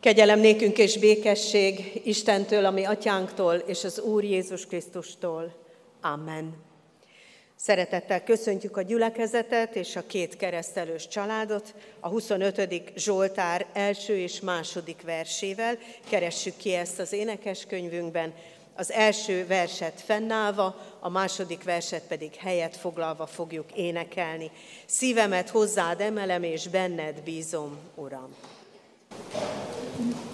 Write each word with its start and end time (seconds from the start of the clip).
Kegyelem 0.00 0.40
nékünk 0.40 0.78
és 0.78 0.98
békesség 0.98 2.00
Istentől, 2.04 2.64
ami 2.64 2.84
atyánktól 2.84 3.54
és 3.54 3.84
az 3.84 4.00
Úr 4.00 4.24
Jézus 4.24 4.66
Krisztustól. 4.66 5.54
Amen. 6.00 6.56
Szeretettel 7.56 8.24
köszöntjük 8.24 8.76
a 8.76 8.82
gyülekezetet 8.82 9.76
és 9.76 9.96
a 9.96 10.06
két 10.06 10.36
keresztelős 10.36 11.08
családot 11.08 11.74
a 12.00 12.08
25. 12.08 12.82
Zsoltár 12.96 13.66
első 13.72 14.18
és 14.18 14.40
második 14.40 15.02
versével. 15.02 15.78
Keressük 16.08 16.56
ki 16.56 16.74
ezt 16.74 16.98
az 16.98 17.12
énekeskönyvünkben. 17.12 18.32
Az 18.74 18.92
első 18.92 19.46
verset 19.46 20.00
fennállva, 20.00 20.96
a 21.00 21.08
második 21.08 21.64
verset 21.64 22.02
pedig 22.08 22.34
helyet 22.34 22.76
foglalva 22.76 23.26
fogjuk 23.26 23.72
énekelni. 23.74 24.50
Szívemet 24.86 25.48
hozzád 25.48 26.00
emelem, 26.00 26.42
és 26.42 26.68
benned 26.68 27.20
bízom, 27.22 27.78
Uram. 27.94 28.34
Thank 29.98 30.16
you. 30.16 30.27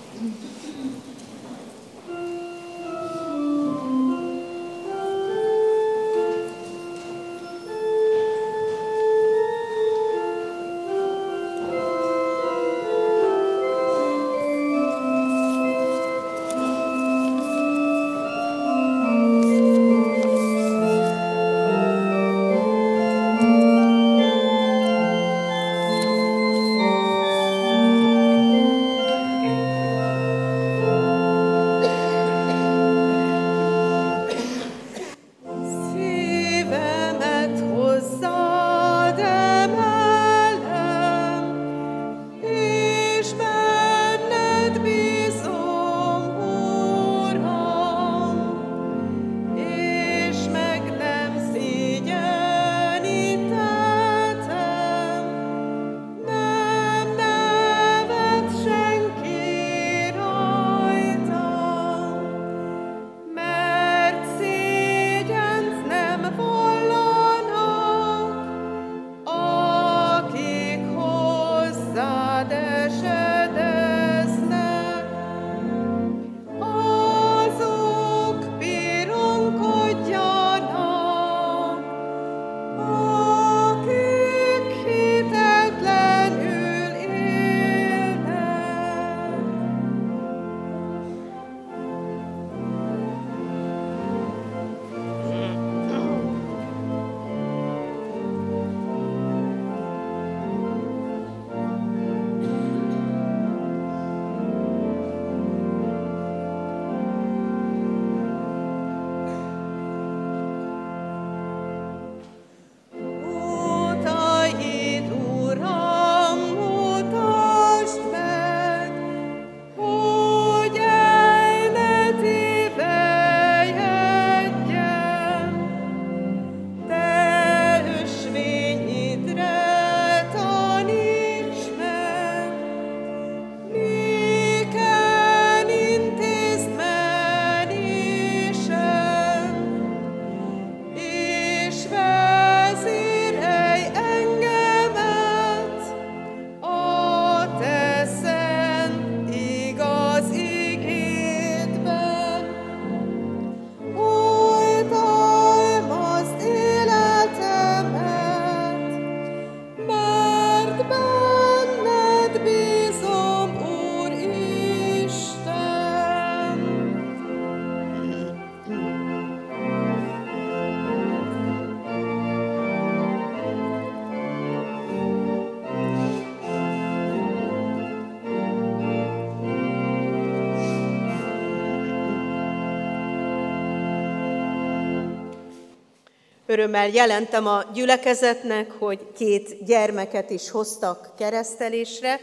Örömmel 186.55 186.89
jelentem 186.89 187.47
a 187.47 187.65
gyülekezetnek, 187.73 188.71
hogy 188.71 188.99
két 189.17 189.65
gyermeket 189.65 190.31
is 190.31 190.51
hoztak 190.51 191.13
keresztelésre. 191.19 192.21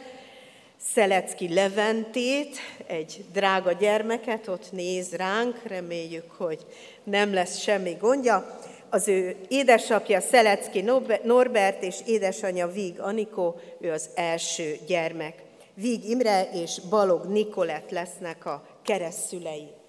Szelecki 0.94 1.54
Leventét, 1.54 2.58
egy 2.88 3.26
drága 3.34 3.72
gyermeket, 3.72 4.48
ott 4.48 4.72
néz 4.72 5.16
ránk, 5.16 5.64
reméljük, 5.64 6.32
hogy 6.38 6.66
nem 7.04 7.34
lesz 7.34 7.58
semmi 7.58 7.98
gondja. 8.00 8.60
Az 8.90 9.08
ő 9.08 9.36
édesapja 9.48 10.22
Szelecki 10.22 10.84
Norbert 11.24 11.84
és 11.84 11.96
édesanyja 12.06 12.68
Víg 12.68 13.00
Anikó, 13.00 13.60
ő 13.80 13.92
az 13.92 14.10
első 14.16 14.78
gyermek. 14.88 15.44
Víg 15.74 16.10
Imre 16.10 16.50
és 16.54 16.80
Balog 16.90 17.26
Nikolett 17.26 17.90
lesznek 17.90 18.46
a 18.46 18.64
keresztszülei. 18.84 19.81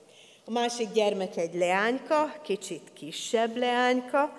A 0.45 0.51
másik 0.51 0.93
gyermek 0.93 1.37
egy 1.37 1.55
leányka, 1.55 2.33
kicsit 2.43 2.93
kisebb 2.93 3.57
leányka, 3.57 4.33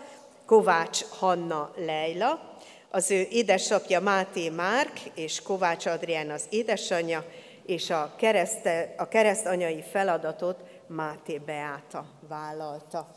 Kovács 0.46 1.04
Hanna 1.10 1.72
Leila, 1.76 2.58
az 2.90 3.12
ő 3.12 3.28
édesapja 3.30 4.00
Máté 4.00 4.50
Márk 4.50 5.00
és 5.16 5.42
Kovács 5.42 5.86
Adrián 5.86 6.30
az 6.30 6.46
édesanyja, 6.50 7.26
és 7.66 7.90
a, 7.90 8.14
kereszte, 8.18 8.94
a 8.98 9.08
keresztanyai 9.08 9.84
feladatot 9.92 10.58
Máté 10.88 11.38
Beáta 11.38 12.06
vállalta. 12.28 13.08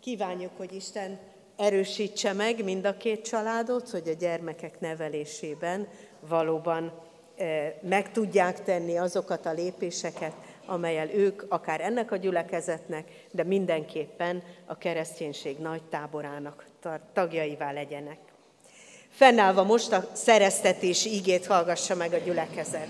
Kívánjuk, 0.00 0.52
hogy 0.56 0.74
Isten 0.74 1.18
erősítse 1.56 2.32
meg 2.32 2.64
mind 2.64 2.84
a 2.84 2.96
két 2.96 3.24
családot, 3.24 3.90
hogy 3.90 4.08
a 4.08 4.12
gyermekek 4.12 4.80
nevelésében 4.80 5.88
valóban 6.20 6.92
eh, 7.36 7.72
meg 7.80 8.12
tudják 8.12 8.62
tenni 8.62 8.96
azokat 8.98 9.46
a 9.46 9.52
lépéseket, 9.52 10.32
amelyel 10.72 11.10
ők 11.10 11.42
akár 11.48 11.80
ennek 11.80 12.12
a 12.12 12.16
gyülekezetnek, 12.16 13.08
de 13.30 13.44
mindenképpen 13.44 14.42
a 14.66 14.78
kereszténység 14.78 15.58
nagy 15.58 15.82
táborának 15.82 16.64
tagjaivá 17.12 17.72
legyenek. 17.72 18.18
Fennállva 19.10 19.62
most 19.62 19.92
a 19.92 20.08
szereztetés 20.12 21.04
ígét 21.04 21.46
hallgassa 21.46 21.94
meg 21.94 22.12
a 22.12 22.16
gyülekezet. 22.16 22.88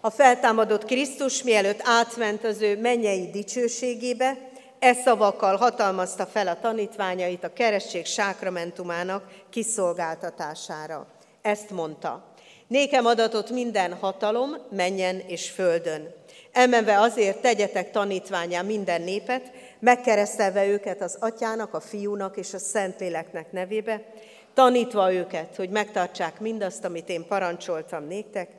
A 0.00 0.10
feltámadott 0.10 0.84
Krisztus 0.84 1.42
mielőtt 1.42 1.80
átment 1.84 2.44
az 2.44 2.60
ő 2.60 2.80
mennyei 2.80 3.30
dicsőségébe, 3.30 4.38
e 4.78 4.94
szavakkal 4.94 5.56
hatalmazta 5.56 6.26
fel 6.26 6.48
a 6.48 6.60
tanítványait 6.60 7.44
a 7.44 7.52
keresztség 7.52 8.06
sákramentumának 8.06 9.24
kiszolgáltatására. 9.50 11.06
Ezt 11.42 11.70
mondta, 11.70 12.29
Nékem 12.70 13.06
adatot 13.06 13.50
minden 13.50 13.94
hatalom, 13.94 14.56
menjen 14.70 15.18
és 15.18 15.50
földön. 15.50 16.14
Elmenve 16.52 17.00
azért 17.00 17.40
tegyetek 17.40 17.90
tanítványá 17.90 18.62
minden 18.62 19.02
népet, 19.02 19.52
megkeresztelve 19.78 20.66
őket 20.66 21.00
az 21.00 21.16
atyának, 21.20 21.74
a 21.74 21.80
fiúnak 21.80 22.36
és 22.36 22.54
a 22.54 22.58
szentléleknek 22.58 23.52
nevébe, 23.52 24.12
tanítva 24.54 25.12
őket, 25.12 25.56
hogy 25.56 25.70
megtartsák 25.70 26.40
mindazt, 26.40 26.84
amit 26.84 27.08
én 27.08 27.26
parancsoltam 27.26 28.04
néktek, 28.06 28.50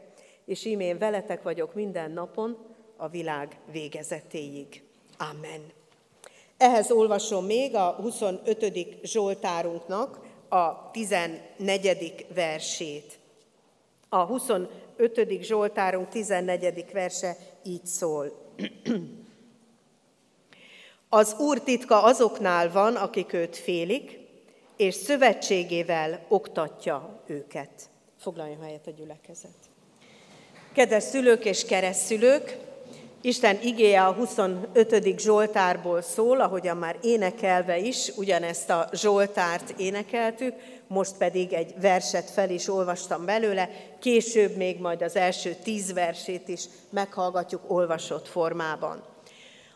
és 0.45 0.65
ímén 0.65 0.97
veletek 0.97 1.43
vagyok 1.43 1.73
minden 1.73 2.11
napon 2.11 2.57
a 2.97 3.07
világ 3.07 3.57
végezetéig. 3.71 4.83
Amen. 5.17 5.61
Ehhez 6.57 6.91
olvasom 6.91 7.45
még 7.45 7.75
a 7.75 7.91
25. 8.01 8.65
Zsoltárunknak 9.03 10.19
a 10.49 10.91
14. 10.91 12.25
versét. 12.33 13.19
A 14.13 14.25
25. 14.25 14.69
Zsoltárunk 15.41 16.09
14. 16.09 16.85
verse 16.93 17.37
így 17.63 17.85
szól. 17.85 18.31
Az 21.09 21.35
Úr 21.39 21.61
titka 21.61 22.03
azoknál 22.03 22.71
van, 22.71 22.95
akik 22.95 23.33
őt 23.33 23.55
félik, 23.55 24.19
és 24.77 24.95
szövetségével 24.95 26.25
oktatja 26.27 27.23
őket. 27.27 27.89
Foglaljon 28.17 28.61
helyet 28.61 28.87
a 28.87 28.91
gyülekezet. 28.91 29.57
Kedves 30.73 31.03
szülők 31.03 31.45
és 31.45 31.65
keresztülők, 31.65 32.57
Isten 33.23 33.59
igéje 33.61 34.03
a 34.05 34.13
25. 34.13 35.19
Zsoltárból 35.19 36.01
szól, 36.01 36.39
ahogyan 36.39 36.77
már 36.77 36.97
énekelve 37.01 37.77
is, 37.77 38.11
ugyanezt 38.15 38.69
a 38.69 38.89
Zsoltárt 38.93 39.73
énekeltük, 39.77 40.53
most 40.91 41.17
pedig 41.17 41.53
egy 41.53 41.73
verset 41.81 42.29
fel 42.29 42.49
is 42.49 42.67
olvastam 42.67 43.25
belőle, 43.25 43.69
később 43.99 44.55
még 44.55 44.79
majd 44.79 45.01
az 45.01 45.15
első 45.15 45.55
tíz 45.63 45.93
versét 45.93 46.47
is 46.47 46.63
meghallgatjuk 46.89 47.61
olvasott 47.67 48.27
formában. 48.27 49.03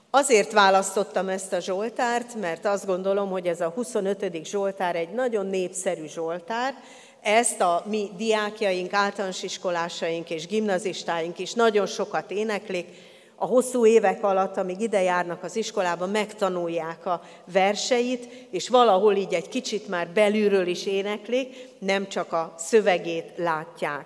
Azért 0.09 0.51
választottam 0.51 1.29
ezt 1.29 1.53
a 1.53 1.59
Zsoltárt, 1.59 2.35
mert 2.35 2.65
azt 2.65 2.85
gondolom, 2.85 3.29
hogy 3.29 3.47
ez 3.47 3.62
a 3.62 3.69
25. 3.69 4.45
Zsoltár 4.45 4.95
egy 4.95 5.09
nagyon 5.09 5.45
népszerű 5.45 6.07
Zsoltár, 6.07 6.73
ezt 7.21 7.62
a 7.62 7.83
mi 7.85 8.09
diákjaink, 8.17 8.94
általános 8.94 9.44
iskolásaink 9.44 10.29
és 10.29 10.47
gimnazistáink 10.47 11.39
is 11.39 11.53
nagyon 11.53 11.85
sokat 11.85 12.31
éneklik, 12.31 12.88
a 13.35 13.45
hosszú 13.45 13.85
évek 13.85 14.23
alatt, 14.23 14.57
amíg 14.57 14.81
ide 14.81 15.01
járnak 15.01 15.43
az 15.43 15.55
iskolába, 15.55 16.05
megtanulják 16.05 17.05
a 17.05 17.21
verseit, 17.51 18.47
és 18.51 18.69
valahol 18.69 19.15
így 19.15 19.33
egy 19.33 19.49
kicsit 19.49 19.87
már 19.87 20.07
belülről 20.09 20.67
is 20.67 20.85
éneklik, 20.85 21.67
nem 21.79 22.07
csak 22.07 22.33
a 22.33 22.53
szövegét 22.57 23.31
látják. 23.35 24.05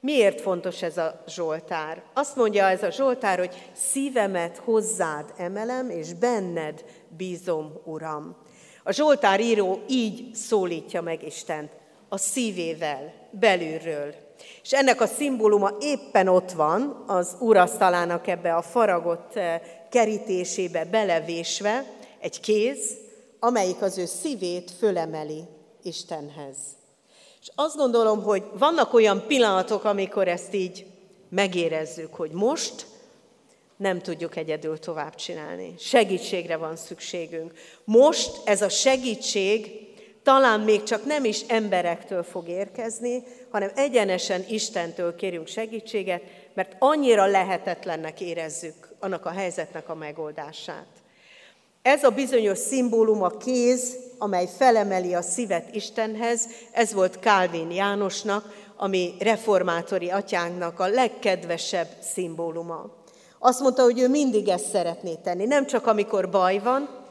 Miért 0.00 0.40
fontos 0.40 0.82
ez 0.82 0.96
a 0.96 1.22
Zsoltár? 1.28 2.02
Azt 2.14 2.36
mondja 2.36 2.68
ez 2.68 2.82
a 2.82 2.90
Zsoltár, 2.90 3.38
hogy 3.38 3.70
szívemet 3.72 4.56
hozzád 4.56 5.32
emelem, 5.36 5.90
és 5.90 6.12
benned 6.12 6.84
bízom, 7.16 7.72
Uram. 7.84 8.36
A 8.82 8.92
Zsoltár 8.92 9.40
író 9.40 9.82
így 9.88 10.34
szólítja 10.34 11.02
meg 11.02 11.22
Istent, 11.22 11.70
a 12.08 12.16
szívével, 12.16 13.12
belülről. 13.30 14.23
És 14.62 14.72
ennek 14.72 15.00
a 15.00 15.06
szimbóluma 15.06 15.70
éppen 15.80 16.28
ott 16.28 16.50
van, 16.50 17.04
az 17.06 17.36
úrasztalának 17.38 18.26
ebbe 18.26 18.54
a 18.54 18.62
faragott 18.62 19.36
eh, 19.36 19.60
kerítésébe 19.90 20.84
belevésve, 20.84 21.84
egy 22.20 22.40
kéz, 22.40 22.96
amelyik 23.38 23.82
az 23.82 23.98
ő 23.98 24.04
szívét 24.04 24.70
fölemeli 24.78 25.44
Istenhez. 25.82 26.56
És 27.40 27.50
azt 27.54 27.76
gondolom, 27.76 28.22
hogy 28.22 28.42
vannak 28.58 28.94
olyan 28.94 29.24
pillanatok, 29.26 29.84
amikor 29.84 30.28
ezt 30.28 30.54
így 30.54 30.86
megérezzük, 31.28 32.14
hogy 32.14 32.30
most 32.30 32.86
nem 33.76 34.00
tudjuk 34.00 34.36
egyedül 34.36 34.78
tovább 34.78 35.14
csinálni. 35.14 35.74
Segítségre 35.78 36.56
van 36.56 36.76
szükségünk. 36.76 37.52
Most 37.84 38.40
ez 38.44 38.62
a 38.62 38.68
segítség 38.68 39.84
talán 40.22 40.60
még 40.60 40.82
csak 40.82 41.04
nem 41.04 41.24
is 41.24 41.40
emberektől 41.48 42.22
fog 42.22 42.48
érkezni, 42.48 43.22
hanem 43.54 43.70
egyenesen 43.74 44.44
Istentől 44.48 45.14
kérünk 45.14 45.46
segítséget, 45.46 46.22
mert 46.54 46.76
annyira 46.78 47.26
lehetetlennek 47.26 48.20
érezzük 48.20 48.88
annak 49.00 49.26
a 49.26 49.30
helyzetnek 49.30 49.88
a 49.88 49.94
megoldását. 49.94 50.86
Ez 51.82 52.04
a 52.04 52.10
bizonyos 52.10 52.58
szimbólum 52.58 53.22
a 53.22 53.28
kéz, 53.28 53.96
amely 54.18 54.48
felemeli 54.56 55.14
a 55.14 55.22
szívet 55.22 55.74
Istenhez, 55.74 56.46
ez 56.72 56.92
volt 56.92 57.18
Kálvin 57.18 57.70
Jánosnak, 57.70 58.54
ami 58.76 59.14
reformátori 59.18 60.10
atyánknak 60.10 60.80
a 60.80 60.86
legkedvesebb 60.86 61.88
szimbóluma. 62.00 62.90
Azt 63.38 63.60
mondta, 63.60 63.82
hogy 63.82 63.98
ő 63.98 64.08
mindig 64.08 64.48
ezt 64.48 64.68
szeretné 64.68 65.14
tenni, 65.14 65.44
nem 65.44 65.66
csak 65.66 65.86
amikor 65.86 66.30
baj 66.30 66.58
van, 66.58 67.03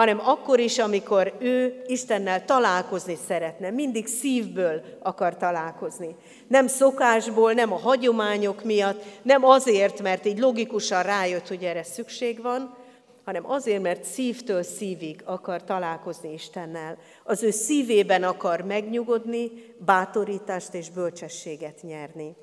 hanem 0.00 0.20
akkor 0.24 0.58
is, 0.58 0.78
amikor 0.78 1.34
ő 1.38 1.82
Istennel 1.86 2.44
találkozni 2.44 3.16
szeretne, 3.26 3.70
mindig 3.70 4.06
szívből 4.06 4.82
akar 5.02 5.36
találkozni. 5.36 6.16
Nem 6.48 6.66
szokásból, 6.66 7.52
nem 7.52 7.72
a 7.72 7.78
hagyományok 7.78 8.64
miatt, 8.64 9.02
nem 9.22 9.44
azért, 9.44 10.02
mert 10.02 10.26
így 10.26 10.38
logikusan 10.38 11.02
rájött, 11.02 11.48
hogy 11.48 11.64
erre 11.64 11.82
szükség 11.82 12.42
van, 12.42 12.76
hanem 13.24 13.50
azért, 13.50 13.82
mert 13.82 14.04
szívtől 14.04 14.62
szívig 14.62 15.22
akar 15.24 15.64
találkozni 15.64 16.32
Istennel. 16.32 16.98
Az 17.24 17.42
ő 17.42 17.50
szívében 17.50 18.22
akar 18.22 18.60
megnyugodni, 18.60 19.50
bátorítást 19.84 20.74
és 20.74 20.90
bölcsességet 20.90 21.82
nyerni. 21.82 22.36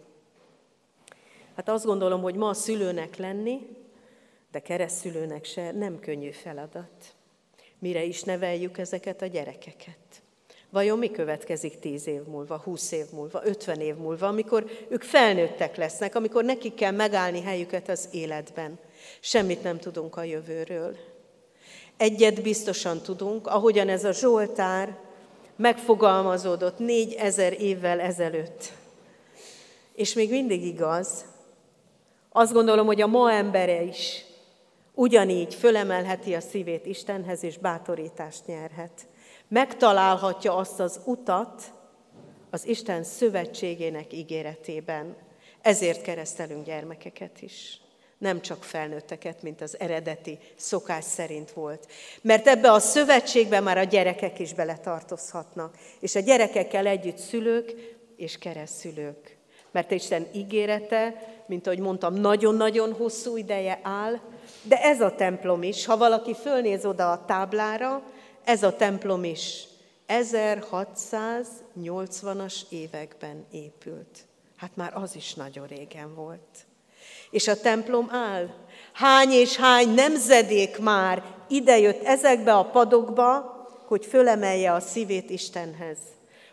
Hát 1.56 1.70
azt 1.70 1.86
gondolom, 1.86 2.22
hogy 2.22 2.36
ma 2.36 2.50
a 2.50 2.54
szülőnek 2.54 3.16
lenni, 3.16 3.60
de 4.52 4.60
keresztülőnek 4.60 5.46
se 5.46 5.72
nem 5.72 6.00
könnyű 6.00 6.32
feladat. 6.32 7.17
Mire 7.80 8.04
is 8.04 8.24
neveljük 8.24 8.78
ezeket 8.78 9.22
a 9.22 9.26
gyerekeket? 9.26 9.98
Vajon 10.70 10.98
mi 10.98 11.12
következik 11.12 11.80
tíz 11.80 12.08
év 12.08 12.24
múlva, 12.24 12.62
húsz 12.64 12.92
év 12.92 13.06
múlva, 13.12 13.42
ötven 13.44 13.80
év 13.80 13.96
múlva, 13.96 14.28
amikor 14.28 14.66
ők 14.90 15.02
felnőttek 15.02 15.76
lesznek, 15.76 16.16
amikor 16.16 16.44
nekik 16.44 16.74
kell 16.74 16.92
megállni 16.92 17.42
helyüket 17.42 17.90
az 17.90 18.10
életben? 18.12 18.80
Semmit 19.20 19.64
nem 19.64 19.80
tudunk 19.80 20.16
a 20.18 20.24
jövőről. 20.24 20.96
Egyet 21.98 22.42
biztosan 22.42 23.02
tudunk, 23.02 23.48
ahogyan 23.48 23.90
ez 23.90 24.04
a 24.04 24.12
Zsoltár 24.12 24.98
megfogalmazódott 25.56 26.78
négyezer 26.78 27.62
évvel 27.62 28.00
ezelőtt. 28.00 28.72
És 29.96 30.14
még 30.14 30.30
mindig 30.30 30.66
igaz. 30.66 31.26
Azt 32.30 32.54
gondolom, 32.54 32.86
hogy 32.86 33.02
a 33.02 33.08
ma 33.08 33.32
embere 33.32 33.82
is 33.82 34.26
ugyanígy 34.98 35.54
fölemelheti 35.56 36.36
a 36.36 36.40
szívét 36.40 36.86
Istenhez, 36.86 37.44
és 37.44 37.58
bátorítást 37.58 38.46
nyerhet. 38.46 39.08
Megtalálhatja 39.48 40.56
azt 40.56 40.80
az 40.80 41.00
utat 41.06 41.62
az 42.50 42.68
Isten 42.68 43.04
szövetségének 43.04 44.14
ígéretében. 44.14 45.16
Ezért 45.62 46.02
keresztelünk 46.02 46.66
gyermekeket 46.66 47.42
is 47.42 47.82
nem 48.18 48.42
csak 48.42 48.64
felnőtteket, 48.64 49.42
mint 49.42 49.62
az 49.62 49.80
eredeti 49.80 50.38
szokás 50.56 51.04
szerint 51.04 51.52
volt. 51.52 51.88
Mert 52.22 52.48
ebbe 52.48 52.72
a 52.72 52.80
szövetségbe 52.80 53.60
már 53.60 53.78
a 53.78 53.84
gyerekek 53.84 54.40
is 54.40 54.54
beletartozhatnak, 54.54 55.78
és 56.00 56.16
a 56.16 56.20
gyerekekkel 56.20 56.88
együtt 56.88 57.18
szülők 57.18 57.74
és 58.16 58.38
keresztülők. 58.38 59.38
Mert 59.72 59.92
Isten 59.92 60.28
ígérete, 60.34 61.34
mint 61.48 61.68
ahogy 61.68 61.80
mondtam, 61.80 62.14
nagyon-nagyon 62.14 62.94
hosszú 62.94 63.38
ideje 63.38 63.80
áll, 63.84 64.20
de 64.62 64.82
ez 64.82 65.02
a 65.02 65.16
templom 65.16 65.64
is, 65.64 65.86
ha 65.86 65.98
valaki 65.98 66.34
fölnéz 66.34 66.86
oda 66.86 67.12
a 67.12 67.26
táblára, 67.26 68.02
ez 68.44 68.64
a 68.64 68.76
templom 68.76 69.24
is 69.24 69.68
1680-as 70.08 72.56
években 72.70 73.46
épült. 73.52 74.26
Hát 74.58 74.76
már 74.76 74.92
az 74.96 75.16
is 75.16 75.34
nagyon 75.34 75.68
régen 75.68 76.16
volt. 76.16 76.66
És 77.32 77.48
a 77.48 77.60
templom 77.60 78.10
áll. 78.12 78.50
Hány 78.94 79.32
és 79.32 79.56
hány 79.56 79.90
nemzedék 79.90 80.80
már 80.80 81.24
idejött 81.48 82.04
ezekbe 82.04 82.54
a 82.54 82.66
padokba, 82.66 83.56
hogy 83.86 84.06
fölemelje 84.06 84.74
a 84.74 84.80
szívét 84.80 85.30
Istenhez. 85.30 85.98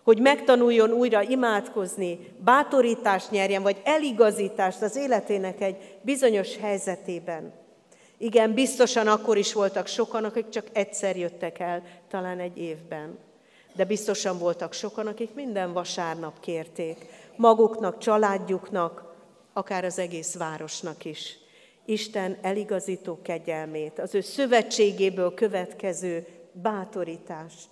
Hogy 0.02 0.20
megtanuljon 0.20 0.90
újra 0.90 1.22
imádkozni, 1.22 2.34
bátorítást 2.38 3.30
nyerjen, 3.30 3.62
vagy 3.62 3.80
eligazítást 3.84 4.82
az 4.82 4.96
életének 4.96 5.60
egy 5.60 5.98
bizonyos 6.02 6.56
helyzetében. 6.56 7.63
Igen, 8.24 8.54
biztosan 8.54 9.06
akkor 9.06 9.36
is 9.36 9.52
voltak 9.52 9.86
sokan, 9.86 10.24
akik 10.24 10.48
csak 10.48 10.66
egyszer 10.72 11.16
jöttek 11.16 11.58
el, 11.58 11.82
talán 12.08 12.40
egy 12.40 12.58
évben. 12.58 13.18
De 13.74 13.84
biztosan 13.84 14.38
voltak 14.38 14.72
sokan, 14.72 15.06
akik 15.06 15.34
minden 15.34 15.72
vasárnap 15.72 16.40
kérték, 16.40 17.06
maguknak, 17.36 17.98
családjuknak, 17.98 19.14
akár 19.52 19.84
az 19.84 19.98
egész 19.98 20.34
városnak 20.36 21.04
is. 21.04 21.38
Isten 21.84 22.38
eligazító 22.42 23.18
kegyelmét, 23.22 23.98
az 23.98 24.14
ő 24.14 24.20
szövetségéből 24.20 25.34
következő 25.34 26.26
bátorítást. 26.52 27.68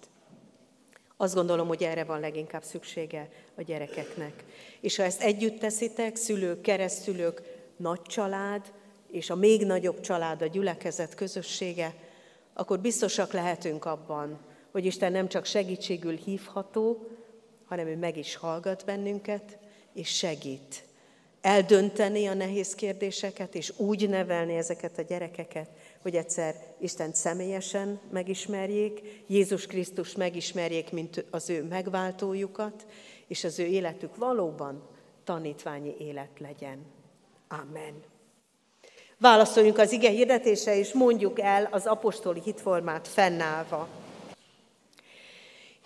Azt 1.16 1.34
gondolom, 1.34 1.68
hogy 1.68 1.82
erre 1.82 2.04
van 2.04 2.20
leginkább 2.20 2.62
szüksége 2.62 3.28
a 3.56 3.62
gyerekeknek. 3.62 4.44
És 4.80 4.96
ha 4.96 5.02
ezt 5.02 5.22
együtt 5.22 5.58
teszitek, 5.58 6.16
szülők, 6.16 6.60
keresztülők, 6.60 7.42
nagy 7.76 8.02
család, 8.02 8.72
és 9.12 9.30
a 9.30 9.34
még 9.34 9.66
nagyobb 9.66 10.00
család, 10.00 10.42
a 10.42 10.46
gyülekezet 10.46 11.14
közössége, 11.14 11.94
akkor 12.54 12.80
biztosak 12.80 13.32
lehetünk 13.32 13.84
abban, 13.84 14.38
hogy 14.70 14.84
Isten 14.84 15.12
nem 15.12 15.28
csak 15.28 15.44
segítségül 15.44 16.16
hívható, 16.16 17.06
hanem 17.64 17.86
ő 17.86 17.96
meg 17.96 18.16
is 18.16 18.36
hallgat 18.36 18.84
bennünket, 18.84 19.58
és 19.92 20.08
segít 20.08 20.84
eldönteni 21.40 22.26
a 22.26 22.34
nehéz 22.34 22.74
kérdéseket, 22.74 23.54
és 23.54 23.72
úgy 23.76 24.08
nevelni 24.08 24.56
ezeket 24.56 24.98
a 24.98 25.02
gyerekeket, 25.02 25.68
hogy 26.02 26.16
egyszer 26.16 26.54
Isten 26.78 27.12
személyesen 27.12 28.00
megismerjék, 28.10 29.24
Jézus 29.26 29.66
Krisztus 29.66 30.14
megismerjék, 30.14 30.92
mint 30.92 31.24
az 31.30 31.50
ő 31.50 31.62
megváltójukat, 31.62 32.86
és 33.26 33.44
az 33.44 33.58
ő 33.58 33.64
életük 33.64 34.16
valóban 34.16 34.88
tanítványi 35.24 35.94
élet 35.98 36.38
legyen. 36.38 36.78
Amen. 37.48 38.11
Válaszoljunk 39.22 39.78
az 39.78 39.92
ige 39.92 40.10
hirdetése, 40.10 40.78
és 40.78 40.92
mondjuk 40.92 41.40
el 41.40 41.68
az 41.70 41.86
apostoli 41.86 42.40
hitformát 42.44 43.08
fennállva. 43.08 43.88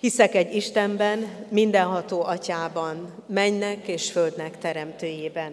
Hiszek 0.00 0.34
egy 0.34 0.54
Istenben, 0.54 1.46
mindenható 1.48 2.22
atyában, 2.22 3.24
mennek 3.26 3.88
és 3.88 4.10
földnek 4.10 4.58
teremtőjében, 4.58 5.52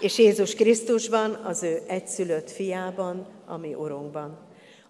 és 0.00 0.18
Jézus 0.18 0.54
Krisztusban, 0.54 1.34
az 1.34 1.62
ő 1.62 1.82
egyszülött 1.86 2.50
fiában, 2.50 3.26
ami 3.46 3.74
Urunkban, 3.74 4.38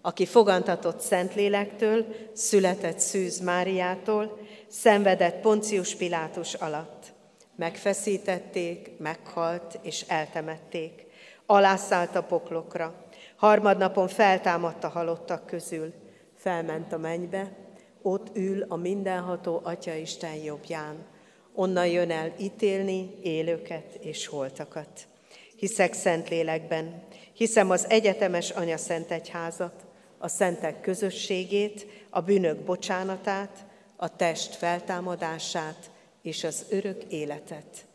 aki 0.01 0.25
fogantatott 0.25 0.99
Szentlélektől, 0.99 2.05
született 2.33 2.99
Szűz 2.99 3.39
Máriától, 3.39 4.39
szenvedett 4.67 5.41
Poncius 5.41 5.95
Pilátus 5.95 6.53
alatt. 6.53 7.03
Megfeszítették, 7.55 8.91
meghalt 8.97 9.79
és 9.81 10.03
eltemették. 10.07 11.06
Alászállt 11.49 12.15
a 12.15 12.23
poklokra. 12.23 13.05
Harmadnapon 13.35 14.07
feltámadt 14.07 14.83
a 14.83 14.87
halottak 14.87 15.45
közül. 15.45 15.93
Felment 16.35 16.93
a 16.93 16.97
mennybe, 16.97 17.51
ott 18.01 18.35
ül 18.35 18.65
a 18.67 18.75
mindenható 18.75 19.61
Atya 19.63 19.93
Isten 19.93 20.35
jobbján. 20.35 21.05
Onnan 21.53 21.87
jön 21.87 22.11
el 22.11 22.33
ítélni 22.37 23.19
élőket 23.21 23.95
és 23.99 24.27
holtakat. 24.27 25.07
Hiszek 25.55 25.93
szent 25.93 26.29
lélekben, 26.29 27.03
hiszem 27.33 27.69
az 27.69 27.89
egyetemes 27.89 28.49
Anya 28.49 28.77
Szent 28.77 29.11
Egyházat, 29.11 29.85
a 30.17 30.27
szentek 30.27 30.81
közösségét, 30.81 31.85
a 32.09 32.21
bűnök 32.21 32.59
bocsánatát, 32.59 33.65
a 33.95 34.15
test 34.15 34.55
feltámadását 34.55 35.91
és 36.21 36.43
az 36.43 36.65
örök 36.69 37.03
életet. 37.03 37.85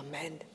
Amen. 0.00 0.49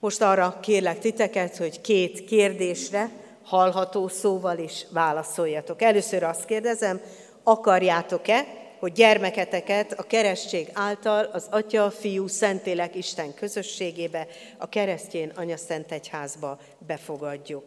Most 0.00 0.22
arra 0.22 0.58
kérlek 0.60 0.98
titeket, 0.98 1.56
hogy 1.56 1.80
két 1.80 2.24
kérdésre 2.24 3.10
hallható 3.44 4.08
szóval 4.08 4.58
is 4.58 4.86
válaszoljatok. 4.90 5.82
Először 5.82 6.22
azt 6.22 6.44
kérdezem, 6.44 7.00
akarjátok-e, 7.42 8.46
hogy 8.78 8.92
gyermeketeket 8.92 9.92
a 9.92 10.02
keresztség 10.02 10.70
által 10.72 11.24
az 11.32 11.46
Atya, 11.50 11.90
Fiú, 11.90 12.26
Szentélek 12.26 12.94
Isten 12.94 13.34
közösségébe, 13.34 14.26
a 14.58 14.68
keresztjén 14.68 15.32
Anya 15.36 15.56
Szent 15.56 15.92
Egyházba 15.92 16.58
befogadjuk. 16.86 17.64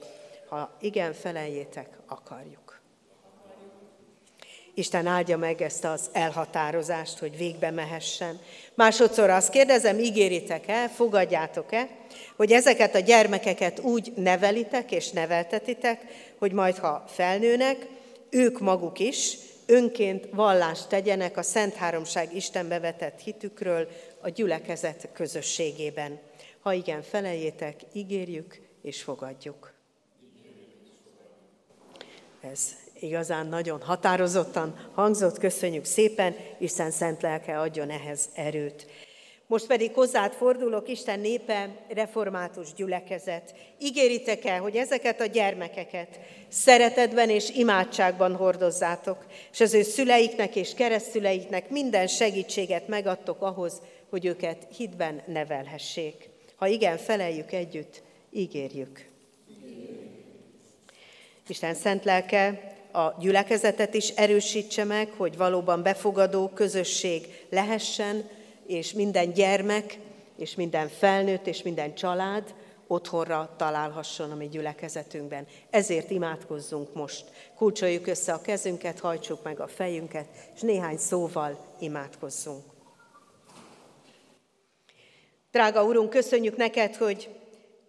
Ha 0.50 0.78
igen, 0.80 1.13
feleljétek, 1.13 1.88
akarjuk. 2.08 2.62
Isten 4.75 5.08
áldja 5.08 5.38
meg 5.38 5.62
ezt 5.62 5.84
az 5.84 6.10
elhatározást, 6.12 7.20
hogy 7.20 7.38
végbe 7.38 7.72
mehessen. 7.72 8.39
Másodszor 8.74 9.30
azt 9.30 9.50
kérdezem, 9.50 10.00
ígéritek-e, 10.00 10.89
fogadjátok-e, 10.89 11.89
hogy 12.36 12.51
ezeket 12.51 12.96
a 12.96 13.00
gyermekeket 13.00 13.80
úgy 13.80 14.13
nevelitek 14.15 14.92
és 14.92 15.10
neveltetitek, 15.10 16.01
hogy 16.38 16.51
majd 16.51 16.77
ha 16.77 17.03
felnőnek, 17.08 17.88
ők 18.30 18.60
maguk 18.60 19.00
is 19.00 19.38
önként 19.65 20.27
vallást 20.32 20.89
tegyenek 20.89 21.38
a 21.38 21.42
Szent 21.42 21.74
Háromság 21.74 22.36
Istenbe 22.36 22.80
vetett 22.80 23.20
hitükről 23.20 23.88
a 24.22 24.30
gyülekezet 24.30 25.10
közösségében. 25.13 26.20
Ha 26.60 26.74
igen, 26.74 27.01
feleljétek, 27.01 27.82
ígérjük 27.94 28.62
és 28.82 29.01
fogadjuk. 29.01 29.74
Ez 32.42 32.83
igazán 33.03 33.48
nagyon 33.48 33.81
határozottan 33.81 34.89
hangzott, 34.93 35.38
köszönjük 35.38 35.86
szépen, 35.86 36.36
Isten 36.60 36.91
szent 36.91 37.22
lelke 37.22 37.60
adjon 37.60 37.89
ehhez 37.89 38.29
erőt. 38.33 38.88
Most 39.48 39.67
pedig 39.67 39.93
hozzád 39.93 40.33
fordulok, 40.33 40.89
Isten 40.89 41.19
népe, 41.19 41.69
református 41.89 42.74
gyülekezet. 42.74 43.55
Ígéritek 43.79 44.45
el, 44.45 44.60
hogy 44.60 44.75
ezeket 44.75 45.22
a 45.22 45.25
gyermekeket 45.25 46.19
szeretetben 46.48 47.29
és 47.29 47.50
imádságban 47.50 48.36
hordozzátok, 48.36 49.25
és 49.51 49.60
az 49.60 49.74
ő 49.74 49.81
szüleiknek 49.81 50.55
és 50.55 50.74
keresztüleiknek 50.74 51.69
minden 51.69 52.07
segítséget 52.07 52.88
megadtok 52.88 53.41
ahhoz, 53.41 53.81
hogy 54.10 54.25
őket 54.25 54.67
hitben 54.77 55.22
nevelhessék. 55.25 56.29
Ha 56.55 56.67
igen, 56.67 56.98
feleljük 56.98 57.51
együtt, 57.51 58.01
ígérjük. 58.31 59.05
Isten 61.48 61.74
szent 61.74 62.03
lelke 62.03 62.73
a 62.94 63.16
gyülekezetet 63.20 63.94
is 63.94 64.10
erősítse 64.10 64.84
meg, 64.84 65.12
hogy 65.18 65.38
valóban 65.38 65.84
befogadó 65.84 66.48
közösség 66.48 67.46
lehessen, 67.50 68.30
és 68.68 68.94
minden 68.94 69.34
gyermek, 69.34 69.98
és 70.38 70.56
minden 70.56 70.88
felnőtt, 70.88 71.48
és 71.48 71.62
minden 71.62 71.96
család 71.96 72.54
otthonra 72.88 73.54
találhasson 73.58 74.32
a 74.32 74.36
mi 74.36 74.48
gyülekezetünkben. 74.48 75.48
Ezért 75.70 76.10
imádkozzunk 76.10 76.94
most. 76.94 77.26
Kulcsoljuk 77.56 78.08
össze 78.08 78.34
a 78.34 78.42
kezünket, 78.42 79.00
hajtsuk 79.00 79.44
meg 79.44 79.60
a 79.60 79.68
fejünket, 79.68 80.28
és 80.56 80.62
néhány 80.62 80.98
szóval 80.98 81.76
imádkozzunk. 81.80 82.64
Drága 85.52 85.84
Urunk, 85.84 86.10
köszönjük 86.10 86.58
neked, 86.58 86.96
hogy 86.96 87.30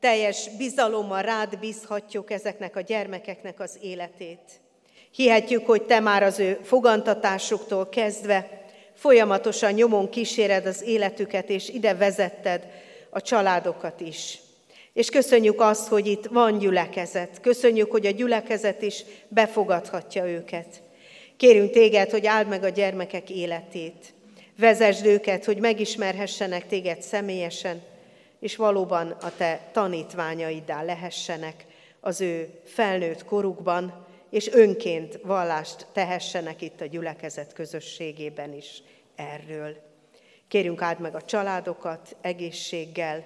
teljes 0.00 0.48
bizalommal 0.56 1.22
rád 1.22 1.58
bízhatjuk 1.58 2.30
ezeknek 2.30 2.76
a 2.76 2.80
gyermekeknek 2.80 3.60
az 3.60 3.78
életét. 3.80 4.63
Hihetjük, 5.14 5.66
hogy 5.66 5.82
te 5.82 6.00
már 6.00 6.22
az 6.22 6.38
ő 6.38 6.58
fogantatásuktól 6.62 7.88
kezdve 7.88 8.64
folyamatosan 8.94 9.72
nyomon 9.72 10.10
kíséred 10.10 10.66
az 10.66 10.82
életüket, 10.82 11.48
és 11.48 11.68
ide 11.68 11.94
vezetted 11.94 12.66
a 13.10 13.20
családokat 13.20 14.00
is. 14.00 14.38
És 14.92 15.08
köszönjük 15.08 15.60
azt, 15.60 15.88
hogy 15.88 16.06
itt 16.06 16.26
van 16.26 16.58
gyülekezet. 16.58 17.40
Köszönjük, 17.40 17.90
hogy 17.90 18.06
a 18.06 18.10
gyülekezet 18.10 18.82
is 18.82 19.04
befogadhatja 19.28 20.26
őket. 20.26 20.82
Kérünk 21.36 21.70
téged, 21.70 22.10
hogy 22.10 22.26
áld 22.26 22.48
meg 22.48 22.64
a 22.64 22.68
gyermekek 22.68 23.30
életét. 23.30 24.12
Vezesd 24.58 25.06
őket, 25.06 25.44
hogy 25.44 25.58
megismerhessenek 25.58 26.66
téged 26.66 27.02
személyesen, 27.02 27.82
és 28.40 28.56
valóban 28.56 29.16
a 29.20 29.36
te 29.36 29.60
tanítványaiddá 29.72 30.82
lehessenek 30.82 31.66
az 32.00 32.20
ő 32.20 32.48
felnőtt 32.64 33.24
korukban, 33.24 34.03
és 34.34 34.48
önként 34.52 35.18
vallást 35.22 35.86
tehessenek 35.92 36.62
itt 36.62 36.80
a 36.80 36.86
gyülekezet 36.86 37.52
közösségében 37.52 38.52
is 38.52 38.82
erről. 39.14 39.76
Kérünk 40.48 40.82
áld 40.82 41.00
meg 41.00 41.14
a 41.14 41.22
családokat 41.22 42.16
egészséggel, 42.20 43.24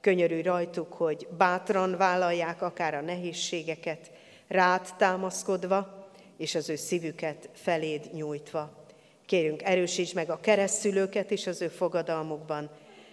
könyörülj 0.00 0.42
rajtuk, 0.42 0.92
hogy 0.92 1.28
bátran 1.36 1.96
vállalják 1.96 2.62
akár 2.62 2.94
a 2.94 3.00
nehézségeket, 3.00 4.10
rád 4.48 4.88
támaszkodva, 4.96 6.08
és 6.36 6.54
az 6.54 6.68
ő 6.68 6.76
szívüket 6.76 7.48
feléd 7.52 8.10
nyújtva. 8.12 8.86
Kérünk, 9.26 9.62
erősíts 9.62 10.14
meg 10.14 10.30
a 10.30 10.40
keresztülőket 10.40 11.30
is 11.30 11.46
az 11.46 11.62
ő 11.62 11.68
fogadalmukban, 11.68 12.70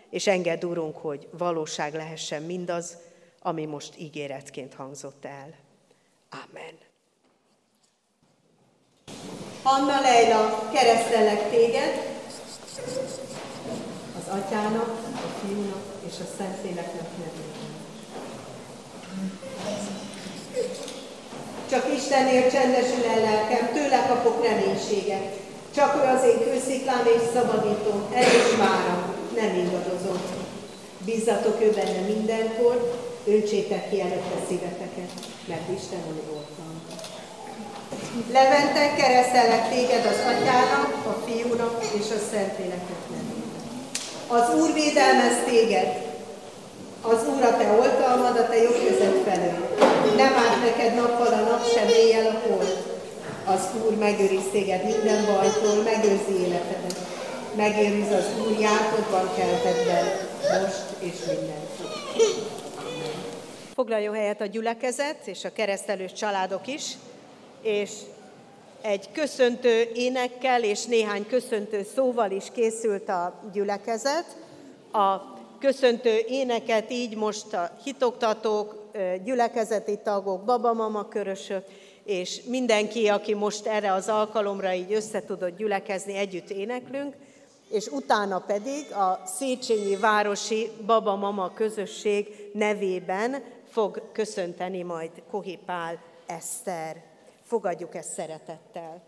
és 0.09 0.27
engedd, 0.27 0.65
Urunk, 0.65 0.97
hogy 0.97 1.27
valóság 1.31 1.93
lehessen 1.93 2.43
mindaz, 2.43 2.97
ami 3.39 3.65
most 3.65 3.99
ígéretként 3.99 4.73
hangzott 4.73 5.25
el. 5.25 5.55
Amen. 6.29 6.86
Anna 9.63 10.01
Leila, 10.01 10.69
keresztelek 10.73 11.49
téged, 11.49 12.15
az 14.17 14.33
atyának, 14.39 14.89
a 15.15 15.29
fiúnak 15.39 15.83
és 16.07 16.13
a 16.19 16.27
Szentléleknek 16.37 17.09
nevében. 17.17 17.75
Csak 21.69 21.93
Istenért 21.97 22.51
csendesül 22.51 23.05
el 23.05 23.19
lelkem, 23.19 23.73
tőle 23.73 24.05
kapok 24.07 24.45
reménységet. 24.45 25.35
Csak 25.75 25.95
ő 25.95 26.07
az 26.15 26.23
én 26.23 26.39
kősziklám 26.43 27.05
és 27.05 27.21
szabadítom, 27.33 28.07
erős 28.13 28.55
váram, 28.57 29.15
nem 29.35 29.55
ingadozom. 29.55 30.21
Bízzatok 31.05 31.61
ő 31.61 31.71
benne 31.71 31.99
mindenkor, 31.99 33.05
öntsétek 33.25 33.89
ki 33.89 34.01
előtte 34.01 34.45
szíveteket, 34.47 35.11
mert 35.47 35.69
Isten, 35.79 35.99
ami 36.09 36.21
volt 36.31 36.49
van. 36.57 36.81
Levente, 38.31 38.95
keresztelek 38.95 39.69
téged 39.69 40.05
az 40.05 40.19
atyának, 40.31 41.05
a 41.05 41.23
fiúnak 41.25 41.83
és 41.83 42.07
a 42.17 42.19
szentléleknek 42.31 43.01
nevében. 43.09 43.51
Az 44.27 44.59
Úr 44.59 44.73
védelmez 44.73 45.37
téged, 45.45 46.05
az 47.01 47.27
Úr 47.27 47.43
a 47.43 47.57
te 47.57 47.71
oltalmad, 47.71 48.37
a 48.37 48.47
te 48.47 48.57
jobb 48.61 48.83
kezed 48.83 49.23
felől. 49.25 49.75
Nem 50.15 50.33
árt 50.33 50.61
neked 50.61 50.95
nappal 50.95 51.33
a 51.33 51.41
nap, 51.49 51.67
sem 51.73 51.87
éjjel 51.87 52.25
a 52.25 52.47
hold. 52.47 52.97
Az 53.45 53.61
Úr 53.85 53.95
megőriz 53.95 54.49
téged 54.51 54.83
minden 54.83 55.25
bajtól, 55.25 55.83
megőrzi 55.83 56.35
életedet. 56.45 56.97
Megőriz 57.55 58.11
az 58.11 58.25
Úr 58.41 58.59
jártodban, 58.59 59.29
keltedben, 59.35 60.05
most 60.61 60.85
és 60.99 61.15
mindenkor. 61.25 61.89
Foglaljon 63.73 64.15
helyet 64.15 64.41
a 64.41 64.45
gyülekezet 64.45 65.17
és 65.25 65.43
a 65.43 65.53
keresztelős 65.53 66.13
családok 66.13 66.67
is, 66.67 66.83
és 67.61 67.91
egy 68.81 69.11
köszöntő 69.11 69.89
énekkel 69.93 70.63
és 70.63 70.85
néhány 70.85 71.27
köszöntő 71.27 71.87
szóval 71.95 72.31
is 72.31 72.45
készült 72.53 73.09
a 73.09 73.33
gyülekezet. 73.53 74.25
A 74.91 75.35
köszöntő 75.59 76.17
éneket 76.27 76.91
így 76.91 77.15
most 77.15 77.53
a 77.53 77.71
hitoktatók, 77.83 78.91
gyülekezeti 79.23 79.99
tagok, 80.03 80.43
babamama 80.43 81.07
körösök, 81.07 81.63
és 82.03 82.41
mindenki, 82.45 83.07
aki 83.07 83.33
most 83.33 83.65
erre 83.65 83.93
az 83.93 84.07
alkalomra 84.07 84.73
így 84.73 84.93
össze 84.93 85.23
tudott 85.25 85.57
gyülekezni, 85.57 86.13
együtt 86.13 86.49
éneklünk, 86.49 87.15
és 87.69 87.87
utána 87.87 88.39
pedig 88.39 88.91
a 88.91 89.21
Széchenyi 89.25 89.95
Városi 89.95 90.69
Baba-Mama 90.85 91.53
közösség 91.53 92.27
nevében 92.53 93.43
fog 93.69 94.01
köszönteni 94.11 94.81
majd 94.81 95.11
Kohipál 95.31 95.99
Eszter. 96.25 97.16
Fogadjuk 97.47 97.95
ezt 97.95 98.11
szeretettel. 98.11 99.06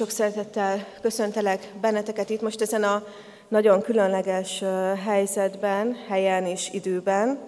Sok 0.00 0.10
szeretettel 0.10 0.86
köszöntelek 1.00 1.72
benneteket 1.80 2.30
itt 2.30 2.40
most 2.40 2.60
ezen 2.60 2.82
a 2.82 3.04
nagyon 3.48 3.80
különleges 3.82 4.64
helyzetben, 5.04 5.96
helyen 6.08 6.46
és 6.46 6.68
időben. 6.72 7.38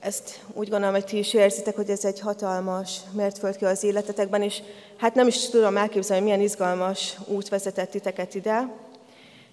Ezt 0.00 0.40
úgy 0.54 0.68
gondolom, 0.68 0.94
hogy 0.94 1.04
ti 1.04 1.18
is 1.18 1.34
érzitek, 1.34 1.76
hogy 1.76 1.90
ez 1.90 2.04
egy 2.04 2.20
hatalmas 2.20 2.96
mértföldkő 3.12 3.66
az 3.66 3.84
életetekben, 3.84 4.42
és 4.42 4.62
hát 4.96 5.14
nem 5.14 5.26
is 5.26 5.48
tudom 5.48 5.76
elképzelni, 5.76 6.24
milyen 6.24 6.40
izgalmas 6.40 7.16
út 7.26 7.48
vezetett 7.48 7.90
titeket 7.90 8.34
ide. 8.34 8.68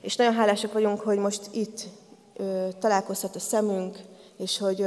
És 0.02 0.16
nagyon 0.16 0.34
hálásak 0.34 0.74
vagyunk, 0.74 1.02
hogy 1.02 1.18
most 1.18 1.42
itt 1.52 1.84
ö, 2.36 2.68
találkozhat 2.80 3.36
a 3.36 3.40
szemünk, 3.40 3.98
és 4.40 4.58
hogy 4.58 4.86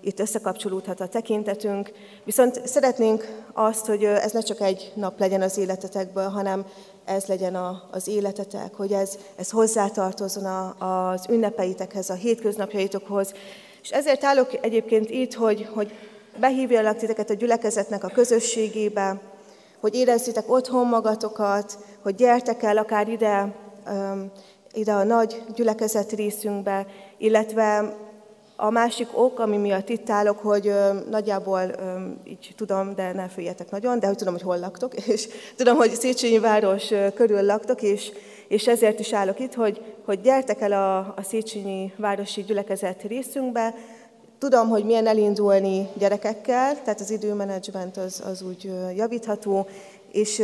itt 0.00 0.20
összekapcsolódhat 0.20 1.00
a 1.00 1.06
tekintetünk. 1.06 1.92
Viszont 2.24 2.66
szeretnénk 2.66 3.42
azt, 3.52 3.86
hogy 3.86 4.04
ez 4.04 4.32
ne 4.32 4.40
csak 4.40 4.60
egy 4.60 4.92
nap 4.94 5.18
legyen 5.18 5.42
az 5.42 5.58
életetekből, 5.58 6.28
hanem 6.28 6.64
ez 7.04 7.24
legyen 7.26 7.54
a, 7.54 7.88
az 7.90 8.08
életetek, 8.08 8.74
hogy 8.74 8.92
ez, 8.92 9.18
ez 9.36 9.50
hozzátartozzon 9.50 10.44
a, 10.44 10.74
az 11.10 11.26
ünnepeitekhez, 11.28 12.10
a 12.10 12.14
hétköznapjaitokhoz. 12.14 13.32
És 13.82 13.90
ezért 13.90 14.24
állok 14.24 14.58
egyébként 14.60 15.10
itt, 15.10 15.34
hogy, 15.34 15.68
hogy 15.74 15.92
behívjalak 16.40 16.96
titeket 16.96 17.30
a 17.30 17.34
gyülekezetnek 17.34 18.04
a 18.04 18.08
közösségébe, 18.08 19.20
hogy 19.80 19.94
érezzétek 19.94 20.50
otthon 20.50 20.86
magatokat, 20.86 21.78
hogy 22.02 22.14
gyertek 22.14 22.62
el 22.62 22.76
akár 22.76 23.08
ide, 23.08 23.54
ide 24.72 24.92
a 24.92 25.04
nagy 25.04 25.42
gyülekezet 25.54 26.12
részünkbe, 26.12 26.86
illetve 27.18 27.96
A 28.56 28.70
másik 28.70 29.08
ok, 29.18 29.38
ami 29.38 29.56
miatt 29.56 29.88
itt 29.88 30.10
állok, 30.10 30.38
hogy 30.38 30.66
ö, 30.66 30.92
nagyjából 31.10 31.60
ö, 31.60 32.00
így 32.24 32.52
tudom, 32.56 32.94
de 32.94 33.12
ne 33.12 33.28
féljetek 33.28 33.70
nagyon, 33.70 33.98
de 33.98 34.06
hogy 34.06 34.16
tudom, 34.16 34.32
hogy 34.32 34.42
hol 34.42 34.58
laktok, 34.58 34.94
és 35.06 35.28
tudom, 35.56 35.76
hogy 35.76 35.90
Széchenyi 35.90 36.38
város 36.38 36.90
ö, 36.90 37.12
körül 37.14 37.42
laktok, 37.42 37.82
és, 37.82 38.12
és 38.48 38.66
ezért 38.66 39.00
is 39.00 39.12
állok 39.12 39.40
itt, 39.40 39.54
hogy, 39.54 39.82
hogy 40.04 40.20
gyertek 40.20 40.60
el 40.60 40.72
a, 40.72 40.98
a 40.98 41.22
Széchenyi 41.22 41.92
városi 41.96 42.42
gyülekezet 42.42 43.02
részünkbe, 43.02 43.74
Tudom, 44.38 44.68
hogy 44.68 44.84
milyen 44.84 45.06
elindulni 45.06 45.88
gyerekekkel, 45.94 46.82
tehát 46.82 47.00
az 47.00 47.10
időmenedzsment 47.10 47.96
az, 47.96 48.22
az 48.26 48.42
úgy 48.42 48.72
javítható, 48.96 49.66
és 50.12 50.38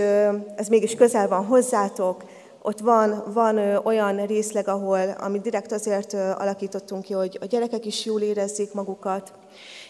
ez 0.56 0.68
mégis 0.68 0.94
közel 0.94 1.28
van 1.28 1.44
hozzátok, 1.44 2.24
ott 2.68 2.80
van, 2.80 3.22
van 3.32 3.58
olyan 3.84 4.26
részleg, 4.26 4.68
ahol, 4.68 5.10
amit 5.10 5.42
direkt 5.42 5.72
azért 5.72 6.12
alakítottunk 6.12 7.02
ki, 7.02 7.12
hogy 7.12 7.38
a 7.40 7.44
gyerekek 7.44 7.84
is 7.86 8.04
jól 8.04 8.20
érezzék 8.20 8.72
magukat, 8.72 9.32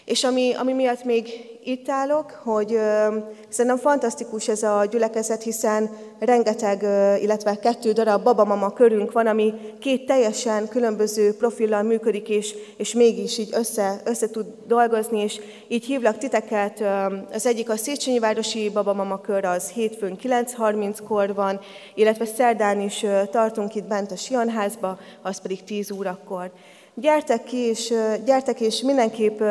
és 0.09 0.23
ami, 0.23 0.53
ami 0.53 0.73
miatt 0.73 1.03
még 1.03 1.27
itt 1.63 1.89
állok, 1.89 2.31
hogy 2.43 2.73
uh, 2.73 3.15
szerintem 3.49 3.79
fantasztikus 3.79 4.47
ez 4.47 4.63
a 4.63 4.85
gyülekezet, 4.85 5.43
hiszen 5.43 5.89
rengeteg, 6.19 6.81
uh, 6.81 7.21
illetve 7.21 7.59
kettő 7.59 7.91
darab 7.91 8.23
babamama 8.23 8.73
körünk 8.73 9.11
van, 9.11 9.27
ami 9.27 9.53
két 9.79 10.05
teljesen 10.05 10.67
különböző 10.67 11.35
profillal 11.35 11.83
működik, 11.83 12.29
és, 12.29 12.55
és 12.77 12.93
mégis 12.93 13.37
így 13.37 13.49
össze, 13.51 14.01
össze 14.05 14.29
tud 14.29 14.45
dolgozni, 14.67 15.19
és 15.19 15.39
így 15.67 15.85
hívlak 15.85 16.17
titeket. 16.17 16.79
Uh, 16.79 17.13
az 17.31 17.45
egyik 17.45 17.69
a 17.69 17.77
Széchenyi 17.77 18.19
Városi 18.19 18.69
Babamama 18.69 19.21
kör, 19.21 19.45
az 19.45 19.69
hétfőn 19.69 20.17
9.30-kor 20.23 21.33
van, 21.33 21.59
illetve 21.95 22.25
szerdán 22.25 22.81
is 22.81 23.03
uh, 23.03 23.29
tartunk 23.29 23.75
itt 23.75 23.87
bent 23.87 24.11
a 24.11 24.15
Sionházba, 24.15 24.99
az 25.21 25.41
pedig 25.41 25.63
10 25.63 25.91
órakor. 25.91 26.51
Gyertek 26.99 27.43
ki, 27.43 27.57
és, 27.57 27.93
gyertek 28.25 28.59
és 28.59 28.81
mindenképp 28.81 29.41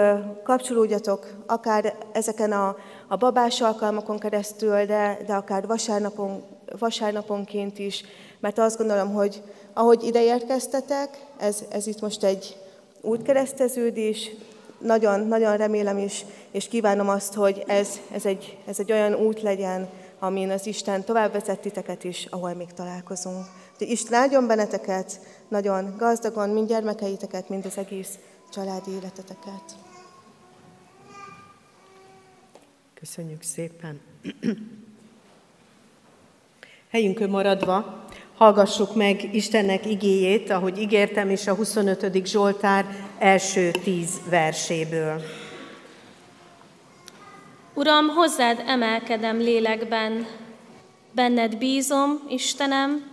kapcsolódjatok, 0.42 1.26
akár 1.46 1.94
ezeken 2.12 2.52
a, 2.52 2.76
a 3.08 3.16
babás 3.16 3.60
alkalmakon 3.60 4.18
keresztül, 4.18 4.84
de, 4.84 5.18
de 5.26 5.34
akár 5.34 5.66
vasárnapon, 5.66 6.42
vasárnaponként 6.78 7.78
is, 7.78 8.04
mert 8.40 8.58
azt 8.58 8.78
gondolom, 8.78 9.12
hogy 9.12 9.42
ahogy 9.72 10.02
ide 10.02 10.22
érkeztetek, 10.22 11.24
ez, 11.38 11.64
ez 11.68 11.86
itt 11.86 12.00
most 12.00 12.24
egy 12.24 12.56
útkereszteződés, 13.00 14.30
nagyon, 14.78 15.20
nagyon 15.20 15.56
remélem 15.56 15.98
is, 15.98 16.24
és 16.50 16.68
kívánom 16.68 17.08
azt, 17.08 17.34
hogy 17.34 17.64
ez, 17.66 17.88
ez, 18.12 18.24
egy, 18.24 18.58
ez 18.66 18.78
egy 18.78 18.92
olyan 18.92 19.14
út 19.14 19.42
legyen, 19.42 19.88
amin 20.18 20.50
az 20.50 20.66
Isten 20.66 21.04
tovább 21.04 21.32
vezet 21.32 21.60
titeket 21.60 22.04
is, 22.04 22.26
ahol 22.30 22.54
még 22.54 22.72
találkozunk. 22.72 23.44
Úgyhogy 23.78 23.92
Isten 23.92 24.20
áldjon 24.20 24.46
benneteket, 24.46 25.20
nagyon 25.48 25.94
gazdagon, 25.96 26.50
mind 26.50 26.68
gyermekeiteket, 26.68 27.48
mind 27.48 27.64
az 27.64 27.78
egész 27.78 28.18
családi 28.52 28.90
életeteket. 28.90 29.62
Köszönjük 32.94 33.42
szépen. 33.42 34.00
Helyünkön 36.90 37.30
maradva 37.30 38.06
hallgassuk 38.36 38.94
meg 38.94 39.34
Istennek 39.34 39.86
igéjét, 39.86 40.50
ahogy 40.50 40.78
ígértem 40.78 41.30
is 41.30 41.46
a 41.46 41.54
25. 41.54 42.26
Zsoltár 42.26 42.86
első 43.18 43.70
tíz 43.70 44.20
verséből. 44.28 45.22
Uram, 47.74 48.08
hozzád 48.08 48.62
emelkedem 48.66 49.38
lélekben, 49.38 50.26
benned 51.12 51.56
bízom, 51.56 52.20
Istenem, 52.28 53.07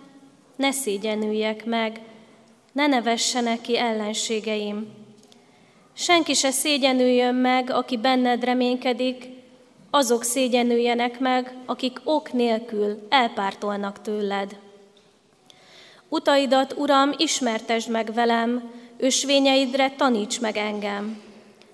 ne 0.55 0.71
szégyenüljek 0.71 1.65
meg, 1.65 2.01
ne 2.71 2.87
nevessenek 2.87 3.61
ki 3.61 3.77
ellenségeim. 3.77 4.87
Senki 5.93 6.33
se 6.33 6.51
szégyenüljön 6.51 7.35
meg, 7.35 7.69
aki 7.69 7.97
benned 7.97 8.43
reménykedik, 8.43 9.29
azok 9.89 10.23
szégyenüljenek 10.23 11.19
meg, 11.19 11.55
akik 11.65 12.01
ok 12.03 12.33
nélkül 12.33 13.07
elpártolnak 13.09 14.01
tőled. 14.01 14.57
Utaidat, 16.09 16.73
Uram, 16.77 17.11
ismertesd 17.17 17.89
meg 17.89 18.13
velem, 18.13 18.71
ösvényeidre 18.97 19.91
taníts 19.91 20.41
meg 20.41 20.57
engem. 20.57 21.21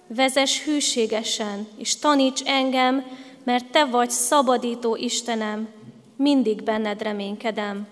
Vezes 0.08 0.64
hűségesen, 0.64 1.68
és 1.78 2.00
taníts 2.00 2.42
engem, 2.46 3.06
mert 3.44 3.66
Te 3.66 3.86
vagy 3.86 4.10
szabadító 4.10 4.96
Istenem, 4.96 5.68
mindig 6.16 6.64
benned 6.64 7.02
reménykedem. 7.02 7.88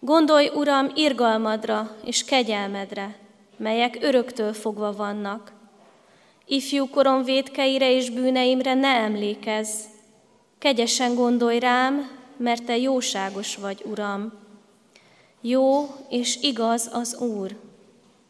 Gondolj, 0.00 0.50
Uram, 0.54 0.90
irgalmadra 0.94 1.96
és 2.04 2.24
kegyelmedre, 2.24 3.16
melyek 3.56 3.98
öröktől 4.00 4.52
fogva 4.52 4.92
vannak. 4.92 5.52
Ifjú 6.46 6.88
korom 6.90 7.22
védkeire 7.22 7.92
és 7.92 8.10
bűneimre 8.10 8.74
ne 8.74 8.88
emlékezz. 8.88 9.70
Kegyesen 10.58 11.14
gondolj 11.14 11.58
rám, 11.58 12.10
mert 12.36 12.64
Te 12.64 12.76
jóságos 12.76 13.56
vagy, 13.56 13.82
Uram. 13.84 14.32
Jó 15.40 15.86
és 16.08 16.38
igaz 16.42 16.90
az 16.92 17.16
Úr, 17.20 17.56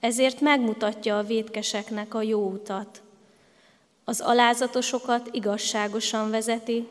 ezért 0.00 0.40
megmutatja 0.40 1.18
a 1.18 1.22
védkeseknek 1.22 2.14
a 2.14 2.22
jó 2.22 2.48
utat. 2.48 3.02
Az 4.04 4.20
alázatosokat 4.20 5.28
igazságosan 5.32 6.30
vezeti, 6.30 6.88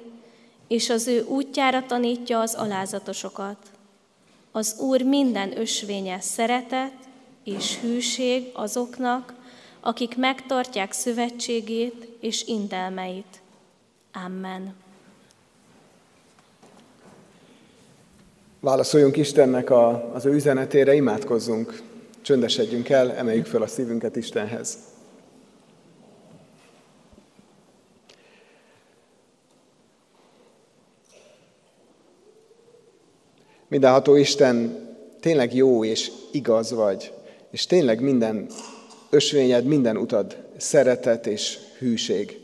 és 0.67 0.89
az 0.89 1.07
ő 1.07 1.23
útjára 1.23 1.85
tanítja 1.85 2.39
az 2.39 2.53
alázatosokat. 2.53 3.57
Az 4.55 4.75
Úr 4.79 5.01
minden 5.01 5.59
ösvénye 5.59 6.19
szeretet 6.19 6.93
és 7.43 7.79
hűség 7.79 8.49
azoknak, 8.53 9.33
akik 9.79 10.17
megtartják 10.17 10.91
szövetségét 10.91 12.07
és 12.19 12.43
intelmeit. 12.47 13.41
Amen. 14.25 14.75
Válaszoljunk 18.59 19.17
Istennek 19.17 19.69
a, 19.69 20.13
az 20.13 20.25
ő 20.25 20.33
üzenetére, 20.33 20.93
imádkozzunk, 20.93 21.81
csöndesedjünk 22.21 22.89
el, 22.89 23.11
emeljük 23.11 23.45
fel 23.45 23.61
a 23.61 23.67
szívünket 23.67 24.15
Istenhez. 24.15 24.77
Mindenható 33.67 34.15
Isten, 34.15 34.79
tényleg 35.19 35.55
jó 35.55 35.85
és 35.85 36.11
igaz 36.31 36.71
vagy, 36.71 37.11
és 37.51 37.65
tényleg 37.65 38.01
minden 38.01 38.47
ösvényed, 39.09 39.65
minden 39.65 39.97
utad 39.97 40.37
szeretet 40.57 41.27
és 41.27 41.57
hűség. 41.77 42.39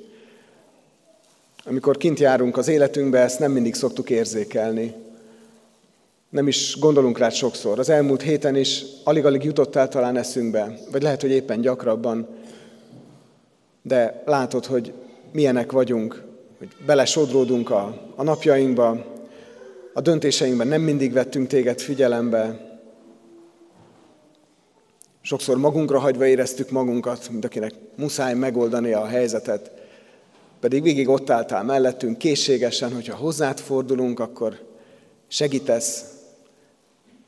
Amikor 1.66 1.98
kint 1.98 2.20
járunk 2.20 2.58
az 2.58 2.68
életünkbe, 2.68 3.20
ezt 3.20 3.40
nem 3.40 3.52
mindig 3.52 3.74
szoktuk 3.76 4.10
érzékelni. 4.10 4.94
Nem 6.30 6.48
is 6.48 6.78
gondolunk 6.80 7.18
rá 7.18 7.30
sokszor. 7.30 7.80
Az 7.80 7.90
elmúlt 7.90 8.22
héten 8.22 8.56
is 8.56 8.84
alig-alig 9.04 9.44
jutott 9.44 9.76
el 9.76 9.88
talán 9.88 10.18
eszünkbe, 10.18 10.80
vagy 10.92 11.02
lehet, 11.02 11.22
hogy 11.22 11.32
éppen 11.32 11.62
gyakrabban, 11.62 12.28
de 13.82 14.24
látod, 14.26 14.66
hogy 14.66 14.94
milyenek 15.32 15.72
vagyunk, 15.72 16.24
hogy 16.58 16.70
belesodródunk 16.86 17.70
a, 17.70 18.12
a 18.16 18.24
napjainkba, 18.24 19.11
a 19.94 20.02
döntéseinkben 20.02 20.68
nem 20.68 20.82
mindig 20.82 21.14
vettünk 21.14 21.48
téged 21.48 21.80
figyelembe. 21.80 22.70
Sokszor 25.22 25.58
magunkra 25.58 26.00
hagyva 26.00 26.26
éreztük 26.26 26.70
magunkat, 26.70 27.30
mint 27.30 27.46
akinek 27.46 27.74
muszáj 27.96 28.34
megoldani 28.34 28.94
a 28.94 29.06
helyzetet. 29.06 29.72
Pedig 30.60 30.84
végig 30.84 31.08
ott 31.08 31.30
álltál 31.30 31.64
mellettünk, 31.64 32.18
készségesen, 32.18 32.94
hogyha 32.94 33.16
hozzád 33.16 33.60
fordulunk, 33.60 34.20
akkor 34.20 34.60
segítesz, 35.28 36.06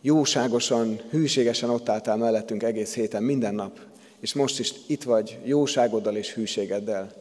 jóságosan, 0.02 1.02
hűségesen 1.10 1.70
ott 1.70 1.90
álltál 1.90 2.18
mellettünk 2.18 2.64
egész 2.64 2.94
héten, 2.94 3.24
minden 3.24 3.56
nap, 3.56 3.80
és 4.20 4.34
most 4.34 4.60
is 4.60 4.74
itt 4.88 5.04
vagy 5.04 5.40
jóságoddal 5.44 6.16
és 6.16 6.34
hűségeddel. 6.34 7.12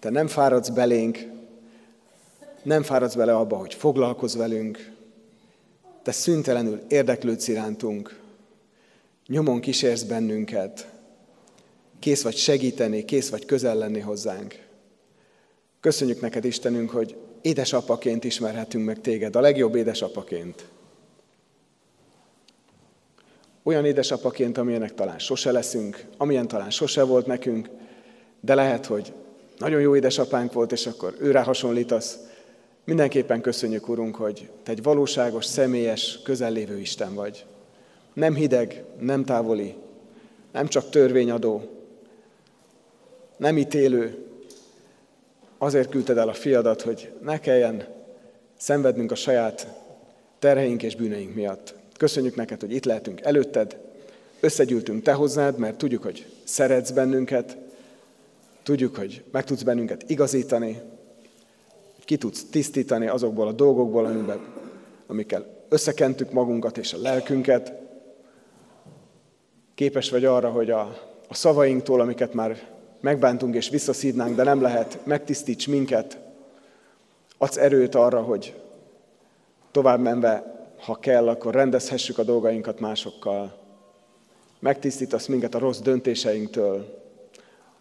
Te 0.00 0.10
nem 0.10 0.26
fáradsz 0.26 0.68
belénk, 0.68 1.37
nem 2.62 2.82
fáradsz 2.82 3.14
bele 3.14 3.36
abba, 3.36 3.56
hogy 3.56 3.74
foglalkozz 3.74 4.36
velünk, 4.36 4.92
te 6.02 6.12
szüntelenül 6.12 6.80
érdeklődsz 6.88 7.48
irántunk, 7.48 8.20
nyomon 9.26 9.60
kísérsz 9.60 10.02
bennünket, 10.02 10.88
kész 11.98 12.22
vagy 12.22 12.36
segíteni, 12.36 13.04
kész 13.04 13.30
vagy 13.30 13.44
közel 13.44 13.76
lenni 13.76 14.00
hozzánk. 14.00 14.66
Köszönjük 15.80 16.20
neked, 16.20 16.44
Istenünk, 16.44 16.90
hogy 16.90 17.16
édesapaként 17.40 18.24
ismerhetünk 18.24 18.84
meg 18.84 19.00
téged, 19.00 19.36
a 19.36 19.40
legjobb 19.40 19.74
édesapaként. 19.74 20.64
Olyan 23.62 23.84
édesapaként, 23.84 24.58
amilyenek 24.58 24.94
talán 24.94 25.18
sose 25.18 25.52
leszünk, 25.52 26.04
amilyen 26.16 26.48
talán 26.48 26.70
sose 26.70 27.02
volt 27.02 27.26
nekünk, 27.26 27.68
de 28.40 28.54
lehet, 28.54 28.86
hogy 28.86 29.12
nagyon 29.58 29.80
jó 29.80 29.96
édesapánk 29.96 30.52
volt, 30.52 30.72
és 30.72 30.86
akkor 30.86 31.16
őre 31.18 31.40
hasonlítasz, 31.40 32.18
Mindenképpen 32.88 33.40
köszönjük, 33.40 33.88
Urunk, 33.88 34.16
hogy 34.16 34.50
Te 34.62 34.70
egy 34.70 34.82
valóságos, 34.82 35.44
személyes, 35.44 36.18
közellévő 36.24 36.78
Isten 36.78 37.14
vagy. 37.14 37.46
Nem 38.12 38.34
hideg, 38.34 38.84
nem 39.00 39.24
távoli, 39.24 39.74
nem 40.52 40.66
csak 40.66 40.90
törvényadó, 40.90 41.62
nem 43.36 43.58
ítélő, 43.58 44.26
azért 45.58 45.90
küldted 45.90 46.16
el 46.16 46.28
a 46.28 46.32
fiadat, 46.32 46.82
hogy 46.82 47.12
ne 47.22 47.40
kelljen 47.40 47.86
szenvednünk 48.56 49.10
a 49.10 49.14
saját 49.14 49.66
terheink 50.38 50.82
és 50.82 50.96
bűneink 50.96 51.34
miatt. 51.34 51.74
Köszönjük 51.96 52.36
neked, 52.36 52.60
hogy 52.60 52.72
itt 52.72 52.84
lehetünk 52.84 53.20
előtted, 53.20 53.78
összegyűltünk 54.40 55.02
te 55.02 55.12
hozzád, 55.12 55.58
mert 55.58 55.78
tudjuk, 55.78 56.02
hogy 56.02 56.26
szeretsz 56.44 56.90
bennünket, 56.90 57.56
tudjuk, 58.62 58.96
hogy 58.96 59.22
meg 59.30 59.44
tudsz 59.44 59.62
bennünket 59.62 60.04
igazítani, 60.06 60.80
ki 62.08 62.16
tudsz 62.16 62.44
tisztítani 62.44 63.06
azokból 63.06 63.46
a 63.46 63.52
dolgokból, 63.52 64.04
amiben, 64.04 64.40
amikkel 65.06 65.46
összekentük 65.68 66.32
magunkat 66.32 66.78
és 66.78 66.92
a 66.92 66.98
lelkünket. 67.00 67.72
Képes 69.74 70.10
vagy 70.10 70.24
arra, 70.24 70.50
hogy 70.50 70.70
a, 70.70 70.80
a 71.28 71.34
szavainktól, 71.34 72.00
amiket 72.00 72.34
már 72.34 72.58
megbántunk 73.00 73.54
és 73.54 73.68
visszaszídnánk, 73.68 74.36
de 74.36 74.42
nem 74.42 74.60
lehet, 74.60 74.98
megtisztíts 75.04 75.68
minket, 75.68 76.18
adsz 77.38 77.56
erőt 77.56 77.94
arra, 77.94 78.22
hogy 78.22 78.54
tovább 79.70 80.00
menve, 80.00 80.66
ha 80.80 80.94
kell, 80.94 81.28
akkor 81.28 81.54
rendezhessük 81.54 82.18
a 82.18 82.22
dolgainkat 82.24 82.80
másokkal. 82.80 83.58
Megtisztítasz 84.58 85.26
minket 85.26 85.54
a 85.54 85.58
rossz 85.58 85.80
döntéseinktől, 85.80 87.02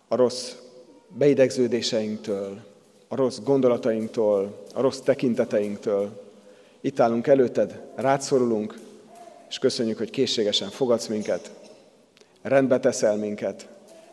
a 0.07 0.15
rossz 0.15 0.55
beidegződéseinktől, 1.07 2.66
a 3.07 3.15
rossz 3.15 3.39
gondolatainktól, 3.43 4.65
a 4.73 4.81
rossz 4.81 4.99
tekinteteinktől. 4.99 6.25
Itt 6.81 6.99
állunk 6.99 7.27
előtted, 7.27 7.81
rátszorulunk, 7.95 8.79
és 9.49 9.59
köszönjük, 9.59 9.97
hogy 9.97 10.09
készségesen 10.09 10.69
fogadsz 10.69 11.07
minket, 11.07 11.51
rendbe 12.41 12.79
teszel 12.79 13.15
minket, 13.15 13.67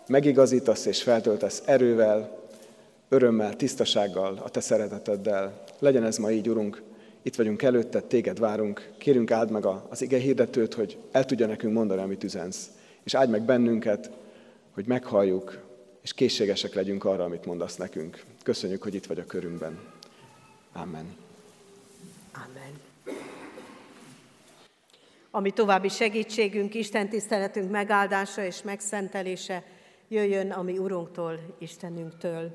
megigazítasz 0.07 0.87
és 0.87 1.03
feltöltesz 1.03 1.63
erővel, 1.65 2.43
örömmel, 3.09 3.57
tisztasággal, 3.57 4.41
a 4.45 4.49
te 4.49 4.61
szereteteddel. 4.61 5.65
Legyen 5.79 6.05
ez 6.05 6.17
ma 6.17 6.31
így, 6.31 6.49
Urunk, 6.49 6.83
itt 7.23 7.37
vagyunk 7.37 7.63
előtted, 7.63 8.05
téged 8.05 8.39
várunk, 8.39 8.91
kérünk 8.99 9.31
áld 9.31 9.51
meg 9.51 9.67
az 9.89 10.03
ige 10.03 10.19
hirdetőt, 10.19 10.75
hogy 10.75 10.99
el 11.13 11.25
tudja 11.25 11.47
nekünk 11.47 11.75
mondani, 11.75 12.03
amit 12.03 12.25
üzensz. 12.25 12.71
És 13.05 13.15
áld 13.15 13.31
meg 13.31 13.43
bennünket, 13.43 14.11
hogy 14.75 14.87
meghalljuk, 14.87 15.63
és 16.03 16.13
készségesek 16.13 16.75
legyünk 16.75 17.05
arra, 17.05 17.25
amit 17.25 17.45
mondasz 17.45 17.77
nekünk. 17.77 18.25
Köszönjük, 18.45 18.83
hogy 18.83 18.95
itt 18.95 19.07
vagy 19.07 19.19
a 19.19 19.27
körünkben. 19.27 19.79
Amen. 20.73 21.17
Amen. 22.33 22.81
Ami 25.31 25.51
további 25.51 25.89
segítségünk, 25.89 26.75
Isten 26.75 27.09
tiszteletünk 27.09 27.71
megáldása 27.71 28.45
és 28.45 28.63
megszentelése 28.63 29.65
jöjjön 30.09 30.51
a 30.51 30.63
mi 30.63 30.79
Urunktól, 30.79 31.57
Istenünktől. 31.59 32.51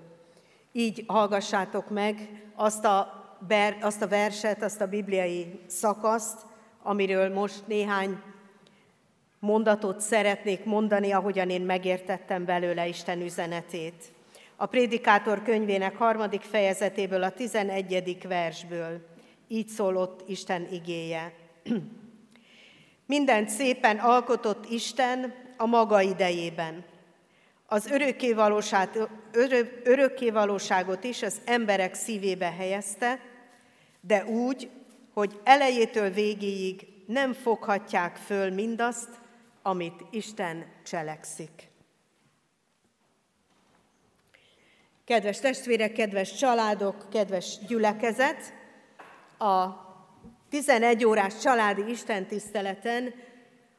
Így 0.71 1.03
hallgassátok 1.07 1.89
meg 1.89 2.43
azt 2.55 2.85
a, 2.85 3.13
ber, 3.47 3.77
azt 3.81 4.01
a 4.01 4.07
verset, 4.07 4.63
azt 4.63 4.81
a 4.81 4.87
bibliai 4.87 5.59
szakaszt, 5.67 6.39
amiről 6.81 7.33
most 7.33 7.67
néhány 7.67 8.21
mondatot 9.39 10.01
szeretnék 10.01 10.65
mondani, 10.65 11.11
ahogyan 11.11 11.49
én 11.49 11.61
megértettem 11.61 12.45
belőle 12.45 12.87
Isten 12.87 13.21
üzenetét. 13.21 14.11
A 14.61 14.65
Prédikátor 14.65 15.43
könyvének 15.43 15.95
harmadik 15.95 16.41
fejezetéből, 16.41 17.23
a 17.23 17.31
11. 17.31 18.17
versből 18.27 19.01
így 19.47 19.67
szólott 19.67 20.29
Isten 20.29 20.67
igéje. 20.71 21.33
Mindent 23.05 23.49
szépen 23.49 23.97
alkotott 23.97 24.69
Isten 24.69 25.33
a 25.57 25.65
maga 25.65 26.01
idejében. 26.01 26.83
Az 27.65 27.91
örökkévalóságot 29.83 31.03
is 31.03 31.21
az 31.23 31.41
emberek 31.45 31.93
szívébe 31.93 32.51
helyezte, 32.51 33.19
de 34.01 34.25
úgy, 34.25 34.69
hogy 35.13 35.39
elejétől 35.43 36.09
végéig 36.09 36.87
nem 37.05 37.33
foghatják 37.33 38.15
föl 38.15 38.51
mindazt, 38.51 39.09
amit 39.61 40.03
Isten 40.11 40.65
cselekszik. 40.85 41.68
Kedves 45.09 45.39
testvérek, 45.39 45.91
kedves 45.91 46.35
családok, 46.35 46.95
kedves 47.11 47.57
gyülekezet, 47.67 48.53
a 49.37 49.65
11 50.49 51.05
órás 51.05 51.39
családi 51.39 51.89
istentiszteleten 51.89 53.13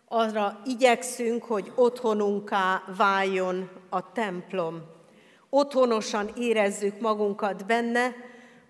arra 0.08 0.60
igyekszünk, 0.64 1.44
hogy 1.44 1.72
otthonunká 1.74 2.82
váljon 2.96 3.70
a 3.88 4.12
templom. 4.12 4.82
Otthonosan 5.50 6.30
érezzük 6.36 7.00
magunkat 7.00 7.66
benne, 7.66 8.14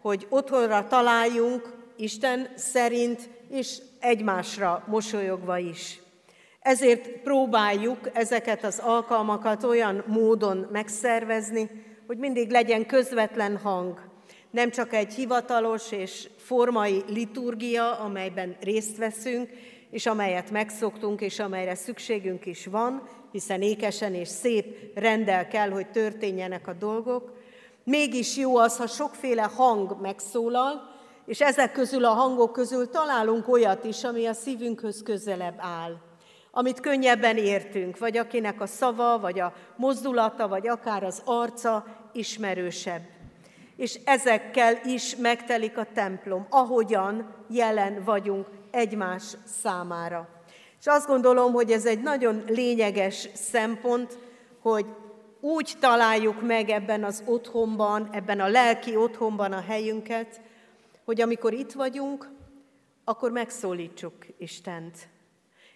hogy 0.01 0.27
otthonra 0.29 0.87
találjunk 0.87 1.75
Isten 1.97 2.49
szerint, 2.57 3.29
és 3.49 3.79
egymásra 4.01 4.85
mosolyogva 4.87 5.59
is. 5.59 6.01
Ezért 6.61 7.09
próbáljuk 7.09 7.99
ezeket 8.13 8.65
az 8.65 8.79
alkalmakat 8.79 9.65
olyan 9.65 10.05
módon 10.07 10.69
megszervezni, 10.71 11.89
hogy 12.11 12.19
mindig 12.19 12.51
legyen 12.51 12.87
közvetlen 12.87 13.57
hang. 13.57 14.01
Nem 14.51 14.71
csak 14.71 14.93
egy 14.93 15.15
hivatalos 15.15 15.93
és 15.93 16.29
formai 16.37 17.03
liturgia, 17.09 17.99
amelyben 17.99 18.57
részt 18.61 18.97
veszünk, 18.97 19.51
és 19.91 20.07
amelyet 20.07 20.51
megszoktunk, 20.51 21.21
és 21.21 21.39
amelyre 21.39 21.75
szükségünk 21.75 22.47
is 22.47 22.67
van, 22.67 23.09
hiszen 23.33 23.63
ékesen 23.63 24.15
és 24.15 24.29
szép 24.29 24.99
rendel 24.99 25.49
kell, 25.49 25.71
hogy 25.71 25.91
történjenek 25.91 26.69
a 26.69 26.73
dolgok. 26.73 27.33
Mégis 27.85 28.37
jó 28.37 28.57
az, 28.57 28.77
ha 28.77 28.87
sokféle 28.87 29.43
hang 29.43 30.01
megszólal, 30.01 30.91
és 31.27 31.41
ezek 31.41 31.73
közül 31.73 32.05
a 32.05 32.13
hangok 32.13 32.53
közül 32.53 32.89
találunk 32.89 33.49
olyat 33.49 33.85
is, 33.85 34.05
ami 34.05 34.27
a 34.27 34.33
szívünkhöz 34.33 35.03
közelebb 35.03 35.57
áll 35.59 36.09
amit 36.51 36.81
könnyebben 36.81 37.37
értünk, 37.37 37.99
vagy 37.99 38.17
akinek 38.17 38.61
a 38.61 38.67
szava, 38.67 39.19
vagy 39.19 39.41
a 39.41 39.53
mozdulata, 39.77 40.49
vagy 40.49 40.69
akár 40.69 41.05
az 41.05 41.23
arca 41.25 41.85
ismerősebb. 42.13 43.03
És 43.77 43.99
ezekkel 44.05 44.81
is 44.85 45.17
megtelik 45.17 45.79
a 45.79 45.87
templom, 45.95 46.47
ahogyan 46.51 47.35
jelen 47.49 48.05
vagyunk 48.05 48.47
egymás 48.71 49.23
számára. 49.63 50.29
És 50.81 50.87
azt 50.87 51.07
gondolom, 51.07 51.53
hogy 51.53 51.71
ez 51.71 51.87
egy 51.87 52.03
nagyon 52.03 52.45
lényeges 52.47 53.29
szempont, 53.35 54.19
hogy 54.61 54.87
úgy 55.41 55.73
találjuk 55.79 56.47
meg 56.47 56.69
ebben 56.69 57.05
az 57.05 57.23
otthonban, 57.27 58.09
ebben 58.13 58.41
a 58.41 58.49
lelki 58.49 58.97
otthonban 58.97 59.53
a 59.53 59.61
helyünket, 59.61 60.41
hogy 61.05 61.21
amikor 61.21 61.53
itt 61.53 61.73
vagyunk, 61.73 62.29
akkor 63.05 63.31
megszólítsuk 63.31 64.15
Istent 64.39 65.09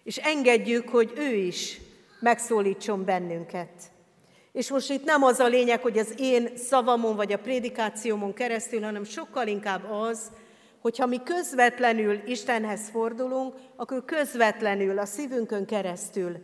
és 0.05 0.17
engedjük, 0.17 0.89
hogy 0.89 1.13
ő 1.15 1.33
is 1.33 1.79
megszólítson 2.19 3.05
bennünket. 3.05 3.91
És 4.55 4.69
most 4.69 4.89
itt 4.89 5.03
nem 5.03 5.23
az 5.23 5.39
a 5.39 5.47
lényeg, 5.47 5.81
hogy 5.81 5.97
az 5.97 6.13
én 6.17 6.57
szavamon 6.57 7.15
vagy 7.15 7.33
a 7.33 7.39
prédikációmon 7.39 8.33
keresztül, 8.33 8.81
hanem 8.81 9.03
sokkal 9.03 9.47
inkább 9.47 9.91
az, 9.91 10.31
hogyha 10.81 11.05
mi 11.05 11.23
közvetlenül 11.23 12.21
Istenhez 12.25 12.89
fordulunk, 12.89 13.55
akkor 13.75 14.05
közvetlenül 14.05 14.99
a 14.99 15.05
szívünkön 15.05 15.65
keresztül 15.65 16.37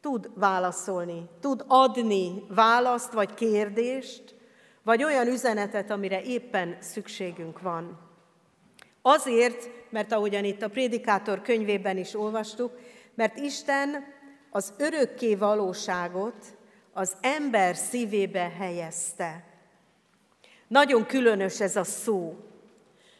tud 0.00 0.30
válaszolni, 0.34 1.28
tud 1.40 1.64
adni 1.66 2.46
választ 2.48 3.12
vagy 3.12 3.34
kérdést, 3.34 4.34
vagy 4.82 5.04
olyan 5.04 5.26
üzenetet, 5.26 5.90
amire 5.90 6.22
éppen 6.22 6.76
szükségünk 6.80 7.60
van. 7.60 7.98
Azért, 9.02 9.70
mert 9.90 10.12
ahogyan 10.12 10.44
itt 10.44 10.62
a 10.62 10.68
Prédikátor 10.68 11.42
könyvében 11.42 11.96
is 11.96 12.14
olvastuk, 12.14 12.78
mert 13.14 13.38
Isten 13.38 14.04
az 14.50 14.72
örökké 14.78 15.34
valóságot 15.34 16.55
az 16.96 17.16
ember 17.20 17.76
szívébe 17.76 18.52
helyezte. 18.58 19.44
Nagyon 20.68 21.06
különös 21.06 21.60
ez 21.60 21.76
a 21.76 21.84
szó. 21.84 22.36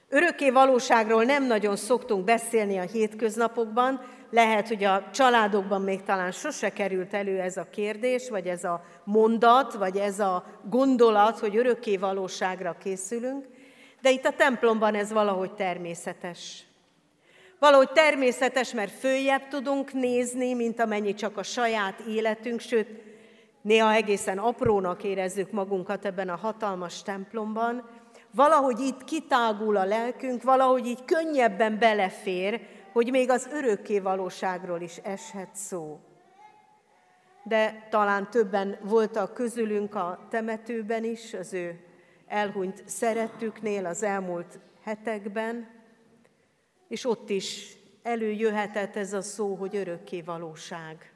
Örökké 0.08 0.50
valóságról 0.50 1.24
nem 1.24 1.46
nagyon 1.46 1.76
szoktunk 1.76 2.24
beszélni 2.24 2.78
a 2.78 2.82
hétköznapokban, 2.82 4.00
lehet, 4.30 4.68
hogy 4.68 4.84
a 4.84 5.10
családokban 5.10 5.82
még 5.82 6.02
talán 6.02 6.30
sose 6.30 6.72
került 6.72 7.14
elő 7.14 7.40
ez 7.40 7.56
a 7.56 7.70
kérdés, 7.70 8.28
vagy 8.28 8.46
ez 8.46 8.64
a 8.64 8.84
mondat, 9.04 9.72
vagy 9.72 9.96
ez 9.96 10.18
a 10.20 10.44
gondolat, 10.70 11.38
hogy 11.38 11.56
örökké 11.56 11.96
valóságra 11.96 12.76
készülünk, 12.82 13.46
de 14.00 14.10
itt 14.10 14.24
a 14.24 14.36
templomban 14.36 14.94
ez 14.94 15.12
valahogy 15.12 15.52
természetes. 15.54 16.64
Valahogy 17.58 17.90
természetes, 17.92 18.72
mert 18.72 18.98
följebb 18.98 19.48
tudunk 19.48 19.92
nézni, 19.92 20.54
mint 20.54 20.80
amennyi 20.80 21.14
csak 21.14 21.36
a 21.36 21.42
saját 21.42 22.00
életünk, 22.00 22.60
sőt, 22.60 22.88
néha 23.66 23.92
egészen 23.92 24.38
aprónak 24.38 25.02
érezzük 25.02 25.50
magunkat 25.50 26.04
ebben 26.04 26.28
a 26.28 26.36
hatalmas 26.36 27.02
templomban. 27.02 27.88
Valahogy 28.30 28.80
itt 28.80 29.04
kitágul 29.04 29.76
a 29.76 29.84
lelkünk, 29.84 30.42
valahogy 30.42 30.86
így 30.86 31.04
könnyebben 31.04 31.78
belefér, 31.78 32.60
hogy 32.92 33.10
még 33.10 33.30
az 33.30 33.48
örökké 33.52 33.98
valóságról 33.98 34.80
is 34.80 34.96
eshet 34.96 35.54
szó. 35.54 36.00
de 37.44 37.86
talán 37.90 38.30
többen 38.30 38.78
voltak 38.82 39.34
közülünk 39.34 39.94
a 39.94 40.26
temetőben 40.30 41.04
is, 41.04 41.34
az 41.34 41.52
ő 41.52 41.80
elhunyt 42.26 42.82
szerettüknél 42.88 43.86
az 43.86 44.02
elmúlt 44.02 44.58
hetekben, 44.82 45.68
és 46.88 47.04
ott 47.04 47.30
is 47.30 47.76
előjöhetett 48.02 48.96
ez 48.96 49.12
a 49.12 49.22
szó, 49.22 49.54
hogy 49.54 49.76
örökké 49.76 50.20
valóság. 50.20 51.15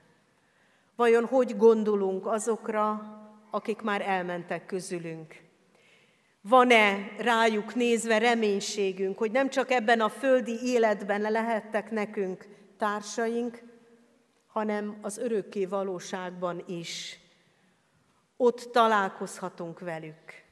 Vajon 1.00 1.24
hogy 1.24 1.56
gondolunk 1.56 2.26
azokra, 2.26 3.02
akik 3.50 3.80
már 3.80 4.00
elmentek 4.00 4.66
közülünk? 4.66 5.36
Van-e 6.40 7.12
rájuk 7.18 7.74
nézve 7.74 8.18
reménységünk, 8.18 9.18
hogy 9.18 9.30
nem 9.30 9.48
csak 9.48 9.70
ebben 9.70 10.00
a 10.00 10.08
földi 10.08 10.58
életben 10.62 11.20
lehettek 11.20 11.90
nekünk 11.90 12.46
társaink, 12.78 13.62
hanem 14.46 14.98
az 15.02 15.18
örökké 15.18 15.64
valóságban 15.64 16.64
is. 16.66 17.18
Ott 18.36 18.68
találkozhatunk 18.72 19.78
velük. 19.78 20.42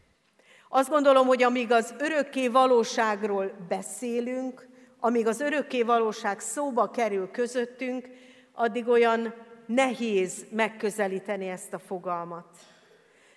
Azt 0.69 0.91
gondolom, 0.91 1.27
hogy 1.27 1.43
amíg 1.43 1.73
az 1.73 1.95
örökké 1.99 2.49
valóságról 2.49 3.53
beszélünk, 3.69 4.69
amíg 5.01 5.27
az 5.27 5.41
örökké 5.41 5.83
valóság 5.83 6.41
szóba 6.41 6.91
kerül 6.91 7.31
közöttünk, 7.31 8.09
addig 8.53 8.89
olyan 8.89 9.47
nehéz 9.69 10.47
megközelíteni 10.51 11.49
ezt 11.49 11.73
a 11.73 11.79
fogalmat. 11.79 12.47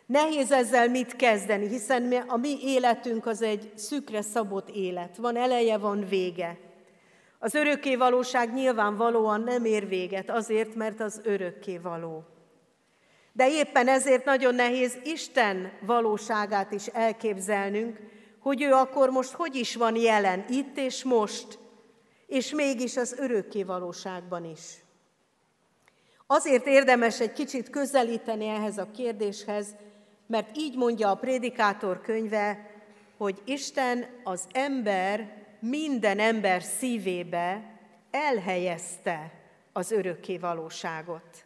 Nehéz 0.05 0.51
ezzel 0.51 0.87
mit 0.87 1.15
kezdeni, 1.15 1.67
hiszen 1.67 2.13
a 2.27 2.37
mi 2.37 2.57
életünk 2.61 3.25
az 3.25 3.41
egy 3.41 3.71
szükre 3.75 4.21
szabott 4.21 4.69
élet. 4.69 5.17
Van 5.17 5.37
eleje, 5.37 5.77
van 5.77 6.05
vége. 6.09 6.57
Az 7.39 7.53
örökké 7.53 7.95
valóság 7.95 8.53
nyilvánvalóan 8.53 9.41
nem 9.41 9.65
ér 9.65 9.87
véget, 9.87 10.29
azért, 10.29 10.75
mert 10.75 10.99
az 10.99 11.21
örökké 11.23 11.77
való. 11.77 12.23
De 13.33 13.49
éppen 13.49 13.87
ezért 13.87 14.25
nagyon 14.25 14.55
nehéz 14.55 14.97
Isten 15.03 15.71
valóságát 15.81 16.71
is 16.71 16.87
elképzelnünk, 16.87 17.99
hogy 18.39 18.61
ő 18.61 18.71
akkor 18.71 19.09
most 19.09 19.31
hogy 19.31 19.55
is 19.55 19.75
van 19.75 19.95
jelen, 19.95 20.45
itt 20.49 20.77
és 20.77 21.03
most, 21.03 21.59
és 22.27 22.51
mégis 22.51 22.97
az 22.97 23.15
örökké 23.17 23.63
valóságban 23.63 24.45
is. 24.45 24.80
Azért 26.33 26.67
érdemes 26.67 27.19
egy 27.19 27.33
kicsit 27.33 27.69
közelíteni 27.69 28.47
ehhez 28.47 28.77
a 28.77 28.91
kérdéshez, 28.95 29.75
mert 30.27 30.57
így 30.57 30.75
mondja 30.77 31.09
a 31.09 31.15
prédikátor 31.15 32.01
könyve, 32.01 32.71
hogy 33.17 33.41
Isten 33.45 34.05
az 34.23 34.47
ember, 34.51 35.33
minden 35.59 36.19
ember 36.19 36.63
szívébe 36.63 37.63
elhelyezte 38.11 39.31
az 39.73 39.91
örökké 39.91 40.37
valóságot. 40.37 41.45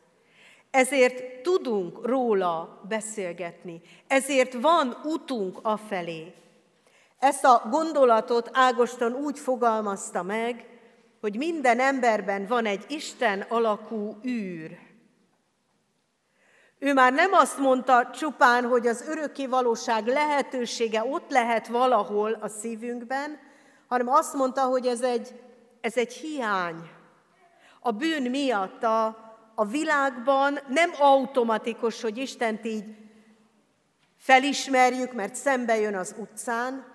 Ezért 0.71 1.41
tudunk 1.41 2.05
róla 2.07 2.81
beszélgetni, 2.87 3.81
ezért 4.07 4.53
van 4.53 4.97
utunk 5.03 5.59
afelé. 5.61 6.33
Ezt 7.19 7.45
a 7.45 7.67
gondolatot 7.69 8.49
Ágoston 8.53 9.13
úgy 9.13 9.39
fogalmazta 9.39 10.23
meg, 10.23 10.74
hogy 11.25 11.37
minden 11.37 11.79
emberben 11.79 12.45
van 12.45 12.65
egy 12.65 12.85
Isten 12.87 13.41
alakú 13.41 14.17
űr. 14.25 14.77
Ő 16.79 16.93
már 16.93 17.13
nem 17.13 17.33
azt 17.33 17.57
mondta 17.57 18.09
csupán, 18.09 18.65
hogy 18.65 18.87
az 18.87 19.07
örökké 19.07 19.45
valóság 19.45 20.07
lehetősége 20.07 21.03
ott 21.03 21.31
lehet 21.31 21.67
valahol 21.67 22.37
a 22.41 22.47
szívünkben, 22.47 23.39
hanem 23.87 24.09
azt 24.09 24.33
mondta, 24.33 24.61
hogy 24.61 24.85
ez 24.85 25.01
egy, 25.01 25.41
ez 25.81 25.97
egy 25.97 26.13
hiány. 26.13 26.89
A 27.79 27.91
bűn 27.91 28.29
miatt 28.29 28.83
a, 28.83 29.05
a 29.55 29.65
világban 29.65 30.59
nem 30.67 30.91
automatikus, 30.99 32.01
hogy 32.01 32.17
Istent 32.17 32.65
így 32.65 32.85
felismerjük, 34.17 35.13
mert 35.13 35.35
szembe 35.35 35.79
jön 35.79 35.95
az 35.95 36.15
utcán, 36.19 36.94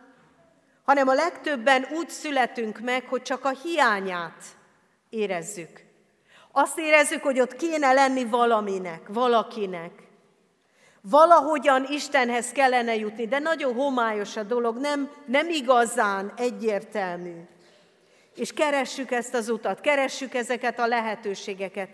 hanem 0.85 1.09
a 1.09 1.14
legtöbben 1.14 1.87
úgy 1.93 2.09
születünk 2.09 2.81
meg, 2.81 3.05
hogy 3.05 3.23
csak 3.23 3.45
a 3.45 3.57
hiányát 3.62 4.45
érezzük. 5.09 5.85
Azt 6.53 6.79
érezzük, 6.79 7.23
hogy 7.23 7.40
ott 7.40 7.57
kéne 7.57 7.93
lenni 7.93 8.25
valaminek, 8.25 9.01
valakinek. 9.09 9.93
Valahogyan 11.01 11.87
Istenhez 11.90 12.53
kellene 12.53 12.97
jutni, 12.97 13.27
de 13.27 13.38
nagyon 13.38 13.75
homályos 13.75 14.37
a 14.37 14.43
dolog, 14.43 14.79
nem, 14.79 15.11
nem 15.27 15.49
igazán 15.49 16.33
egyértelmű. 16.37 17.35
És 18.35 18.53
keressük 18.53 19.11
ezt 19.11 19.35
az 19.35 19.49
utat, 19.49 19.81
keressük 19.81 20.35
ezeket 20.35 20.79
a 20.79 20.87
lehetőségeket. 20.87 21.88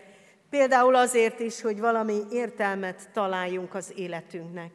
Például 0.51 0.95
azért 0.95 1.41
is, 1.41 1.61
hogy 1.61 1.81
valami 1.81 2.23
értelmet 2.31 3.11
találjunk 3.13 3.75
az 3.75 3.93
életünknek. 3.97 4.71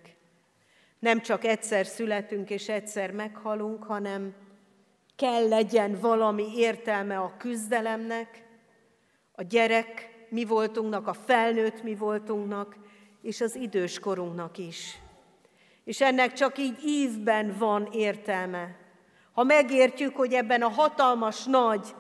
Nem 1.02 1.22
csak 1.22 1.44
egyszer 1.44 1.86
születünk 1.86 2.50
és 2.50 2.70
egyszer 2.70 3.12
meghalunk, 3.12 3.84
hanem 3.84 4.34
kell 5.16 5.48
legyen 5.48 5.98
valami 6.02 6.58
értelme 6.58 7.18
a 7.18 7.34
küzdelemnek, 7.38 8.44
a 9.32 9.44
gyerek 9.44 10.10
mi 10.30 10.46
voltunknak, 10.46 11.08
a 11.08 11.14
felnőtt 11.14 11.84
mi 11.84 11.96
voltunknak, 11.96 12.76
és 13.22 13.42
az 13.42 13.56
időskorunknak 13.56 14.58
is. 14.58 15.00
És 15.84 16.02
ennek 16.02 16.34
csak 16.34 16.58
így 16.58 16.84
ívben 16.86 17.56
van 17.58 17.90
értelme. 17.92 18.76
Ha 19.32 19.44
megértjük, 19.44 20.16
hogy 20.16 20.34
ebben 20.34 20.62
a 20.62 20.70
hatalmas, 20.70 21.46
nagy, 21.46 21.96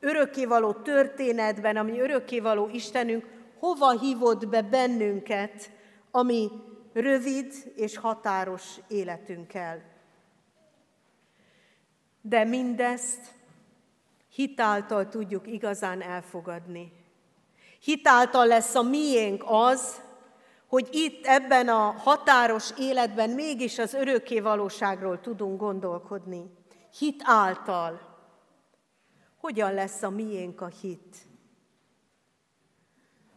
örökkévaló 0.00 0.72
történetben, 0.72 1.76
ami 1.76 2.00
örökkévaló 2.00 2.68
Istenünk, 2.72 3.26
hova 3.58 3.90
hívott 3.90 4.48
be 4.48 4.62
bennünket, 4.62 5.70
ami 6.10 6.50
rövid 6.92 7.72
és 7.76 7.96
határos 7.96 8.80
életünkkel. 8.88 9.82
De 12.20 12.44
mindezt 12.44 13.34
hitáltal 14.28 15.08
tudjuk 15.08 15.46
igazán 15.46 16.02
elfogadni. 16.02 16.92
Hitáltal 17.80 18.46
lesz 18.46 18.74
a 18.74 18.82
miénk 18.82 19.42
az, 19.46 20.00
hogy 20.66 20.88
itt 20.90 21.26
ebben 21.26 21.68
a 21.68 21.90
határos 21.90 22.70
életben 22.78 23.30
mégis 23.30 23.78
az 23.78 23.94
örökké 23.94 24.40
valóságról 24.40 25.20
tudunk 25.20 25.60
gondolkodni. 25.60 26.50
Hit 26.98 27.22
által. 27.24 28.00
Hogyan 29.40 29.74
lesz 29.74 30.02
a 30.02 30.10
miénk 30.10 30.60
a 30.60 30.66
hit? 30.66 31.16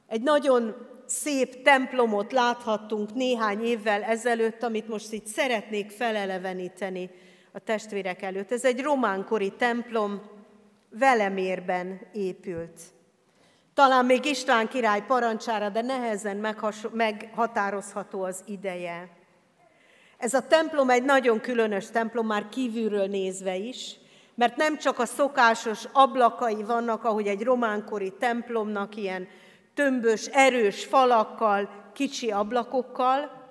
Egy 0.08 0.22
nagyon 0.22 0.76
szép 1.06 1.62
templomot 1.62 2.32
láthattunk 2.32 3.14
néhány 3.14 3.64
évvel 3.64 4.04
ezelőtt, 4.04 4.64
amit 4.64 4.88
most 4.88 5.12
itt 5.12 5.26
szeretnék 5.26 5.92
feleleveníteni 5.92 7.10
a 7.52 7.60
testvérek 7.60 8.22
előtt. 8.22 8.52
Ez 8.52 8.66
egy 8.66 8.82
románkori 8.82 9.54
templom, 9.58 10.22
Velemérben 11.00 12.02
épült. 12.14 12.82
Talán 13.74 14.06
még 14.06 14.26
István 14.26 14.68
király 14.68 15.06
parancsára, 15.06 15.70
de 15.70 15.82
nehezen 15.82 16.56
meghatározható 16.92 18.24
az 18.24 18.44
ideje. 18.46 19.10
Ez 20.18 20.34
a 20.34 20.48
templom 20.48 20.90
egy 20.90 21.04
nagyon 21.04 21.42
különös 21.42 21.90
templom, 21.90 22.26
már 22.26 22.50
kívülről 22.50 23.08
nézve 23.08 23.56
is, 23.56 23.96
mert 24.36 24.56
nem 24.56 24.78
csak 24.78 25.00
a 25.00 25.06
szokásos 25.06 25.84
ablakai 25.92 26.64
vannak, 26.64 27.04
ahogy 27.04 27.28
egy 27.28 27.44
románkori 27.44 28.14
templomnak 28.20 28.96
ilyen 28.96 29.28
tömbös, 29.76 30.26
erős 30.26 30.86
falakkal, 30.86 31.70
kicsi 31.94 32.32
ablakokkal, 32.32 33.44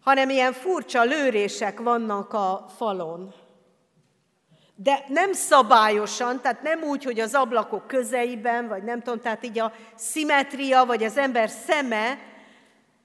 hanem 0.00 0.30
ilyen 0.30 0.52
furcsa 0.52 1.02
lőrések 1.02 1.80
vannak 1.80 2.32
a 2.32 2.66
falon. 2.76 3.34
De 4.74 5.04
nem 5.08 5.32
szabályosan, 5.32 6.40
tehát 6.40 6.62
nem 6.62 6.82
úgy, 6.82 7.04
hogy 7.04 7.20
az 7.20 7.34
ablakok 7.34 7.86
közeiben, 7.86 8.68
vagy 8.68 8.82
nem 8.82 9.02
tudom, 9.02 9.20
tehát 9.20 9.44
így 9.44 9.58
a 9.58 9.72
szimetria, 9.94 10.84
vagy 10.84 11.04
az 11.04 11.16
ember 11.16 11.48
szeme 11.48 12.18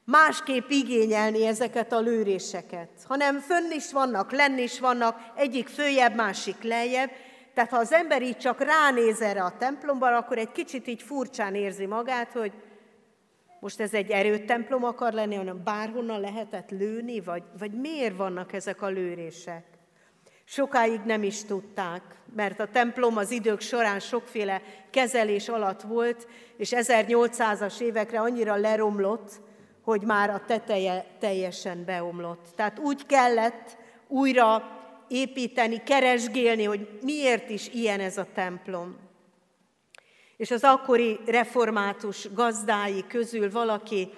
másképp 0.03 0.69
igényelni 0.69 1.45
ezeket 1.45 1.93
a 1.93 1.99
lőréseket, 1.99 2.89
hanem 3.07 3.39
fönn 3.39 3.71
is 3.71 3.91
vannak, 3.91 4.31
lenn 4.31 4.57
is 4.57 4.79
vannak, 4.79 5.19
egyik 5.35 5.67
följebb, 5.67 6.15
másik 6.15 6.63
lejjebb, 6.63 7.09
tehát 7.57 7.71
ha 7.71 7.77
az 7.77 7.91
ember 7.91 8.21
így 8.21 8.37
csak 8.37 8.63
ránéz 8.63 9.21
erre 9.21 9.43
a 9.43 9.57
templomban, 9.57 10.13
akkor 10.13 10.37
egy 10.37 10.51
kicsit 10.51 10.87
így 10.87 11.01
furcsán 11.01 11.55
érzi 11.55 11.85
magát, 11.85 12.31
hogy 12.31 12.51
most 13.59 13.79
ez 13.79 13.93
egy 13.93 14.09
erőtemplom 14.09 14.83
akar 14.83 15.13
lenni, 15.13 15.35
hanem 15.35 15.63
bárhonnan 15.63 16.19
lehetett 16.19 16.69
lőni, 16.69 17.19
vagy, 17.19 17.43
vagy 17.59 17.71
miért 17.71 18.17
vannak 18.17 18.53
ezek 18.53 18.81
a 18.81 18.87
lőrések? 18.87 19.63
Sokáig 20.45 21.01
nem 21.05 21.23
is 21.23 21.43
tudták, 21.43 22.01
mert 22.35 22.59
a 22.59 22.67
templom 22.67 23.17
az 23.17 23.31
idők 23.31 23.59
során 23.59 23.99
sokféle 23.99 24.61
kezelés 24.89 25.49
alatt 25.49 25.81
volt, 25.81 26.27
és 26.57 26.73
1800-as 26.75 27.79
évekre 27.79 28.19
annyira 28.19 28.55
leromlott, 28.55 29.31
hogy 29.83 30.01
már 30.01 30.29
a 30.29 30.41
teteje 30.45 31.05
teljesen 31.19 31.85
beomlott. 31.85 32.45
Tehát 32.55 32.79
úgy 32.79 33.05
kellett 33.05 33.77
újra 34.07 34.76
építeni, 35.09 35.83
keresgélni, 35.83 36.63
hogy 36.63 36.99
miért 37.01 37.49
is 37.49 37.67
ilyen 37.67 37.99
ez 37.99 38.17
a 38.17 38.27
templom. 38.33 38.97
És 40.37 40.51
az 40.51 40.63
akkori 40.63 41.19
református 41.25 42.33
gazdái 42.33 43.05
közül 43.07 43.51
valaki 43.51 44.09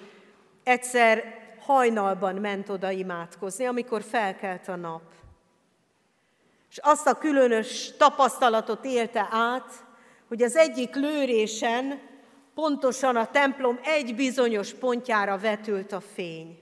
egyszer 0.63 1.37
hajnalban 1.59 2.35
ment 2.35 2.69
oda 2.69 2.91
imádkozni, 2.91 3.65
amikor 3.65 4.03
felkelt 4.03 4.67
a 4.67 4.75
nap. 4.75 5.01
És 6.69 6.77
azt 6.77 7.07
a 7.07 7.17
különös 7.17 7.91
tapasztalatot 7.97 8.85
élte 8.85 9.27
át, 9.31 9.71
hogy 10.27 10.41
az 10.41 10.55
egyik 10.55 10.95
lőrésen 10.95 11.99
pontosan 12.53 13.15
a 13.15 13.31
templom 13.31 13.79
egy 13.83 14.15
bizonyos 14.15 14.73
pontjára 14.73 15.37
vetült 15.37 15.91
a 15.91 16.01
fény. 16.01 16.59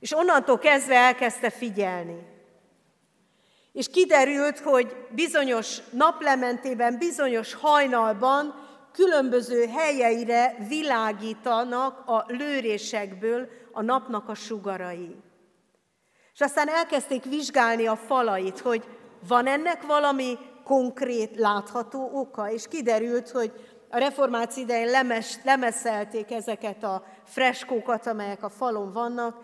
És 0.00 0.12
onnantól 0.16 0.58
kezdve 0.58 0.94
elkezdte 0.94 1.50
figyelni. 1.50 2.26
És 3.78 3.88
kiderült, 3.88 4.58
hogy 4.58 4.96
bizonyos 5.10 5.78
naplementében, 5.90 6.98
bizonyos 6.98 7.54
hajnalban 7.54 8.54
különböző 8.92 9.66
helyeire 9.66 10.56
világítanak 10.68 12.08
a 12.08 12.24
lőrésekből 12.26 13.48
a 13.72 13.82
napnak 13.82 14.28
a 14.28 14.34
sugarai. 14.34 15.16
És 16.34 16.40
aztán 16.40 16.68
elkezdték 16.68 17.24
vizsgálni 17.24 17.86
a 17.86 17.96
falait, 17.96 18.58
hogy 18.58 18.84
van 19.28 19.46
ennek 19.46 19.86
valami 19.86 20.38
konkrét, 20.64 21.36
látható 21.36 22.10
oka, 22.12 22.50
és 22.50 22.68
kiderült, 22.68 23.30
hogy 23.30 23.52
a 23.90 23.98
reformáció 23.98 24.62
idején 24.62 24.90
lemes, 24.90 25.38
lemeszelték 25.44 26.30
ezeket 26.30 26.84
a 26.84 27.04
freskókat, 27.24 28.06
amelyek 28.06 28.42
a 28.42 28.48
falon 28.48 28.92
vannak, 28.92 29.36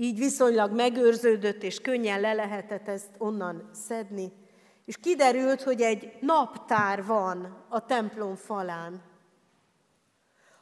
így 0.00 0.18
viszonylag 0.18 0.72
megőrződött, 0.72 1.62
és 1.62 1.80
könnyen 1.80 2.20
le 2.20 2.32
lehetett 2.32 2.88
ezt 2.88 3.10
onnan 3.18 3.70
szedni. 3.72 4.32
És 4.84 4.96
kiderült, 4.96 5.62
hogy 5.62 5.80
egy 5.80 6.12
naptár 6.20 7.04
van 7.04 7.64
a 7.68 7.86
templom 7.86 8.34
falán, 8.34 9.02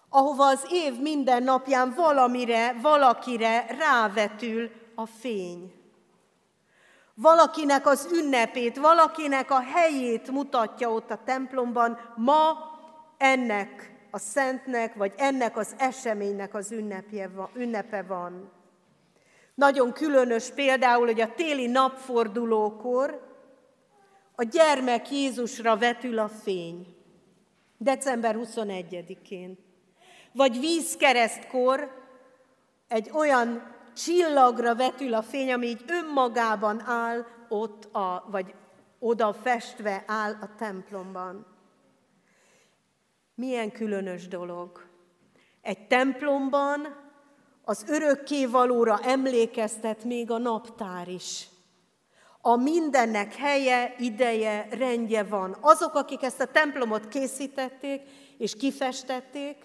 ahova 0.08 0.46
az 0.46 0.66
év 0.70 1.00
minden 1.00 1.42
napján 1.42 1.94
valamire, 1.96 2.72
valakire 2.82 3.66
rávetül 3.78 4.70
a 4.94 5.06
fény. 5.06 5.72
Valakinek 7.14 7.86
az 7.86 8.08
ünnepét, 8.12 8.76
valakinek 8.76 9.50
a 9.50 9.60
helyét 9.60 10.30
mutatja 10.30 10.90
ott 10.90 11.10
a 11.10 11.22
templomban, 11.24 11.98
ma 12.14 12.56
ennek 13.16 13.94
a 14.10 14.18
szentnek, 14.18 14.94
vagy 14.94 15.12
ennek 15.16 15.56
az 15.56 15.74
eseménynek 15.78 16.54
az 16.54 16.72
ünnepje, 16.72 17.30
ünnepe 17.54 18.02
van. 18.02 18.55
Nagyon 19.56 19.92
különös 19.92 20.50
például, 20.50 21.06
hogy 21.06 21.20
a 21.20 21.34
téli 21.34 21.66
napfordulókor 21.66 23.26
a 24.34 24.42
gyermek 24.42 25.10
Jézusra 25.10 25.76
vetül 25.76 26.18
a 26.18 26.28
fény. 26.28 26.96
December 27.78 28.36
21-én. 28.38 29.58
Vagy 30.32 30.60
vízkeresztkor 30.60 32.04
egy 32.88 33.10
olyan 33.12 33.74
csillagra 33.94 34.74
vetül 34.74 35.14
a 35.14 35.22
fény, 35.22 35.52
ami 35.52 35.66
így 35.66 35.84
önmagában 35.86 36.82
áll 36.86 37.26
ott, 37.48 37.94
a, 37.94 38.26
vagy 38.30 38.54
oda 38.98 39.32
festve 39.32 40.04
áll 40.06 40.36
a 40.40 40.54
templomban. 40.56 41.46
Milyen 43.34 43.72
különös 43.72 44.28
dolog. 44.28 44.88
Egy 45.60 45.86
templomban 45.86 47.05
az 47.68 47.84
örökkévalóra 47.88 48.98
emlékeztet 49.02 50.04
még 50.04 50.30
a 50.30 50.38
naptár 50.38 51.08
is. 51.08 51.48
A 52.40 52.56
mindennek 52.56 53.34
helye, 53.34 53.94
ideje, 53.98 54.68
rendje 54.70 55.24
van. 55.24 55.56
Azok, 55.60 55.94
akik 55.94 56.22
ezt 56.22 56.40
a 56.40 56.46
templomot 56.46 57.08
készítették 57.08 58.02
és 58.38 58.56
kifestették, 58.56 59.56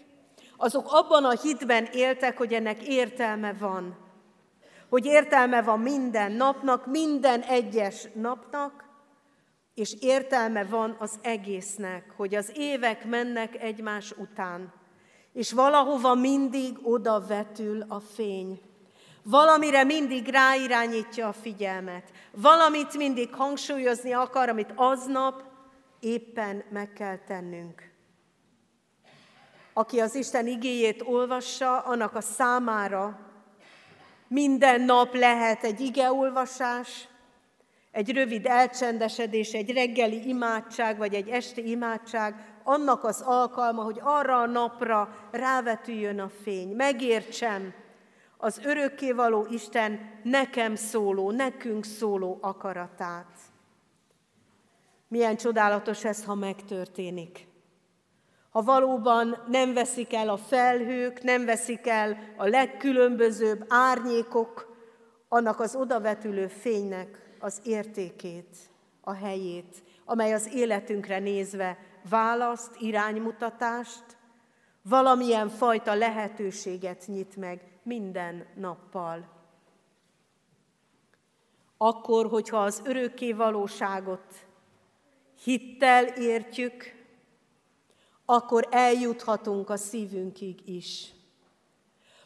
azok 0.57 0.85
abban 0.89 1.25
a 1.25 1.39
hitben 1.39 1.85
éltek, 1.85 2.37
hogy 2.37 2.53
ennek 2.53 2.87
értelme 2.87 3.53
van. 3.53 3.97
Hogy 4.89 5.05
értelme 5.05 5.61
van 5.61 5.79
minden 5.79 6.31
napnak, 6.31 6.85
minden 6.85 7.41
egyes 7.41 8.07
napnak, 8.13 8.85
és 9.73 9.95
értelme 9.99 10.63
van 10.65 10.95
az 10.99 11.19
egésznek, 11.21 12.13
hogy 12.17 12.35
az 12.35 12.51
évek 12.55 13.05
mennek 13.05 13.61
egymás 13.63 14.11
után, 14.11 14.80
és 15.33 15.51
valahova 15.51 16.15
mindig 16.15 16.77
oda 16.83 17.25
vetül 17.27 17.85
a 17.87 17.99
fény. 17.99 18.61
Valamire 19.23 19.83
mindig 19.83 20.27
ráirányítja 20.27 21.27
a 21.27 21.33
figyelmet. 21.33 22.11
Valamit 22.31 22.97
mindig 22.97 23.33
hangsúlyozni 23.33 24.13
akar, 24.13 24.49
amit 24.49 24.73
aznap 24.75 25.43
éppen 25.99 26.63
meg 26.69 26.93
kell 26.93 27.17
tennünk. 27.17 27.89
Aki 29.73 29.99
az 29.99 30.15
Isten 30.15 30.47
igéjét 30.47 31.01
olvassa, 31.01 31.79
annak 31.79 32.15
a 32.15 32.21
számára 32.21 33.19
minden 34.27 34.81
nap 34.81 35.13
lehet 35.15 35.63
egy 35.63 35.79
igeolvasás, 35.79 37.07
egy 37.91 38.11
rövid 38.11 38.45
elcsendesedés, 38.45 39.51
egy 39.51 39.71
reggeli 39.71 40.27
imádság, 40.27 40.97
vagy 40.97 41.13
egy 41.13 41.29
esti 41.29 41.69
imádság, 41.69 42.50
annak 42.63 43.03
az 43.03 43.21
alkalma, 43.25 43.83
hogy 43.83 43.99
arra 44.03 44.41
a 44.41 44.45
napra 44.45 45.15
rávetüljön 45.31 46.19
a 46.19 46.29
fény, 46.43 46.75
megértsem 46.75 47.73
az 48.37 48.61
örökkévaló 48.63 49.47
Isten 49.49 50.19
nekem 50.23 50.75
szóló, 50.75 51.31
nekünk 51.31 51.85
szóló 51.85 52.37
akaratát. 52.41 53.37
Milyen 55.07 55.35
csodálatos 55.35 56.05
ez, 56.05 56.25
ha 56.25 56.35
megtörténik. 56.35 57.47
Ha 58.49 58.61
valóban 58.61 59.37
nem 59.47 59.73
veszik 59.73 60.13
el 60.13 60.29
a 60.29 60.37
felhők, 60.37 61.23
nem 61.23 61.45
veszik 61.45 61.87
el 61.87 62.17
a 62.37 62.47
legkülönbözőbb 62.47 63.65
árnyékok, 63.67 64.75
annak 65.27 65.59
az 65.59 65.75
odavetülő 65.75 66.47
fénynek 66.47 67.35
az 67.39 67.61
értékét, 67.63 68.57
a 69.01 69.13
helyét, 69.13 69.83
amely 70.05 70.33
az 70.33 70.53
életünkre 70.53 71.19
nézve 71.19 71.77
választ, 72.09 72.75
iránymutatást, 72.79 74.03
valamilyen 74.81 75.49
fajta 75.49 75.93
lehetőséget 75.93 77.07
nyit 77.07 77.35
meg 77.35 77.79
minden 77.83 78.47
nappal. 78.55 79.29
Akkor, 81.77 82.27
hogyha 82.27 82.63
az 82.63 82.81
örökké 82.85 83.31
valóságot 83.31 84.45
hittel 85.43 86.05
értjük, 86.05 86.99
akkor 88.25 88.67
eljuthatunk 88.71 89.69
a 89.69 89.77
szívünkig 89.77 90.69
is. 90.69 91.11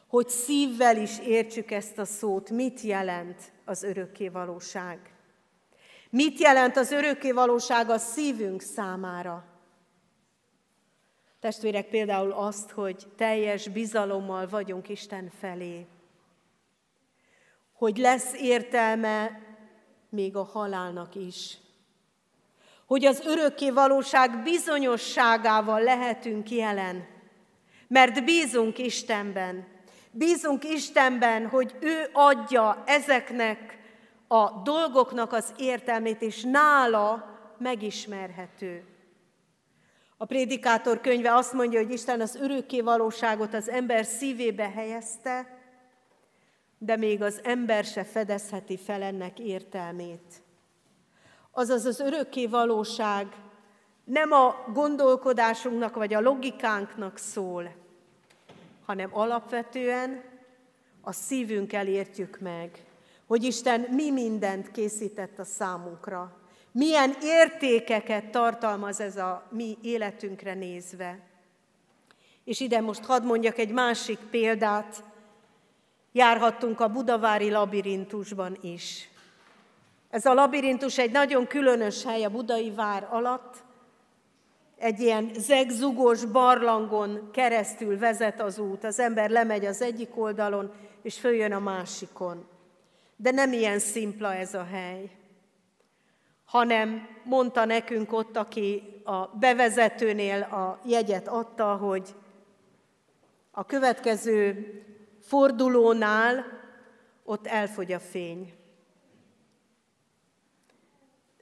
Hogy 0.08 0.30
szívvel 0.30 0.98
is 0.98 1.20
értsük 1.20 1.72
ezt 1.72 1.98
a 1.98 2.06
szót, 2.06 2.50
mit 2.50 2.82
jelent 2.82 3.52
az 3.66 3.84
örökké 3.84 4.28
valóság. 4.28 5.14
Mit 6.10 6.40
jelent 6.40 6.78
az 6.78 6.92
örökké 6.92 7.32
valóság 7.32 7.90
a 7.90 7.98
szívünk 7.98 8.62
számára? 8.62 9.55
Testvérek, 11.46 11.90
például 11.90 12.32
azt, 12.32 12.72
hogy 12.72 13.08
teljes 13.18 13.68
bizalommal 13.68 14.48
vagyunk 14.48 14.90
Isten 14.90 15.32
felé. 15.40 15.86
Hogy 17.74 17.98
lesz 17.98 18.34
értelme 18.34 19.42
még 20.10 20.36
a 20.36 20.44
halálnak 20.44 21.16
is. 21.16 21.58
Hogy 22.86 23.06
az 23.06 23.26
örökké 23.26 23.70
valóság 23.70 24.44
bizonyosságával 24.44 25.82
lehetünk 25.82 26.52
jelen. 26.52 27.08
Mert 27.88 28.24
bízunk 28.24 28.78
Istenben. 28.78 29.68
Bízunk 30.12 30.64
Istenben, 30.64 31.48
hogy 31.48 31.76
ő 31.80 32.10
adja 32.14 32.84
ezeknek 32.86 33.78
a 34.28 34.62
dolgoknak 34.64 35.34
az 35.34 35.54
értelmét, 35.58 36.22
és 36.22 36.44
nála 36.44 37.40
megismerhető. 37.58 38.95
A 40.26 40.28
prédikátor 40.28 41.02
könyve 41.02 41.36
azt 41.36 41.54
mondja, 41.54 41.80
hogy 41.80 41.92
Isten 41.92 42.22
az 42.22 42.36
örökké 42.36 42.82
valóságot 42.82 43.54
az 43.54 43.70
ember 43.70 44.06
szívébe 44.06 44.70
helyezte, 44.70 45.60
de 46.78 46.96
még 46.96 47.22
az 47.22 47.40
ember 47.44 47.84
se 47.84 48.04
fedezheti 48.04 48.78
fel 48.78 49.02
ennek 49.02 49.40
értelmét. 49.40 50.44
Azaz 51.52 51.86
az 51.86 52.00
örökké 52.00 52.46
valóság 52.46 53.28
nem 54.04 54.32
a 54.32 54.56
gondolkodásunknak 54.74 55.96
vagy 55.96 56.14
a 56.14 56.22
logikánknak 56.22 57.18
szól, 57.18 57.76
hanem 58.86 59.10
alapvetően 59.14 60.24
a 61.02 61.12
szívünkkel 61.12 61.88
értjük 61.88 62.40
meg, 62.40 62.86
hogy 63.26 63.44
Isten 63.44 63.82
mi 63.92 64.12
mindent 64.12 64.72
készített 64.72 65.40
a 65.40 65.44
számunkra, 65.44 66.45
milyen 66.76 67.16
értékeket 67.22 68.26
tartalmaz 68.26 69.00
ez 69.00 69.18
a 69.18 69.44
mi 69.50 69.78
életünkre 69.82 70.54
nézve. 70.54 71.20
És 72.44 72.60
ide 72.60 72.82
most 72.82 73.06
hadd 73.06 73.24
mondjak 73.24 73.58
egy 73.58 73.72
másik 73.72 74.18
példát. 74.18 75.04
Járhattunk 76.12 76.80
a 76.80 76.88
budavári 76.88 77.50
labirintusban 77.50 78.58
is. 78.62 79.10
Ez 80.10 80.26
a 80.26 80.34
labirintus 80.34 80.98
egy 80.98 81.12
nagyon 81.12 81.48
különös 81.48 82.04
hely 82.04 82.24
a 82.24 82.30
budai 82.30 82.72
vár 82.72 83.08
alatt, 83.10 83.56
egy 84.78 85.00
ilyen 85.00 85.32
zegzugos 85.38 86.26
barlangon 86.26 87.30
keresztül 87.32 87.98
vezet 87.98 88.42
az 88.42 88.60
út. 88.60 88.84
Az 88.84 89.00
ember 89.00 89.30
lemegy 89.30 89.66
az 89.66 89.82
egyik 89.82 90.18
oldalon, 90.18 90.74
és 91.02 91.20
följön 91.20 91.52
a 91.52 91.60
másikon. 91.60 92.48
De 93.16 93.32
nem 93.32 93.54
ilyen 93.54 93.80
szimpla 93.80 94.34
ez 94.34 94.54
a 94.54 94.64
hely, 94.64 95.10
hanem 96.46 97.08
mondta 97.24 97.66
nekünk 97.66 98.14
ott, 98.14 98.38
aki 98.38 98.84
a 99.04 99.28
bevezetőnél 99.28 100.42
a 100.42 100.80
jegyet 100.86 101.28
adta, 101.28 101.76
hogy 101.76 102.16
a 103.52 103.66
következő 103.66 104.68
fordulónál 105.22 106.46
ott 107.24 107.48
elfogy 107.48 107.92
a 107.92 108.00
fény. 108.00 108.54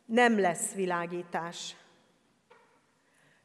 Nem 0.06 0.40
lesz 0.40 0.74
világítás. 0.74 1.76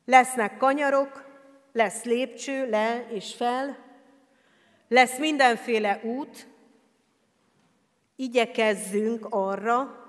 Lesznek 0.05 0.57
kanyarok, 0.57 1.27
lesz 1.73 2.05
lépcső 2.05 2.69
le 2.69 3.07
és 3.11 3.35
fel, 3.35 3.77
lesz 4.89 5.19
mindenféle 5.19 6.01
út, 6.03 6.49
igyekezzünk 8.17 9.27
arra, 9.31 10.08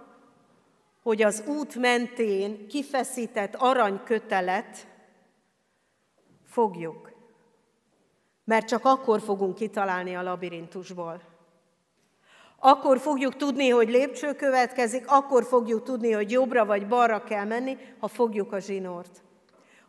hogy 1.04 1.22
az 1.22 1.44
út 1.48 1.76
mentén 1.76 2.68
kifeszített 2.68 3.56
aranykötelet 3.56 4.88
fogjuk. 6.46 7.12
Mert 8.44 8.68
csak 8.68 8.86
akkor 8.86 9.22
fogunk 9.22 9.56
kitalálni 9.56 10.16
a 10.16 10.22
labirintusból. 10.22 11.22
Akkor 12.60 13.00
fogjuk 13.00 13.36
tudni, 13.36 13.70
hogy 13.70 13.90
lépcső 13.90 14.34
következik, 14.34 15.04
akkor 15.08 15.44
fogjuk 15.44 15.84
tudni, 15.84 16.12
hogy 16.12 16.32
jobbra 16.32 16.66
vagy 16.66 16.88
balra 16.88 17.24
kell 17.24 17.46
menni, 17.46 17.78
ha 18.00 18.08
fogjuk 18.08 18.52
a 18.52 18.60
zsinort. 18.60 19.22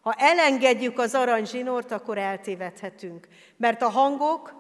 Ha 0.00 0.12
elengedjük 0.12 0.98
az 0.98 1.14
aranyzsinort, 1.14 1.90
akkor 1.90 2.18
eltévedhetünk. 2.18 3.28
Mert 3.56 3.82
a 3.82 3.88
hangok 3.88 4.59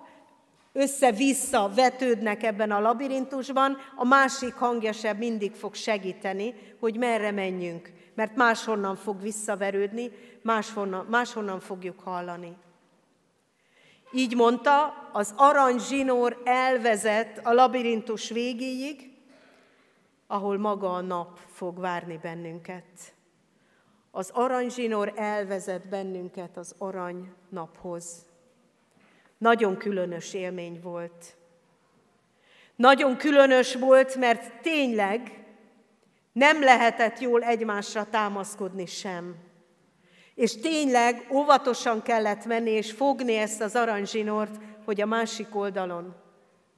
össze-vissza 0.72 1.70
vetődnek 1.74 2.42
ebben 2.42 2.70
a 2.70 2.80
labirintusban, 2.80 3.76
a 3.96 4.04
másik 4.04 4.54
hangja 4.54 4.92
sem 4.92 5.16
mindig 5.16 5.54
fog 5.54 5.74
segíteni, 5.74 6.54
hogy 6.80 6.96
merre 6.96 7.30
menjünk, 7.30 7.92
mert 8.14 8.36
máshonnan 8.36 8.96
fog 8.96 9.20
visszaverődni, 9.20 10.10
máshonnan, 10.42 11.06
máshonnan 11.06 11.60
fogjuk 11.60 12.00
hallani. 12.00 12.56
Így 14.12 14.34
mondta, 14.34 14.94
az 15.12 15.34
aranyzsinór 15.36 16.40
elvezet 16.44 17.40
a 17.42 17.52
labirintus 17.52 18.28
végéig, 18.28 19.10
ahol 20.26 20.58
maga 20.58 20.94
a 20.94 21.00
nap 21.00 21.38
fog 21.46 21.78
várni 21.78 22.18
bennünket. 22.22 23.14
Az 24.10 24.30
aranyzsinór 24.32 25.12
elvezet 25.16 25.88
bennünket 25.88 26.56
az 26.56 26.74
arany 26.78 27.32
naphoz. 27.48 28.29
Nagyon 29.40 29.76
különös 29.76 30.34
élmény 30.34 30.80
volt. 30.82 31.36
Nagyon 32.76 33.16
különös 33.16 33.74
volt, 33.74 34.16
mert 34.16 34.60
tényleg 34.62 35.44
nem 36.32 36.62
lehetett 36.62 37.18
jól 37.18 37.42
egymásra 37.42 38.04
támaszkodni 38.04 38.86
sem. 38.86 39.36
És 40.34 40.60
tényleg 40.60 41.26
óvatosan 41.32 42.02
kellett 42.02 42.44
menni 42.44 42.70
és 42.70 42.92
fogni 42.92 43.34
ezt 43.34 43.60
az 43.60 43.76
aranyzsinort, 43.76 44.56
hogy 44.84 45.00
a 45.00 45.06
másik 45.06 45.56
oldalon 45.56 46.14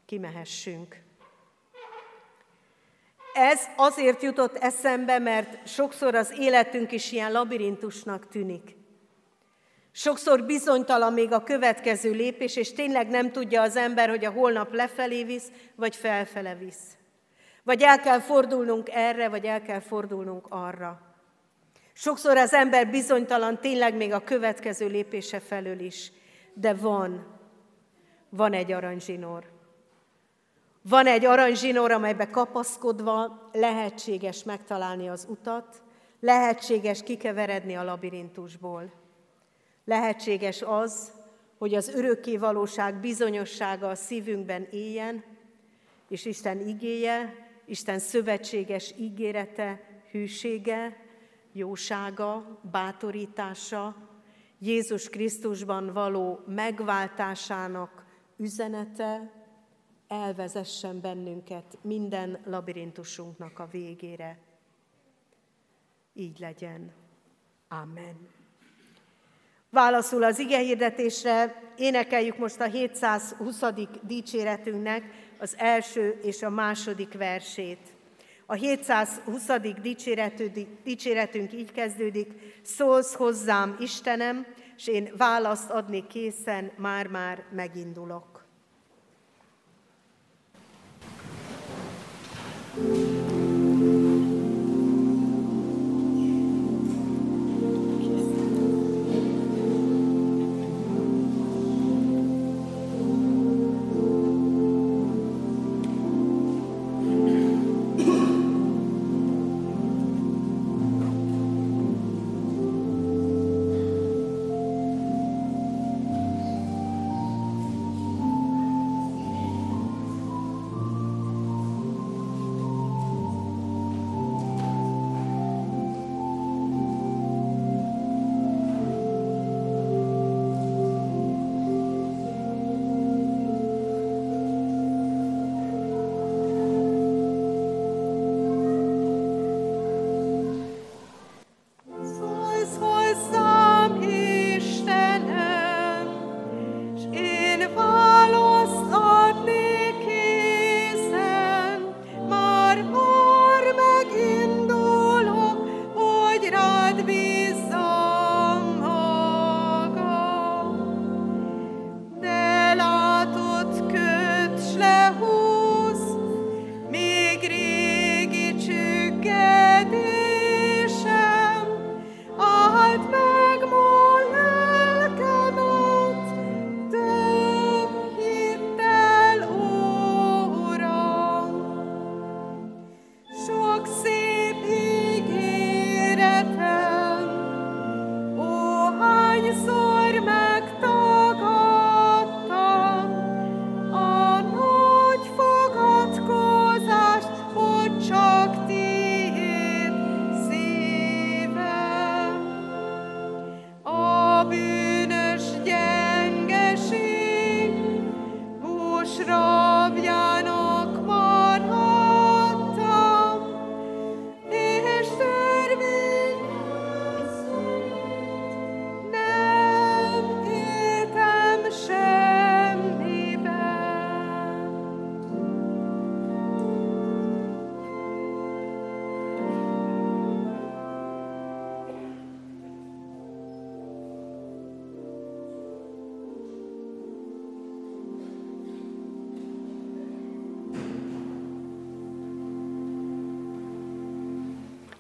kimehessünk. 0.07 1.03
Ez 3.35 3.61
azért 3.77 4.23
jutott 4.23 4.57
eszembe, 4.57 5.19
mert 5.19 5.69
sokszor 5.69 6.15
az 6.15 6.35
életünk 6.39 6.93
is 6.93 7.13
ilyen 7.13 7.33
labirintusnak 7.33 8.29
tűnik. 8.29 8.77
Sokszor 9.93 10.45
bizonytalan 10.45 11.13
még 11.13 11.33
a 11.33 11.43
következő 11.43 12.11
lépés, 12.11 12.57
és 12.57 12.73
tényleg 12.73 13.09
nem 13.09 13.33
tudja 13.33 13.63
az 13.63 13.77
ember, 13.77 14.09
hogy 14.09 14.25
a 14.25 14.31
holnap 14.31 14.73
lefelé 14.73 15.25
visz, 15.25 15.51
vagy 15.77 15.97
felfele 15.97 16.55
visz. 16.55 16.97
Vagy 17.63 17.83
el 17.83 18.01
kell 18.01 18.21
fordulnunk 18.21 18.89
erre, 18.91 19.29
vagy 19.29 19.45
el 19.45 19.63
kell 19.63 19.81
fordulnunk 19.81 20.47
arra. 20.49 21.01
Sokszor 21.93 22.37
az 22.37 22.53
ember 22.53 22.91
bizonytalan 22.91 23.61
tényleg 23.61 23.97
még 23.97 24.13
a 24.13 24.25
következő 24.25 24.87
lépése 24.87 25.41
felől 25.41 25.81
is, 25.81 26.13
de 26.55 26.75
van, 26.75 27.27
van 28.29 28.53
egy 28.53 28.73
aranyzsinór. 28.73 29.51
Van 30.83 31.07
egy 31.07 31.25
aranyzsinór, 31.25 31.91
amelybe 31.91 32.31
kapaszkodva 32.31 33.49
lehetséges 33.53 34.45
megtalálni 34.45 35.09
az 35.09 35.27
utat, 35.29 35.83
lehetséges 36.21 37.03
kikeveredni 37.03 37.75
a 37.75 37.85
labirintusból. 37.85 39.02
Lehetséges 39.85 40.63
az, 40.63 41.13
hogy 41.59 41.75
az 41.75 41.89
örökké 41.89 42.37
valóság 42.37 43.01
bizonyossága 43.01 43.89
a 43.89 43.95
szívünkben 43.95 44.67
éljen, 44.71 45.25
és 46.09 46.25
Isten 46.25 46.69
igéje, 46.69 47.35
Isten 47.65 47.99
szövetséges 47.99 48.95
ígérete, 48.99 49.81
hűsége, 50.11 50.97
jósága, 51.53 52.61
bátorítása, 52.71 53.97
Jézus 54.59 55.09
Krisztusban 55.09 55.93
való 55.93 56.41
megváltásának 56.47 58.05
üzenete 58.37 59.33
elvezessen 60.09 61.01
bennünket 61.01 61.79
minden 61.81 62.41
labirintusunknak 62.45 63.59
a 63.59 63.67
végére. 63.67 64.39
Így 66.13 66.39
legyen. 66.39 66.93
Amen. 67.69 68.42
Válaszul 69.75 70.23
az 70.23 70.39
ige 70.39 70.59
hirdetésre 70.59 71.63
énekeljük 71.77 72.39
most 72.39 72.61
a 72.61 72.65
720. 72.65 73.61
dicséretünknek 74.03 75.03
az 75.39 75.55
első 75.59 76.19
és 76.23 76.43
a 76.43 76.51
második 76.51 77.13
versét. 77.13 77.79
A 78.47 78.55
720. 78.55 79.47
dicséretünk 80.85 81.53
így 81.53 81.73
kezdődik, 81.73 82.29
szólsz 82.63 83.15
hozzám, 83.15 83.77
Istenem, 83.81 84.47
és 84.77 84.87
én 84.87 85.13
választ 85.17 85.71
adni 85.71 86.07
készen, 86.07 86.71
már-már 86.77 87.45
megindulok. 87.51 88.45
thank 92.75 92.97
you 92.97 93.12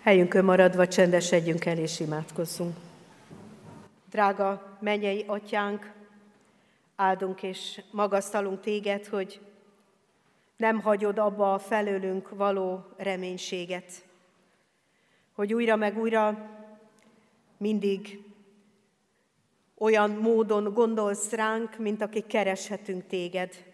Helyünkön 0.02 0.44
maradva 0.44 0.88
csendesedjünk 0.88 1.64
el 1.64 1.78
és 1.78 2.00
imádkozzunk. 2.00 2.76
Drága 4.10 4.76
mennyei 4.80 5.24
atyánk, 5.26 5.92
áldunk 6.96 7.42
és 7.42 7.82
magasztalunk 7.90 8.60
téged, 8.60 9.06
hogy 9.06 9.40
nem 10.56 10.80
hagyod 10.80 11.18
abba 11.18 11.54
a 11.54 11.58
felőlünk 11.58 12.28
való 12.28 12.86
reménységet, 12.96 14.04
hogy 15.32 15.54
újra 15.54 15.76
meg 15.76 15.98
újra 15.98 16.50
mindig 17.56 18.22
olyan 19.78 20.10
módon 20.10 20.72
gondolsz 20.74 21.30
ránk, 21.30 21.78
mint 21.78 22.02
akik 22.02 22.26
kereshetünk 22.26 23.06
téged. 23.06 23.64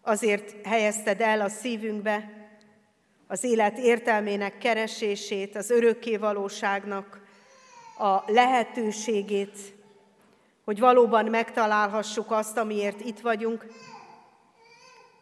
Azért 0.00 0.66
helyezted 0.66 1.20
el 1.20 1.40
a 1.40 1.48
szívünkbe 1.48 2.41
az 3.26 3.44
élet 3.44 3.78
értelmének 3.78 4.58
keresését, 4.58 5.56
az 5.56 5.70
örökké 5.70 6.16
valóságnak 6.16 7.20
a 7.98 8.22
lehetőségét, 8.26 9.58
hogy 10.64 10.78
valóban 10.78 11.24
megtalálhassuk 11.24 12.30
azt, 12.30 12.56
amiért 12.56 13.00
itt 13.00 13.20
vagyunk, 13.20 13.66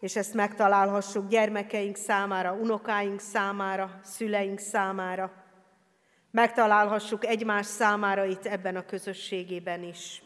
és 0.01 0.17
ezt 0.17 0.35
megtalálhassuk 0.35 1.29
gyermekeink 1.29 1.97
számára, 1.97 2.53
unokáink 2.53 3.21
számára, 3.21 4.01
szüleink 4.05 4.59
számára. 4.59 5.33
Megtalálhassuk 6.31 7.27
egymás 7.27 7.67
számára 7.67 8.25
itt 8.25 8.47
ebben 8.47 8.77
a 8.77 8.85
közösségében 8.85 9.83
is. 9.83 10.23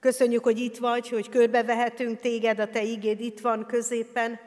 Köszönjük, 0.00 0.44
hogy 0.44 0.58
itt 0.58 0.76
vagy, 0.76 1.08
hogy 1.08 1.28
körbevehetünk 1.28 2.20
téged, 2.20 2.58
a 2.58 2.70
te 2.70 2.82
igéd 2.82 3.20
itt 3.20 3.40
van 3.40 3.66
középen, 3.66 4.40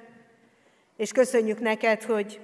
és 0.98 1.12
köszönjük 1.12 1.60
neked, 1.60 2.04
hogy 2.04 2.42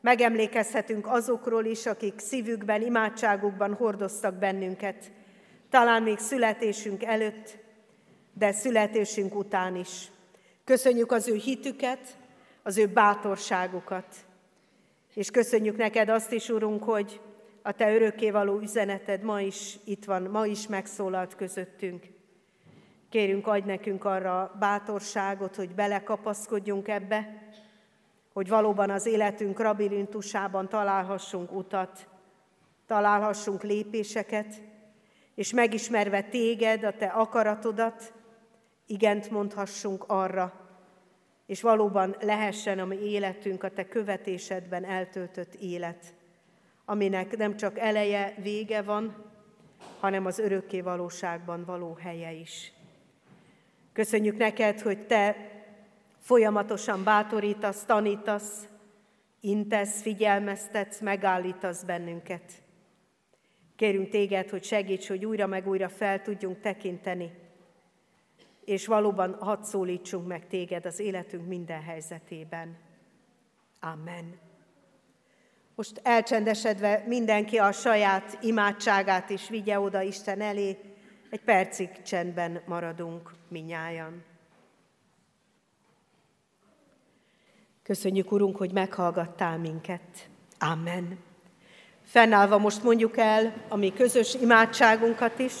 megemlékezhetünk 0.00 1.06
azokról 1.06 1.64
is, 1.64 1.86
akik 1.86 2.18
szívükben, 2.18 2.82
imádságukban 2.82 3.74
hordoztak 3.74 4.34
bennünket, 4.34 5.10
talán 5.70 6.02
még 6.02 6.18
születésünk 6.18 7.04
előtt, 7.04 7.56
de 8.32 8.52
születésünk 8.52 9.34
után 9.34 9.76
is. 9.76 10.10
Köszönjük 10.64 11.12
az 11.12 11.28
ő 11.28 11.34
hitüket, 11.34 12.16
az 12.62 12.78
ő 12.78 12.86
bátorságukat, 12.86 14.06
és 15.14 15.30
köszönjük 15.30 15.76
neked 15.76 16.08
azt 16.08 16.32
is, 16.32 16.48
Urunk, 16.48 16.82
hogy 16.84 17.20
a 17.62 17.72
Te 17.72 17.94
örökkévaló 17.94 18.58
üzeneted 18.60 19.22
ma 19.22 19.40
is 19.40 19.78
itt 19.84 20.04
van, 20.04 20.22
ma 20.22 20.46
is 20.46 20.66
megszólalt 20.66 21.36
közöttünk. 21.36 22.04
Kérünk, 23.10 23.46
adj 23.46 23.66
nekünk 23.66 24.04
arra 24.04 24.56
bátorságot, 24.58 25.56
hogy 25.56 25.74
belekapaszkodjunk 25.74 26.88
ebbe, 26.88 27.48
hogy 28.38 28.48
valóban 28.48 28.90
az 28.90 29.06
életünk 29.06 29.60
rabirintusában 29.60 30.68
találhassunk 30.68 31.52
utat, 31.52 32.08
találhassunk 32.86 33.62
lépéseket, 33.62 34.62
és 35.34 35.52
megismerve 35.52 36.22
téged, 36.22 36.84
a 36.84 36.92
te 36.92 37.06
akaratodat, 37.06 38.12
igent 38.86 39.30
mondhassunk 39.30 40.04
arra, 40.06 40.52
és 41.46 41.62
valóban 41.62 42.16
lehessen 42.20 42.78
a 42.78 42.84
mi 42.84 42.96
életünk 42.96 43.62
a 43.62 43.70
te 43.70 43.88
követésedben 43.88 44.84
eltöltött 44.84 45.54
élet, 45.54 46.14
aminek 46.84 47.36
nem 47.36 47.56
csak 47.56 47.78
eleje, 47.78 48.34
vége 48.42 48.82
van, 48.82 49.24
hanem 50.00 50.26
az 50.26 50.38
örökké 50.38 50.80
valóságban 50.80 51.64
való 51.64 51.98
helye 52.00 52.32
is. 52.32 52.72
Köszönjük 53.92 54.36
neked, 54.36 54.80
hogy 54.80 55.06
te 55.06 55.36
Folyamatosan 56.20 57.04
bátorítasz, 57.04 57.84
tanítasz, 57.84 58.68
intesz, 59.40 60.02
figyelmeztetsz, 60.02 61.00
megállítasz 61.00 61.82
bennünket. 61.82 62.52
Kérünk 63.76 64.08
téged, 64.08 64.50
hogy 64.50 64.64
segíts, 64.64 65.08
hogy 65.08 65.24
újra 65.24 65.46
meg 65.46 65.68
újra 65.68 65.88
fel 65.88 66.22
tudjunk 66.22 66.60
tekinteni, 66.60 67.32
és 68.64 68.86
valóban 68.86 69.34
hadd 69.34 69.62
szólítsunk 69.62 70.26
meg 70.26 70.46
téged 70.46 70.86
az 70.86 70.98
életünk 70.98 71.46
minden 71.46 71.82
helyzetében. 71.82 72.76
Amen. 73.80 74.38
Most 75.74 76.00
elcsendesedve 76.02 77.04
mindenki 77.06 77.58
a 77.58 77.72
saját 77.72 78.38
imádságát 78.42 79.30
is 79.30 79.48
vigye 79.48 79.80
oda 79.80 80.02
Isten 80.02 80.40
elé, 80.40 80.78
egy 81.30 81.40
percig 81.40 82.02
csendben 82.02 82.62
maradunk 82.66 83.34
minnyájan. 83.48 84.24
Köszönjük, 87.88 88.32
Urunk, 88.32 88.56
hogy 88.56 88.72
meghallgattál 88.72 89.58
minket. 89.58 90.00
Amen. 90.58 91.18
Fennállva 92.04 92.58
most 92.58 92.82
mondjuk 92.82 93.16
el 93.16 93.52
a 93.68 93.76
mi 93.76 93.92
közös 93.92 94.34
imádságunkat 94.34 95.38
is. 95.38 95.52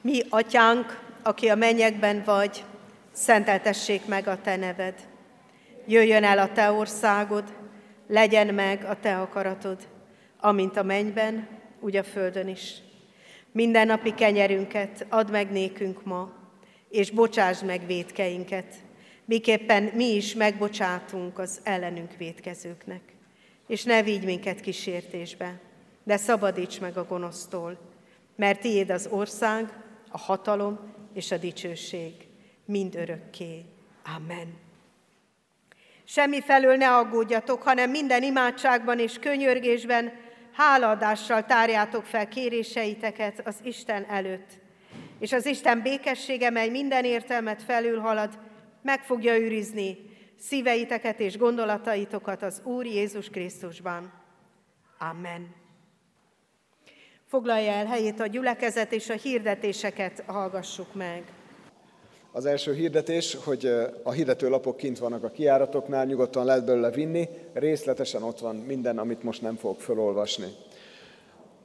mi, 0.00 0.22
atyánk, 0.28 1.00
aki 1.22 1.48
a 1.48 1.54
mennyekben 1.54 2.22
vagy, 2.24 2.64
szenteltessék 3.12 4.06
meg 4.06 4.28
a 4.28 4.40
te 4.40 4.56
neved. 4.56 4.94
Jöjjön 5.86 6.24
el 6.24 6.38
a 6.38 6.52
te 6.52 6.70
országod, 6.70 7.44
legyen 8.08 8.54
meg 8.54 8.84
a 8.84 9.00
te 9.00 9.20
akaratod, 9.20 9.78
amint 10.40 10.76
a 10.76 10.82
mennyben, 10.82 11.48
úgy 11.80 11.96
a 11.96 12.04
földön 12.04 12.48
is. 12.48 12.74
Minden 13.52 13.86
napi 13.86 14.14
kenyerünket 14.14 15.06
add 15.08 15.30
meg 15.30 15.50
nékünk 15.50 16.04
ma, 16.04 16.32
és 16.88 17.10
bocsásd 17.10 17.64
meg 17.64 17.86
védkeinket, 17.86 18.84
miképpen 19.26 19.82
mi 19.82 20.14
is 20.14 20.34
megbocsátunk 20.34 21.38
az 21.38 21.60
ellenünk 21.62 22.16
védkezőknek. 22.16 23.00
És 23.66 23.84
ne 23.84 24.02
vigy 24.02 24.24
minket 24.24 24.60
kísértésbe, 24.60 25.60
de 26.04 26.16
szabadíts 26.16 26.80
meg 26.80 26.96
a 26.96 27.04
gonosztól, 27.04 27.78
mert 28.36 28.60
tiéd 28.60 28.90
az 28.90 29.08
ország, 29.10 29.72
a 30.10 30.18
hatalom 30.18 30.78
és 31.14 31.30
a 31.30 31.36
dicsőség 31.36 32.12
mind 32.64 32.94
örökké. 32.94 33.64
Amen. 34.16 34.64
Semmi 36.04 36.40
felől 36.40 36.76
ne 36.76 36.96
aggódjatok, 36.96 37.62
hanem 37.62 37.90
minden 37.90 38.22
imádságban 38.22 38.98
és 38.98 39.18
könyörgésben 39.18 40.12
hálaadással 40.52 41.44
tárjátok 41.44 42.04
fel 42.04 42.28
kéréseiteket 42.28 43.46
az 43.46 43.56
Isten 43.62 44.04
előtt. 44.08 44.50
És 45.18 45.32
az 45.32 45.46
Isten 45.46 45.82
békessége, 45.82 46.50
mely 46.50 46.68
minden 46.68 47.04
értelmet 47.04 47.62
felülhalad, 47.62 48.38
meg 48.86 49.02
fogja 49.02 49.38
őrizni 49.38 49.98
szíveiteket 50.38 51.20
és 51.20 51.38
gondolataitokat 51.38 52.42
az 52.42 52.60
Úr 52.64 52.86
Jézus 52.86 53.28
Krisztusban. 53.28 54.12
Amen. 54.98 55.54
Foglalja 57.26 57.70
el 57.70 57.86
helyét 57.86 58.20
a 58.20 58.26
gyülekezet, 58.26 58.92
és 58.92 59.10
a 59.10 59.14
hirdetéseket 59.14 60.22
hallgassuk 60.26 60.94
meg. 60.94 61.24
Az 62.32 62.46
első 62.46 62.74
hirdetés, 62.74 63.36
hogy 63.44 63.66
a 64.02 64.10
hirdetőlapok 64.10 64.76
kint 64.76 64.98
vannak 64.98 65.24
a 65.24 65.30
kiáratoknál, 65.30 66.04
nyugodtan 66.04 66.44
lehet 66.44 66.64
belőle 66.64 66.90
vinni, 66.90 67.28
részletesen 67.52 68.22
ott 68.22 68.38
van 68.38 68.56
minden, 68.56 68.98
amit 68.98 69.22
most 69.22 69.42
nem 69.42 69.56
fogok 69.56 69.80
felolvasni. 69.80 70.46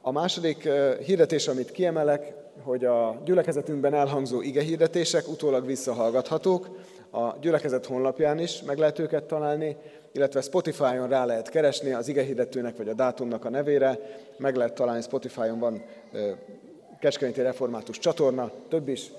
A 0.00 0.12
második 0.12 0.68
hirdetés, 1.04 1.48
amit 1.48 1.70
kiemelek, 1.70 2.34
hogy 2.62 2.84
a 2.84 3.22
gyülekezetünkben 3.24 3.94
elhangzó 3.94 4.40
igehirdetések 4.40 5.28
utólag 5.28 5.66
visszahallgathatók, 5.66 6.68
a 7.14 7.36
gyülekezet 7.40 7.86
honlapján 7.86 8.38
is 8.38 8.62
meg 8.62 8.78
lehet 8.78 8.98
őket 8.98 9.24
találni, 9.24 9.76
illetve 10.12 10.40
Spotify-on 10.40 11.08
rá 11.08 11.24
lehet 11.24 11.48
keresni 11.48 11.92
az 11.92 12.08
igehirdetőnek 12.08 12.76
vagy 12.76 12.88
a 12.88 12.94
dátumnak 12.94 13.44
a 13.44 13.50
nevére, 13.50 13.98
meg 14.36 14.56
lehet 14.56 14.74
találni, 14.74 15.02
Spotify-on 15.02 15.58
van 15.58 15.82
Kecskeméti 17.00 17.40
Református 17.40 17.98
csatorna, 17.98 18.50
több 18.68 18.88
is, 18.88 19.10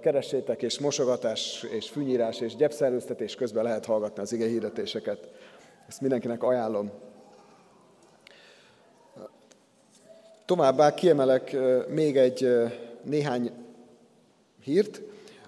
keressétek, 0.00 0.62
és 0.62 0.78
mosogatás, 0.78 1.62
és 1.62 1.88
fűnyírás, 1.88 2.40
és 2.40 2.56
gyepszerőztetés 2.56 3.34
közben 3.34 3.64
lehet 3.64 3.84
hallgatni 3.84 4.22
az 4.22 4.32
igehirdetéseket. 4.32 5.28
Ezt 5.88 6.00
mindenkinek 6.00 6.42
ajánlom. 6.42 6.90
Továbbá 10.44 10.94
kiemelek 10.94 11.56
még 11.88 12.16
egy 12.16 12.48
néhány 13.02 13.50
hírt. 14.62 15.00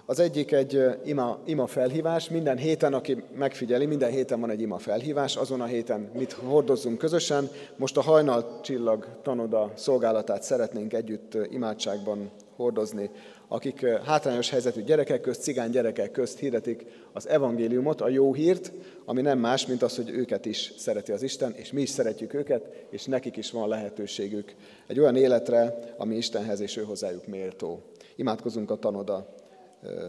Az 0.09 0.19
egyik 0.19 0.51
egy 0.51 0.83
ima, 1.03 1.39
ima 1.45 1.67
felhívás. 1.67 2.29
Minden 2.29 2.57
héten, 2.57 2.93
aki 2.93 3.23
megfigyeli, 3.35 3.85
minden 3.85 4.11
héten 4.11 4.39
van 4.39 4.49
egy 4.49 4.61
ima 4.61 4.77
felhívás. 4.77 5.35
Azon 5.35 5.61
a 5.61 5.65
héten 5.65 6.09
mit 6.13 6.31
hordozzunk 6.31 6.97
közösen. 6.97 7.49
Most 7.75 7.97
a 7.97 8.01
hajnal 8.01 8.59
csillag 8.61 9.07
tanoda 9.21 9.71
szolgálatát 9.75 10.43
szeretnénk 10.43 10.93
együtt 10.93 11.37
imádságban 11.49 12.31
hordozni. 12.55 13.09
Akik 13.47 13.85
hátrányos 13.85 14.49
helyzetű 14.49 14.81
gyerekek 14.81 15.21
közt, 15.21 15.41
cigány 15.41 15.69
gyerekek 15.69 16.11
közt 16.11 16.39
hirdetik 16.39 16.85
az 17.13 17.27
evangéliumot, 17.27 18.01
a 18.01 18.09
jó 18.09 18.33
hírt, 18.33 18.71
ami 19.05 19.21
nem 19.21 19.39
más, 19.39 19.65
mint 19.65 19.81
az, 19.81 19.95
hogy 19.95 20.09
őket 20.09 20.45
is 20.45 20.73
szereti 20.77 21.11
az 21.11 21.21
Isten, 21.21 21.53
és 21.55 21.71
mi 21.71 21.81
is 21.81 21.89
szeretjük 21.89 22.33
őket, 22.33 22.85
és 22.89 23.05
nekik 23.05 23.37
is 23.37 23.51
van 23.51 23.67
lehetőségük 23.67 24.55
egy 24.87 24.99
olyan 24.99 25.15
életre, 25.15 25.93
ami 25.97 26.15
Istenhez 26.15 26.59
és 26.59 26.77
ő 26.77 26.83
hozzájuk 26.83 27.27
méltó. 27.27 27.81
Imádkozunk 28.15 28.71
a 28.71 28.75
tanoda 28.75 29.35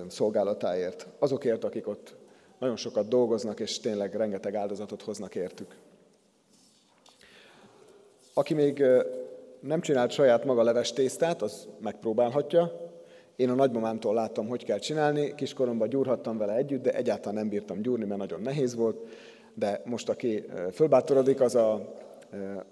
szolgálatáért, 0.08 1.06
azokért, 1.18 1.64
akik 1.64 1.88
ott 1.88 2.14
nagyon 2.58 2.76
sokat 2.76 3.08
dolgoznak, 3.08 3.60
és 3.60 3.80
tényleg 3.80 4.14
rengeteg 4.14 4.54
áldozatot 4.54 5.02
hoznak 5.02 5.34
értük. 5.34 5.76
Aki 8.34 8.54
még 8.54 8.84
nem 9.60 9.80
csinált 9.80 10.10
saját 10.10 10.44
maga 10.44 10.62
leves 10.62 10.92
tésztát, 10.92 11.42
az 11.42 11.68
megpróbálhatja. 11.80 12.72
Én 13.36 13.50
a 13.50 13.54
nagymamámtól 13.54 14.14
láttam, 14.14 14.48
hogy 14.48 14.64
kell 14.64 14.78
csinálni, 14.78 15.34
kiskoromban 15.34 15.88
gyúrhattam 15.88 16.38
vele 16.38 16.54
együtt, 16.54 16.82
de 16.82 16.94
egyáltalán 16.94 17.34
nem 17.34 17.48
bírtam 17.48 17.82
gyúrni, 17.82 18.04
mert 18.04 18.20
nagyon 18.20 18.40
nehéz 18.40 18.74
volt. 18.74 19.08
De 19.54 19.82
most, 19.84 20.08
aki 20.08 20.44
fölbátorodik, 20.72 21.40
az 21.40 21.54
a, 21.54 21.72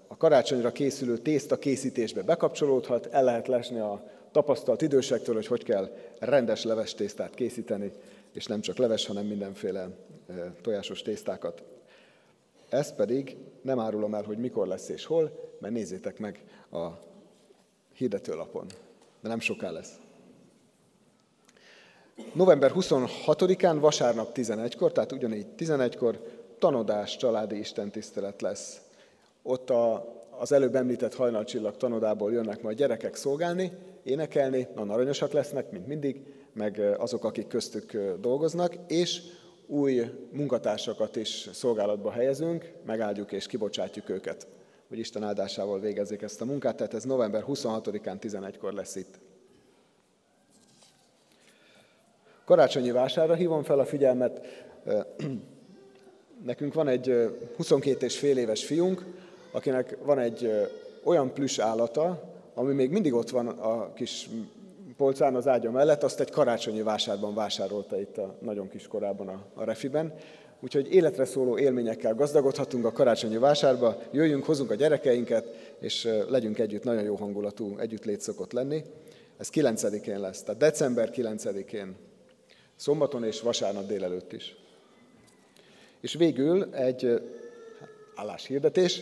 a 0.07 0.17
karácsonyra 0.17 0.71
készülő 0.71 1.17
tészta 1.17 1.57
készítésbe 1.57 2.21
bekapcsolódhat, 2.21 3.07
el 3.11 3.23
lehet 3.23 3.47
lesni 3.47 3.79
a 3.79 4.03
tapasztalt 4.31 4.81
idősektől, 4.81 5.35
hogy 5.35 5.47
hogy 5.47 5.63
kell 5.63 5.97
rendes 6.19 6.63
leves 6.63 6.93
tésztát 6.93 7.33
készíteni, 7.33 7.91
és 8.33 8.45
nem 8.45 8.61
csak 8.61 8.77
leves, 8.77 9.05
hanem 9.05 9.25
mindenféle 9.25 9.89
tojásos 10.61 11.01
tésztákat. 11.01 11.63
Ezt 12.69 12.95
pedig 12.95 13.37
nem 13.61 13.79
árulom 13.79 14.15
el, 14.15 14.23
hogy 14.23 14.37
mikor 14.37 14.67
lesz 14.67 14.89
és 14.89 15.05
hol, 15.05 15.51
mert 15.59 15.73
nézzétek 15.73 16.19
meg 16.19 16.43
a 16.71 16.87
hirdetőlapon. 17.93 18.65
De 19.21 19.27
nem 19.27 19.39
soká 19.39 19.69
lesz. 19.69 19.99
November 22.33 22.71
26-án, 22.75 23.77
vasárnap 23.79 24.31
11-kor, 24.33 24.91
tehát 24.91 25.11
ugyanígy 25.11 25.47
11-kor 25.57 26.21
tanodás 26.59 27.17
családi 27.17 27.57
istentisztelet 27.57 28.41
lesz. 28.41 28.81
Ott 29.41 29.69
a, 29.69 30.13
az 30.39 30.51
előbb 30.51 30.75
említett 30.75 31.15
hajnalcsillag 31.15 31.77
tanodából 31.77 32.31
jönnek 32.31 32.61
majd 32.61 32.77
gyerekek 32.77 33.15
szolgálni, 33.15 33.71
énekelni, 34.03 34.67
nagyon 34.75 34.89
aranyosak 34.89 35.31
lesznek, 35.31 35.71
mint 35.71 35.87
mindig, 35.87 36.21
meg 36.53 36.95
azok, 36.97 37.23
akik 37.23 37.47
köztük 37.47 37.97
dolgoznak, 38.19 38.75
és 38.87 39.21
új 39.65 40.03
munkatársakat 40.31 41.15
is 41.15 41.49
szolgálatba 41.53 42.11
helyezünk, 42.11 42.71
megáldjuk 42.85 43.31
és 43.31 43.45
kibocsátjuk 43.45 44.09
őket, 44.09 44.47
hogy 44.87 44.99
Isten 44.99 45.23
áldásával 45.23 45.79
végezzék 45.79 46.21
ezt 46.21 46.41
a 46.41 46.45
munkát, 46.45 46.75
tehát 46.75 46.93
ez 46.93 47.03
november 47.03 47.43
26-án 47.47 48.17
11-kor 48.21 48.73
lesz 48.73 48.95
itt. 48.95 49.19
Karácsonyi 52.45 52.91
vásárra 52.91 53.33
hívom 53.33 53.63
fel 53.63 53.79
a 53.79 53.85
figyelmet. 53.85 54.41
Nekünk 56.45 56.73
van 56.73 56.87
egy 56.87 57.35
22 57.55 58.05
és 58.05 58.17
fél 58.17 58.37
éves 58.37 58.65
fiunk, 58.65 59.05
akinek 59.51 59.97
van 60.03 60.19
egy 60.19 60.51
olyan 61.03 61.33
plüss 61.33 61.59
állata, 61.59 62.35
ami 62.53 62.73
még 62.73 62.91
mindig 62.91 63.13
ott 63.13 63.29
van 63.29 63.47
a 63.47 63.93
kis 63.93 64.29
polcán 64.97 65.35
az 65.35 65.47
ágya 65.47 65.71
mellett, 65.71 66.03
azt 66.03 66.19
egy 66.19 66.31
karácsonyi 66.31 66.81
vásárban 66.81 67.33
vásárolta 67.33 67.99
itt 67.99 68.17
a 68.17 68.35
nagyon 68.41 68.69
kis 68.69 68.87
korában 68.87 69.27
a, 69.27 69.45
a 69.53 69.63
refiben. 69.63 70.13
Úgyhogy 70.59 70.93
életre 70.93 71.25
szóló 71.25 71.57
élményekkel 71.57 72.15
gazdagodhatunk 72.15 72.85
a 72.85 72.91
karácsonyi 72.91 73.37
vásárba, 73.37 73.97
jöjjünk, 74.11 74.45
hozunk 74.45 74.71
a 74.71 74.75
gyerekeinket, 74.75 75.75
és 75.79 76.09
legyünk 76.29 76.59
együtt, 76.59 76.83
nagyon 76.83 77.03
jó 77.03 77.15
hangulatú 77.15 77.77
együttlét 77.77 78.21
szokott 78.21 78.51
lenni. 78.51 78.83
Ez 79.37 79.49
9-én 79.53 80.19
lesz, 80.19 80.43
tehát 80.43 80.59
december 80.59 81.09
9-én, 81.13 81.95
szombaton 82.75 83.23
és 83.23 83.41
vasárnap 83.41 83.87
délelőtt 83.87 84.33
is. 84.33 84.55
És 86.01 86.13
végül 86.13 86.73
egy 86.73 87.21
álláshirdetés, 88.15 89.01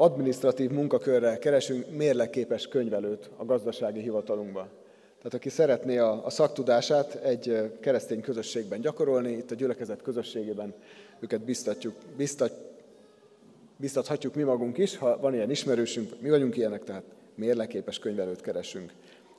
administratív 0.00 0.70
munkakörre 0.70 1.38
keresünk 1.38 1.90
mérleképes 1.96 2.68
könyvelőt 2.68 3.30
a 3.36 3.44
gazdasági 3.44 4.00
hivatalunkba. 4.00 4.68
Tehát 5.16 5.34
aki 5.34 5.48
szeretné 5.48 5.98
a, 5.98 6.24
a 6.24 6.30
szaktudását 6.30 7.14
egy 7.14 7.72
keresztény 7.80 8.20
közösségben 8.20 8.80
gyakorolni, 8.80 9.32
itt 9.32 9.50
a 9.50 9.54
gyülekezet 9.54 10.02
közösségében 10.02 10.74
őket 11.18 11.40
biztatjuk, 11.40 11.94
biztat, 12.16 12.52
biztathatjuk 13.76 14.34
mi 14.34 14.42
magunk 14.42 14.78
is, 14.78 14.96
ha 14.96 15.18
van 15.18 15.34
ilyen 15.34 15.50
ismerősünk, 15.50 16.20
mi 16.20 16.30
vagyunk 16.30 16.56
ilyenek, 16.56 16.84
tehát 16.84 17.04
mérleképes 17.34 17.98
könyvelőt 17.98 18.40
keresünk. 18.40 18.92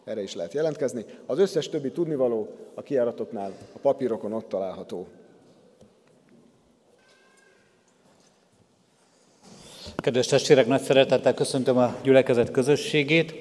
Erre 0.04 0.22
is 0.22 0.36
lehet 0.36 0.54
jelentkezni. 0.54 1.06
Az 1.26 1.40
összes 1.40 1.70
többi 1.70 1.92
tudnivaló 1.92 2.50
a 2.74 2.82
kiáratoknál, 2.82 3.54
a 3.74 3.80
papírokon 3.80 4.34
ott 4.34 4.50
található. 4.50 5.08
Kedves 10.02 10.28
testvérek, 10.28 10.68
nagy 10.68 10.82
szeretettel 10.82 11.34
köszöntöm 11.34 11.78
a 11.78 11.96
gyülekezet 12.04 12.52
közösségét. 12.52 13.34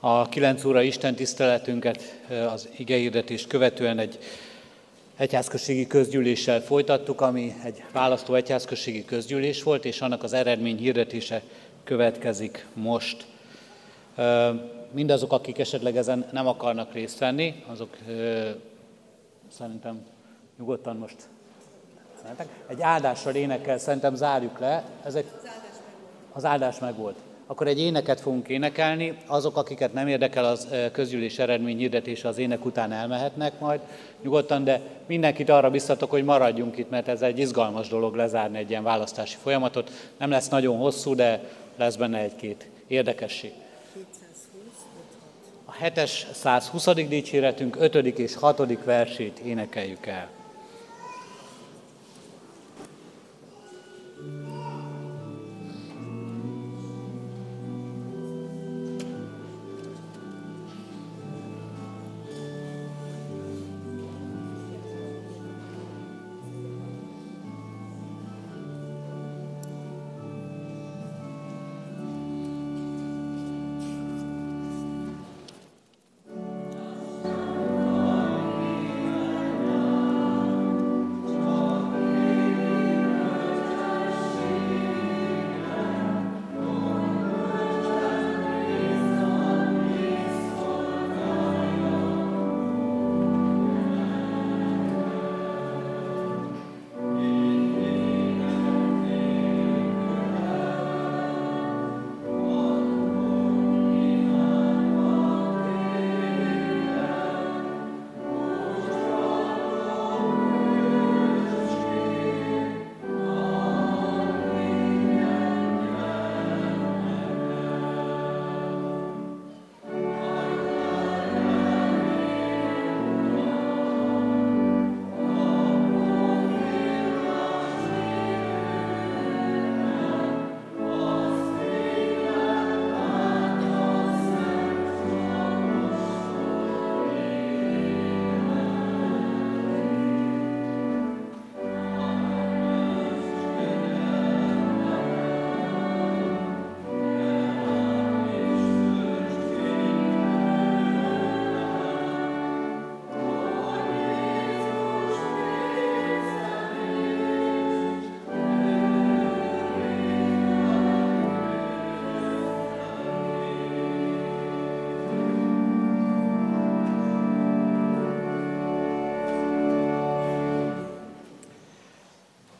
A 0.00 0.28
9 0.28 0.64
óra 0.64 0.82
Isten 0.82 1.14
tiszteletünket 1.14 2.20
az 2.52 2.68
igehirdetést 2.76 3.46
követően 3.46 3.98
egy 3.98 4.18
egyházközségi 5.16 5.86
közgyűléssel 5.86 6.60
folytattuk, 6.60 7.20
ami 7.20 7.54
egy 7.64 7.84
választó 7.92 8.34
egyházközségi 8.34 9.04
közgyűlés 9.04 9.62
volt, 9.62 9.84
és 9.84 10.00
annak 10.00 10.22
az 10.22 10.32
eredmény 10.32 10.78
hirdetése 10.78 11.42
következik 11.84 12.66
most. 12.74 13.26
Mindazok, 14.90 15.32
akik 15.32 15.58
esetleg 15.58 15.96
ezen 15.96 16.26
nem 16.32 16.46
akarnak 16.46 16.92
részt 16.92 17.18
venni, 17.18 17.64
azok 17.66 17.96
szerintem 19.48 20.06
nyugodtan 20.58 20.96
most 20.96 21.16
egy 22.66 22.80
áldással 22.80 23.34
énekel, 23.34 23.78
szerintem 23.78 24.14
zárjuk 24.14 24.58
le. 24.58 24.84
Ezek, 25.04 25.24
az 26.34 26.44
áldás 26.44 26.78
meg 26.78 26.96
volt 26.96 27.16
akkor 27.46 27.66
egy 27.66 27.80
éneket 27.80 28.20
fogunk 28.20 28.48
énekelni. 28.48 29.18
Azok, 29.26 29.56
akiket 29.56 29.92
nem 29.92 30.08
érdekel 30.08 30.44
az 30.44 30.68
közgyűlés 30.92 31.38
eredmény 31.38 31.76
hirdetése, 31.76 32.28
az 32.28 32.38
ének 32.38 32.64
után 32.64 32.92
elmehetnek 32.92 33.60
majd 33.60 33.80
nyugodtan, 34.22 34.64
de 34.64 34.80
mindenkit 35.06 35.48
arra 35.48 35.70
biztatok, 35.70 36.10
hogy 36.10 36.24
maradjunk 36.24 36.78
itt, 36.78 36.90
mert 36.90 37.08
ez 37.08 37.22
egy 37.22 37.38
izgalmas 37.38 37.88
dolog 37.88 38.14
lezárni 38.14 38.58
egy 38.58 38.70
ilyen 38.70 38.82
választási 38.82 39.36
folyamatot. 39.42 39.90
Nem 40.18 40.30
lesz 40.30 40.48
nagyon 40.48 40.78
hosszú, 40.78 41.14
de 41.14 41.40
lesz 41.76 41.96
benne 41.96 42.18
egy-két 42.18 42.68
érdekesség. 42.86 43.52
A 45.64 45.72
7-es 45.84 46.32
120. 46.32 46.94
dicséretünk 46.94 47.76
5. 47.78 47.94
és 47.94 48.34
6. 48.34 48.84
versét 48.84 49.38
énekeljük 49.38 50.06
el. 50.06 50.28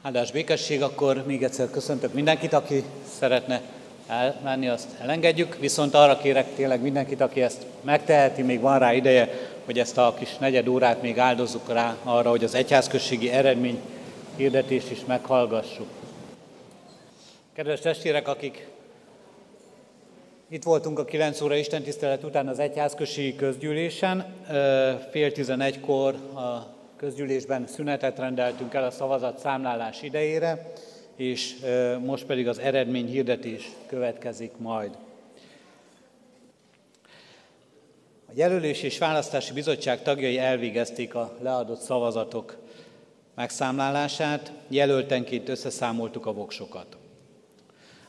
Áldás 0.05 0.31
békesség, 0.33 0.83
akkor 0.83 1.23
még 1.27 1.43
egyszer 1.43 1.71
köszöntök 1.71 2.13
mindenkit, 2.13 2.53
aki 2.53 2.85
szeretne 3.19 3.61
elmenni, 4.07 4.69
azt 4.69 4.89
elengedjük, 5.01 5.59
viszont 5.59 5.95
arra 5.95 6.17
kérek 6.17 6.55
tényleg 6.55 6.81
mindenkit, 6.81 7.21
aki 7.21 7.43
ezt 7.43 7.67
megteheti, 7.81 8.43
még 8.43 8.61
van 8.61 8.79
rá 8.79 8.93
ideje, 8.93 9.31
hogy 9.65 9.79
ezt 9.79 9.99
a 9.99 10.15
kis 10.19 10.37
negyed 10.37 10.69
órát 10.69 11.03
még 11.03 11.19
áldozzuk 11.19 11.73
rá 11.73 11.97
arra, 12.03 12.31
hogy 12.31 12.45
az 12.45 12.55
egyházközségi 12.55 13.31
eredmény 13.31 13.81
hirdetést 14.37 14.91
is 14.91 15.05
meghallgassuk. 15.05 15.89
Kedves 17.53 17.81
testvérek, 17.81 18.29
akik 18.29 18.69
itt 20.49 20.63
voltunk 20.63 20.99
a 20.99 21.05
9 21.05 21.41
óra 21.41 21.57
istentisztelet 21.57 22.25
után 22.25 22.49
az 22.49 22.59
egyházközségi 22.59 23.37
közgyűlésen, 23.37 24.35
fél 25.11 25.33
tizenegykor 25.33 26.15
a 26.35 26.73
közgyűlésben 26.97 27.67
szünetet 27.67 28.19
rendeltünk 28.19 28.75
el 28.75 28.85
a 28.85 28.91
szavazat 28.91 29.39
számlálás 29.39 30.03
idejére, 30.03 30.73
és 31.17 31.57
most 32.05 32.25
pedig 32.25 32.49
az 32.49 32.59
eredmény 32.59 33.07
hirdetés 33.07 33.71
következik 33.87 34.53
majd. 34.59 34.97
A 38.27 38.33
Jelölés 38.35 38.83
és 38.83 38.99
Választási 38.99 39.53
Bizottság 39.53 40.03
tagjai 40.03 40.39
elvégezték 40.39 41.15
a 41.15 41.37
leadott 41.41 41.81
szavazatok 41.81 42.57
megszámlálását, 43.35 44.53
jelöltenként 44.69 45.49
összeszámoltuk 45.49 46.27
a 46.27 46.33
voksokat. 46.33 46.97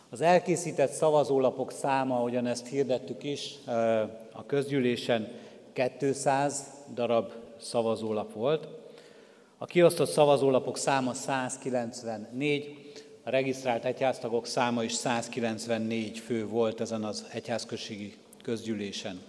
Az 0.09 0.21
elkészített 0.21 0.91
szavazólapok 0.91 1.71
száma, 1.71 2.15
ahogyan 2.15 2.45
ezt 2.45 2.67
hirdettük 2.67 3.23
is, 3.23 3.53
a 4.31 4.45
közgyűlésen 4.45 5.31
200 5.99 6.63
darab 6.93 7.31
szavazólap 7.65 8.33
volt. 8.33 8.67
A 9.57 9.65
kiosztott 9.65 10.09
szavazólapok 10.09 10.77
száma 10.77 11.13
194, 11.13 12.91
a 13.23 13.29
regisztrált 13.29 13.85
egyháztagok 13.85 14.45
száma 14.45 14.83
is 14.83 14.93
194 14.93 16.19
fő 16.19 16.47
volt 16.47 16.81
ezen 16.81 17.03
az 17.03 17.27
egyházközségi 17.31 18.17
közgyűlésen. 18.43 19.21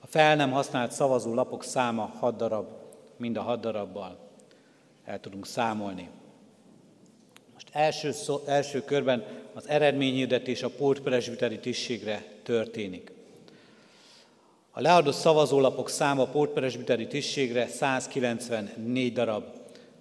A 0.00 0.06
fel 0.06 0.36
nem 0.36 0.50
használt 0.50 0.92
szavazólapok 0.92 1.64
száma 1.64 2.12
6 2.18 2.36
darab, 2.36 2.66
mind 3.16 3.36
a 3.36 3.42
6 3.42 3.60
darabbal 3.60 4.18
el 5.04 5.20
tudunk 5.20 5.46
számolni. 5.46 6.08
Most 7.54 7.68
első, 7.72 8.12
szó, 8.12 8.42
első 8.46 8.84
körben 8.84 9.24
az 9.54 9.68
eredményhirdetés 9.68 10.62
a 10.62 10.70
pótpresbiteri 10.70 11.58
tisztségre 11.58 12.24
történik. 12.42 13.15
A 14.78 14.80
leadott 14.80 15.14
szavazólapok 15.14 15.88
száma 15.88 16.22
a 16.22 16.26
pótpresbiteri 16.26 17.06
tisztségre 17.06 17.66
194 17.66 19.12
darab. 19.12 19.44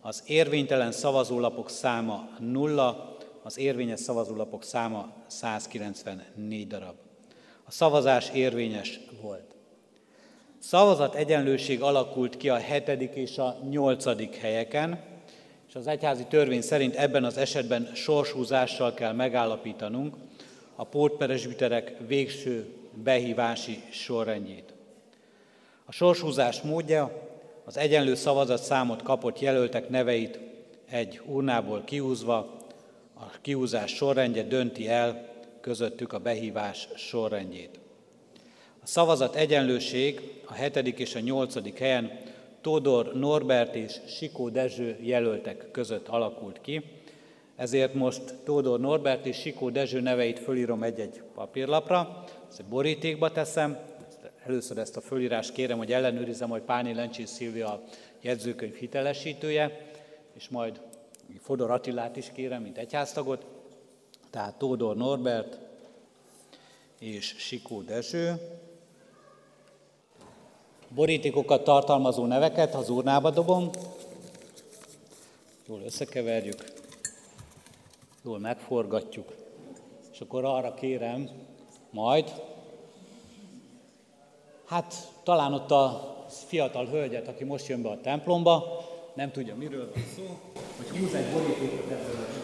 Az 0.02 0.24
érvénytelen 0.26 0.92
szavazólapok 0.92 1.70
száma 1.70 2.30
nulla, 2.40 3.18
az 3.44 3.58
érvényes 3.58 4.00
szavazólapok 4.00 4.64
száma 4.64 5.14
194 5.28 6.68
darab. 6.68 6.96
A 7.66 7.72
szavazás 7.72 8.30
érvényes 8.34 9.00
volt. 9.22 9.56
Szavazat 10.60 11.16
egyenlőség 11.16 11.82
alakult 11.82 12.38
ki 12.38 12.50
a 12.50 12.58
hetedik 12.58 13.14
és 13.14 13.38
a 13.38 13.58
nyolcadik 13.70 14.36
helyeken, 14.36 15.04
és 15.68 15.76
az 15.76 15.88
egyházi 15.88 16.26
törvény 16.30 16.62
szerint 16.62 16.96
ebben 16.96 17.24
az 17.24 17.38
esetben 17.38 17.92
sorshúzással 17.94 18.94
kell 18.94 19.14
megállapítanunk 19.14 20.16
a 20.76 20.84
pótperesbiterek 20.84 21.98
végső 22.08 22.84
behívási 23.04 23.84
sorrendjét. 23.92 24.74
A 25.86 25.92
sorshúzás 25.92 26.62
módja 26.62 27.12
az 27.66 27.78
egyenlő 27.78 28.16
szavazat 28.16 28.64
számot 28.64 29.02
kapott 29.02 29.40
jelöltek 29.40 29.90
neveit 29.90 30.40
egy 30.90 31.22
urnából 31.26 31.84
kiúzva, 31.86 32.58
a 33.14 33.40
kiúzás 33.42 33.96
sorrendje 33.96 34.44
dönti 34.44 34.88
el 34.88 35.28
közöttük 35.62 36.14
a 36.14 36.20
behívás 36.20 36.88
sorrendjét. 36.96 37.80
A 38.84 38.88
szavazat 38.88 39.36
egyenlőség 39.36 40.22
a 40.46 40.54
hetedik 40.54 41.00
és 41.00 41.16
a 41.16 41.20
nyolcadik 41.20 41.78
helyen 41.78 42.20
Tódor 42.62 43.14
Norbert 43.14 43.76
és 43.76 43.96
Sikó 44.08 44.50
Dezső 44.50 44.98
jelöltek 45.02 45.72
között 45.72 46.08
alakult 46.08 46.62
ki. 46.62 46.84
Ezért 47.56 47.94
most 47.94 48.22
Tódor 48.44 48.80
Norbert 48.80 49.26
és 49.26 49.38
Sikó 49.38 49.70
Dezső 49.70 50.00
neveit 50.02 50.40
fölírom 50.40 50.84
egy-egy 50.84 51.22
papírlapra, 51.36 52.24
ezt 52.56 52.64
egy 52.64 52.70
borítékba 52.70 53.32
teszem, 53.32 53.78
először 54.46 54.78
ezt 54.78 54.98
a 54.98 55.02
fölírást 55.02 55.52
kérem, 55.52 55.78
hogy 55.78 55.92
ellenőrizem, 55.92 56.50
hogy 56.50 56.62
Páni 56.62 56.94
Lencsés 56.94 57.30
Szilvia 57.30 57.68
a 57.68 57.84
jegyzőkönyv 58.22 58.76
hitelesítője, 58.76 59.92
és 60.34 60.50
majd 60.50 60.82
Fodor 61.40 61.72
Attilát 61.72 62.16
is 62.16 62.32
kérem, 62.34 62.62
mint 62.62 62.78
egyháztagot, 62.78 63.46
tehát 64.30 64.58
Tódor 64.58 64.96
Norbert 64.96 65.58
és 67.00 67.36
Sikó 67.38 67.82
Dezső. 67.82 68.34
Borítékokat 70.90 71.64
tartalmazó 71.64 72.26
neveket 72.26 72.76
az 72.76 72.90
urnába 72.90 73.30
dobom, 73.30 73.70
jól 75.68 75.82
összekeverjük, 75.86 76.64
jól 78.24 78.40
megforgatjuk, 78.40 79.34
és 80.12 80.20
akkor 80.20 80.46
arra 80.46 80.74
kérem 80.74 81.45
majd, 81.96 82.32
hát 84.66 84.94
talán 85.24 85.54
ott 85.54 85.72
a 85.72 86.16
fiatal 86.48 86.86
hölgyet, 86.86 87.28
aki 87.28 87.44
most 87.44 87.68
jön 87.68 87.82
be 87.82 87.90
a 87.90 88.02
templomba, 88.02 88.64
nem 89.14 89.32
tudja, 89.32 89.56
miről 89.56 89.92
van 89.94 90.04
szó, 90.16 90.40
hogy 90.78 90.98
húz 90.98 91.14
egy 91.14 91.32
borítékot 91.32 91.92
ebből 91.92 92.16
a. 92.16 92.44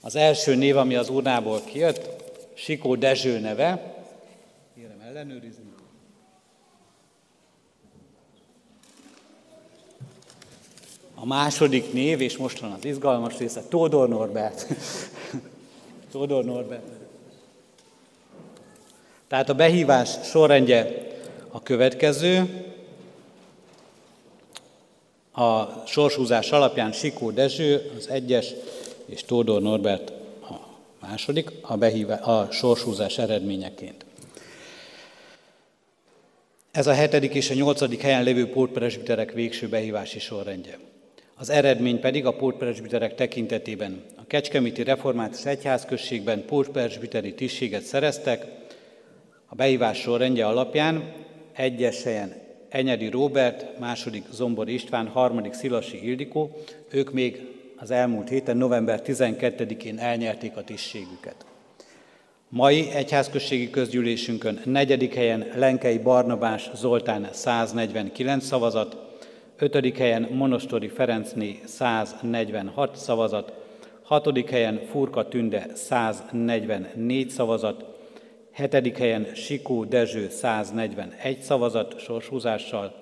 Az 0.00 0.16
első 0.16 0.54
név, 0.54 0.76
ami 0.76 0.94
az 0.94 1.08
urnából 1.08 1.60
kijött, 1.60 2.10
Sikó 2.54 2.94
Dezső 2.94 3.38
neve. 3.38 3.94
Kérem 4.74 5.00
ellenőrizni. 5.00 5.63
A 11.24 11.26
második 11.26 11.92
név, 11.92 12.20
és 12.20 12.36
most 12.36 12.58
van 12.58 12.70
az 12.70 12.84
izgalmas 12.84 13.38
része, 13.38 13.62
Tódor 13.68 14.08
Norbert. 14.08 14.66
Tódor 16.12 16.44
Norbert. 16.44 16.82
Tehát 19.28 19.48
a 19.48 19.54
behívás 19.54 20.10
sorrendje 20.22 21.06
a 21.50 21.62
következő. 21.62 22.64
A 25.32 25.64
sorshúzás 25.86 26.50
alapján 26.50 26.92
Sikó 26.92 27.30
Dezső 27.30 27.92
az 27.96 28.08
egyes, 28.08 28.52
és 29.06 29.24
Tódor 29.24 29.62
Norbert 29.62 30.12
a 30.42 30.54
második, 31.00 31.50
a, 31.60 31.76
behívá, 31.76 32.16
a 32.16 32.50
sorshúzás 32.50 33.18
eredményeként. 33.18 34.04
Ez 36.70 36.86
a 36.86 36.92
hetedik 36.92 37.34
és 37.34 37.50
a 37.50 37.54
nyolcadik 37.54 38.00
helyen 38.00 38.22
lévő 38.22 38.48
pótpresbiterek 38.48 39.32
végső 39.32 39.68
behívási 39.68 40.18
sorrendje. 40.18 40.78
Az 41.36 41.50
eredmény 41.50 42.00
pedig 42.00 42.26
a 42.26 42.36
pótpresbiterek 42.36 43.14
tekintetében. 43.14 44.02
A 44.16 44.26
Kecskeméti 44.26 44.82
Református 44.82 45.44
Egyházközségben 45.44 46.44
pótpresbiteri 46.44 47.34
tisztséget 47.34 47.82
szereztek, 47.82 48.46
a 49.46 49.54
behívás 49.54 49.98
sorrendje 49.98 50.46
alapján 50.46 51.12
egyes 51.52 52.02
helyen 52.02 52.32
Enyedi 52.68 53.08
Róbert, 53.08 53.78
második 53.78 54.24
Zombor 54.32 54.68
István, 54.68 55.06
harmadik 55.06 55.52
Szilasi 55.52 56.08
Ildikó, 56.08 56.50
ők 56.90 57.12
még 57.12 57.46
az 57.76 57.90
elmúlt 57.90 58.28
héten, 58.28 58.56
november 58.56 59.02
12-én 59.06 59.98
elnyerték 59.98 60.56
a 60.56 60.64
tisztségüket. 60.64 61.36
Mai 62.48 62.90
egyházközségi 62.90 63.70
közgyűlésünkön 63.70 64.60
negyedik 64.64 65.14
helyen 65.14 65.46
Lenkei 65.56 65.98
Barnabás 65.98 66.70
Zoltán 66.74 67.28
149 67.32 68.44
szavazat, 68.44 69.03
ötödik 69.58 69.98
helyen 69.98 70.28
Monostori 70.32 70.88
Ferencné 70.88 71.60
146 71.64 72.96
szavazat, 72.96 73.52
hatodik 74.02 74.50
helyen 74.50 74.80
Furka 74.90 75.28
Tünde 75.28 75.66
144 75.74 77.30
szavazat, 77.30 77.84
hetedik 78.52 78.98
helyen 78.98 79.26
Sikó 79.34 79.84
Dezső 79.84 80.28
141 80.28 81.40
szavazat 81.40 81.98
sorshúzással, 81.98 82.94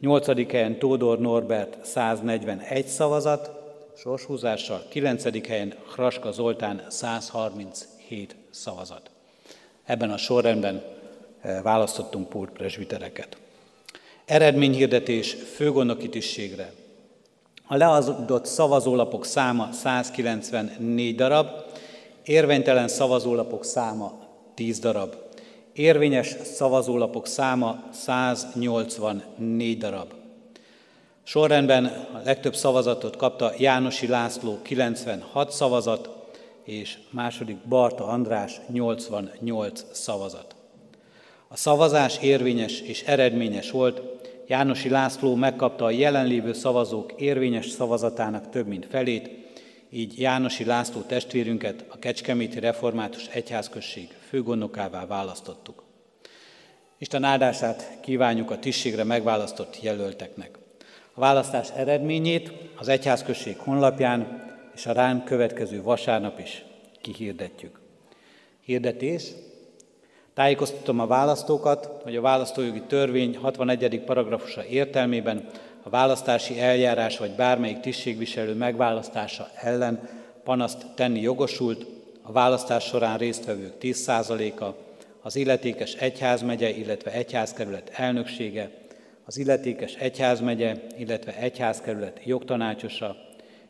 nyolcadik 0.00 0.52
helyen 0.52 0.78
Tódor 0.78 1.18
Norbert 1.18 1.84
141 1.84 2.86
szavazat, 2.86 3.50
sorshúzással, 3.96 4.82
9. 4.88 5.46
helyen 5.46 5.74
Hraska 5.94 6.32
Zoltán 6.32 6.82
137 6.88 8.36
szavazat. 8.50 9.10
Ebben 9.84 10.10
a 10.10 10.16
sorrendben 10.16 10.82
eh, 11.40 11.62
választottunk 11.62 12.28
pultpresbitereket. 12.28 13.36
Eredményhirdetés 14.28 15.36
főgondnoki 15.54 16.08
tisztségre. 16.08 16.72
A 17.66 17.76
leadott 17.76 18.46
szavazólapok 18.46 19.24
száma 19.24 19.68
194 19.72 21.14
darab, 21.14 21.48
érvénytelen 22.24 22.88
szavazólapok 22.88 23.64
száma 23.64 24.12
10 24.54 24.78
darab. 24.78 25.14
Érvényes 25.72 26.36
szavazólapok 26.42 27.26
száma 27.26 27.82
184 27.92 29.78
darab. 29.78 30.12
Sorrendben 31.22 31.84
a 32.12 32.20
legtöbb 32.24 32.54
szavazatot 32.54 33.16
kapta 33.16 33.52
Jánosi 33.58 34.06
László 34.06 34.58
96 34.62 35.50
szavazat, 35.50 36.08
és 36.64 36.98
második 37.10 37.56
Barta 37.56 38.04
András 38.06 38.60
88 38.72 39.84
szavazat. 39.92 40.54
A 41.48 41.56
szavazás 41.56 42.18
érvényes 42.22 42.80
és 42.80 43.02
eredményes 43.02 43.70
volt, 43.70 44.17
Jánosi 44.48 44.88
László 44.88 45.34
megkapta 45.34 45.84
a 45.84 45.90
jelenlévő 45.90 46.52
szavazók 46.52 47.12
érvényes 47.16 47.66
szavazatának 47.66 48.50
több 48.50 48.66
mint 48.66 48.86
felét, 48.86 49.30
így 49.90 50.20
Jánosi 50.20 50.64
László 50.64 51.00
testvérünket 51.00 51.84
a 51.88 51.98
Kecskeméti 51.98 52.60
Református 52.60 53.26
Egyházközség 53.26 54.08
főgondnokává 54.28 55.06
választottuk. 55.06 55.82
Isten 56.98 57.24
áldását 57.24 57.98
kívánjuk 58.00 58.50
a 58.50 58.58
tisztségre 58.58 59.04
megválasztott 59.04 59.82
jelölteknek. 59.82 60.58
A 61.14 61.20
választás 61.20 61.68
eredményét 61.76 62.52
az 62.76 62.88
Egyházközség 62.88 63.56
honlapján 63.58 64.44
és 64.74 64.86
a 64.86 64.92
rán 64.92 65.24
következő 65.24 65.82
vasárnap 65.82 66.38
is 66.38 66.64
kihirdetjük. 67.00 67.80
Hirdetés. 68.64 69.22
Tájékoztatom 70.38 71.00
a 71.00 71.06
választókat, 71.06 71.90
hogy 72.02 72.16
a 72.16 72.20
választójogi 72.20 72.82
törvény 72.82 73.36
61. 73.36 74.00
paragrafusa 74.00 74.64
értelmében 74.64 75.48
a 75.82 75.88
választási 75.88 76.60
eljárás 76.60 77.18
vagy 77.18 77.30
bármelyik 77.30 77.80
tisztségviselő 77.80 78.54
megválasztása 78.54 79.48
ellen 79.54 80.08
panaszt 80.44 80.86
tenni 80.94 81.20
jogosult, 81.20 81.86
a 82.22 82.32
választás 82.32 82.84
során 82.84 83.18
résztvevők 83.18 83.72
10%-a, 83.80 84.64
az 85.22 85.36
illetékes 85.36 85.94
egyházmegye, 85.94 86.70
illetve 86.70 87.12
egyházkerület 87.12 87.90
elnöksége, 87.94 88.70
az 89.24 89.38
illetékes 89.38 89.94
egyházmegye, 89.94 90.76
illetve 90.98 91.36
egyházkerület 91.36 92.20
jogtanácsosa, 92.24 93.16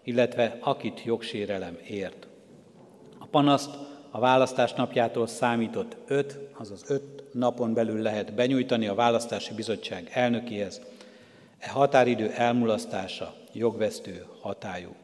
illetve 0.05 0.57
akit 0.61 1.03
jogsérelem 1.05 1.79
ért. 1.87 2.27
A 3.19 3.27
panaszt 3.27 3.88
a 4.11 4.19
választás 4.19 4.73
napjától 4.73 5.27
számított 5.27 5.97
5, 6.07 6.39
azaz 6.53 6.85
5 6.87 7.03
napon 7.33 7.75
belül 7.75 8.03
lehet 8.03 8.35
benyújtani 8.35 8.87
a 8.87 8.95
választási 8.95 9.55
bizottság 9.55 10.11
elnökéhez, 10.13 10.81
E 11.59 11.69
határidő 11.69 12.31
elmulasztása 12.31 13.35
jogvesztő 13.53 14.27
hatályú. 14.41 14.95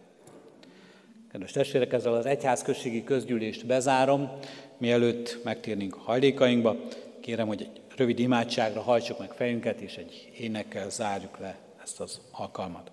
Kedves 1.30 1.52
testvérek, 1.52 1.92
ezzel 1.92 2.14
az 2.14 2.26
egyházközségi 2.26 3.04
közgyűlést 3.04 3.66
bezárom, 3.66 4.30
mielőtt 4.78 5.40
megtérnénk 5.44 5.96
a 5.96 6.00
hajlékainkba. 6.00 6.76
Kérem, 7.20 7.46
hogy 7.46 7.60
egy 7.60 7.80
rövid 7.96 8.18
imádságra 8.18 8.80
hajtsuk 8.80 9.18
meg 9.18 9.30
fejünket, 9.30 9.80
és 9.80 9.96
egy 9.96 10.30
énekkel 10.38 10.90
zárjuk 10.90 11.38
le 11.38 11.58
ezt 11.82 12.00
az 12.00 12.20
alkalmat. 12.30 12.90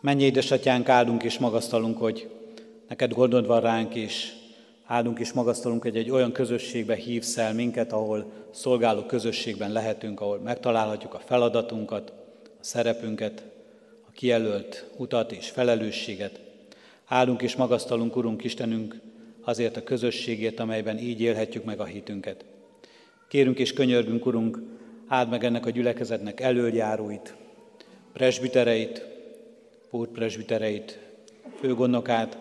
Mennyi 0.00 0.22
édesatyánk, 0.22 0.88
áldunk 0.88 1.22
és 1.22 1.38
magasztalunk, 1.38 1.98
hogy 1.98 2.30
neked 2.88 3.12
gondod 3.12 3.46
van 3.46 3.60
ránk, 3.60 3.94
és 3.94 4.32
áldunk 4.92 5.18
és 5.18 5.32
magasztalunk, 5.32 5.82
hogy 5.82 5.96
egy 5.96 6.10
olyan 6.10 6.32
közösségbe 6.32 6.94
hívsz 6.94 7.36
el 7.36 7.54
minket, 7.54 7.92
ahol 7.92 8.32
szolgáló 8.50 9.02
közösségben 9.02 9.72
lehetünk, 9.72 10.20
ahol 10.20 10.38
megtalálhatjuk 10.38 11.14
a 11.14 11.18
feladatunkat, 11.18 12.12
a 12.44 12.64
szerepünket, 12.64 13.44
a 14.08 14.10
kijelölt 14.10 14.90
utat 14.96 15.32
és 15.32 15.48
felelősséget. 15.48 16.40
Állunk 17.06 17.42
és 17.42 17.56
magasztalunk, 17.56 18.16
Urunk 18.16 18.44
Istenünk, 18.44 19.00
azért 19.42 19.76
a 19.76 19.82
közösségért, 19.82 20.60
amelyben 20.60 20.98
így 20.98 21.20
élhetjük 21.20 21.64
meg 21.64 21.80
a 21.80 21.84
hitünket. 21.84 22.44
Kérünk 23.28 23.58
és 23.58 23.72
könyörgünk, 23.72 24.26
Urunk, 24.26 24.58
áld 25.06 25.28
meg 25.28 25.44
ennek 25.44 25.66
a 25.66 25.70
gyülekezetnek 25.70 26.40
elöljáróit, 26.40 27.34
presbitereit, 28.12 29.06
pótpresbitereit, 29.90 30.98
főgondnokát, 31.58 32.38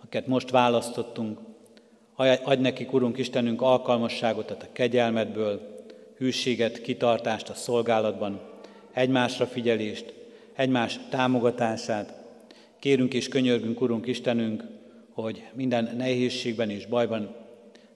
akiket 0.00 0.26
most 0.26 0.50
választottunk. 0.50 1.47
Adj 2.18 2.60
nekik, 2.60 2.92
Urunk 2.92 3.18
Istenünk, 3.18 3.62
alkalmasságot 3.62 4.50
a 4.50 4.56
kegyelmedből, 4.72 5.84
hűséget, 6.16 6.80
kitartást 6.80 7.48
a 7.48 7.54
szolgálatban, 7.54 8.40
egymásra 8.92 9.46
figyelést, 9.46 10.14
egymás 10.54 10.98
támogatását. 11.10 12.14
Kérünk 12.78 13.14
és 13.14 13.28
könyörgünk, 13.28 13.80
Urunk 13.80 14.06
Istenünk, 14.06 14.64
hogy 15.12 15.42
minden 15.52 15.96
nehézségben 15.96 16.70
és 16.70 16.86
bajban, 16.86 17.34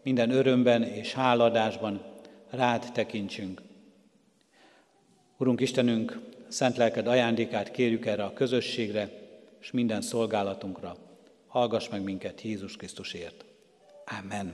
minden 0.02 0.30
örömben 0.30 0.82
és 0.82 1.12
háladásban 1.12 2.02
rád 2.50 2.92
tekintsünk. 2.92 3.62
Urunk 5.36 5.60
Istenünk, 5.60 6.20
szent 6.48 6.76
lelked 6.76 7.06
ajándékát 7.06 7.70
kérjük 7.70 8.06
erre 8.06 8.24
a 8.24 8.32
közösségre, 8.32 9.10
és 9.60 9.70
minden 9.70 10.00
szolgálatunkra. 10.00 10.96
Hallgass 11.46 11.88
meg 11.88 12.02
minket 12.02 12.42
Jézus 12.42 12.76
Krisztusért. 12.76 13.44
Amen. 14.18 14.52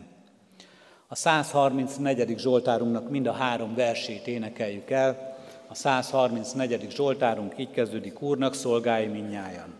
A 1.08 1.14
134. 1.14 2.38
Zsoltárunknak 2.38 3.10
mind 3.10 3.26
a 3.26 3.32
három 3.32 3.74
versét 3.74 4.26
énekeljük 4.26 4.90
el. 4.90 5.36
A 5.68 5.74
134. 5.74 6.90
Zsoltárunk 6.90 7.58
így 7.58 7.70
kezdődik, 7.70 8.22
Úrnak 8.22 8.54
szolgálj 8.54 9.06
minnyájan. 9.06 9.77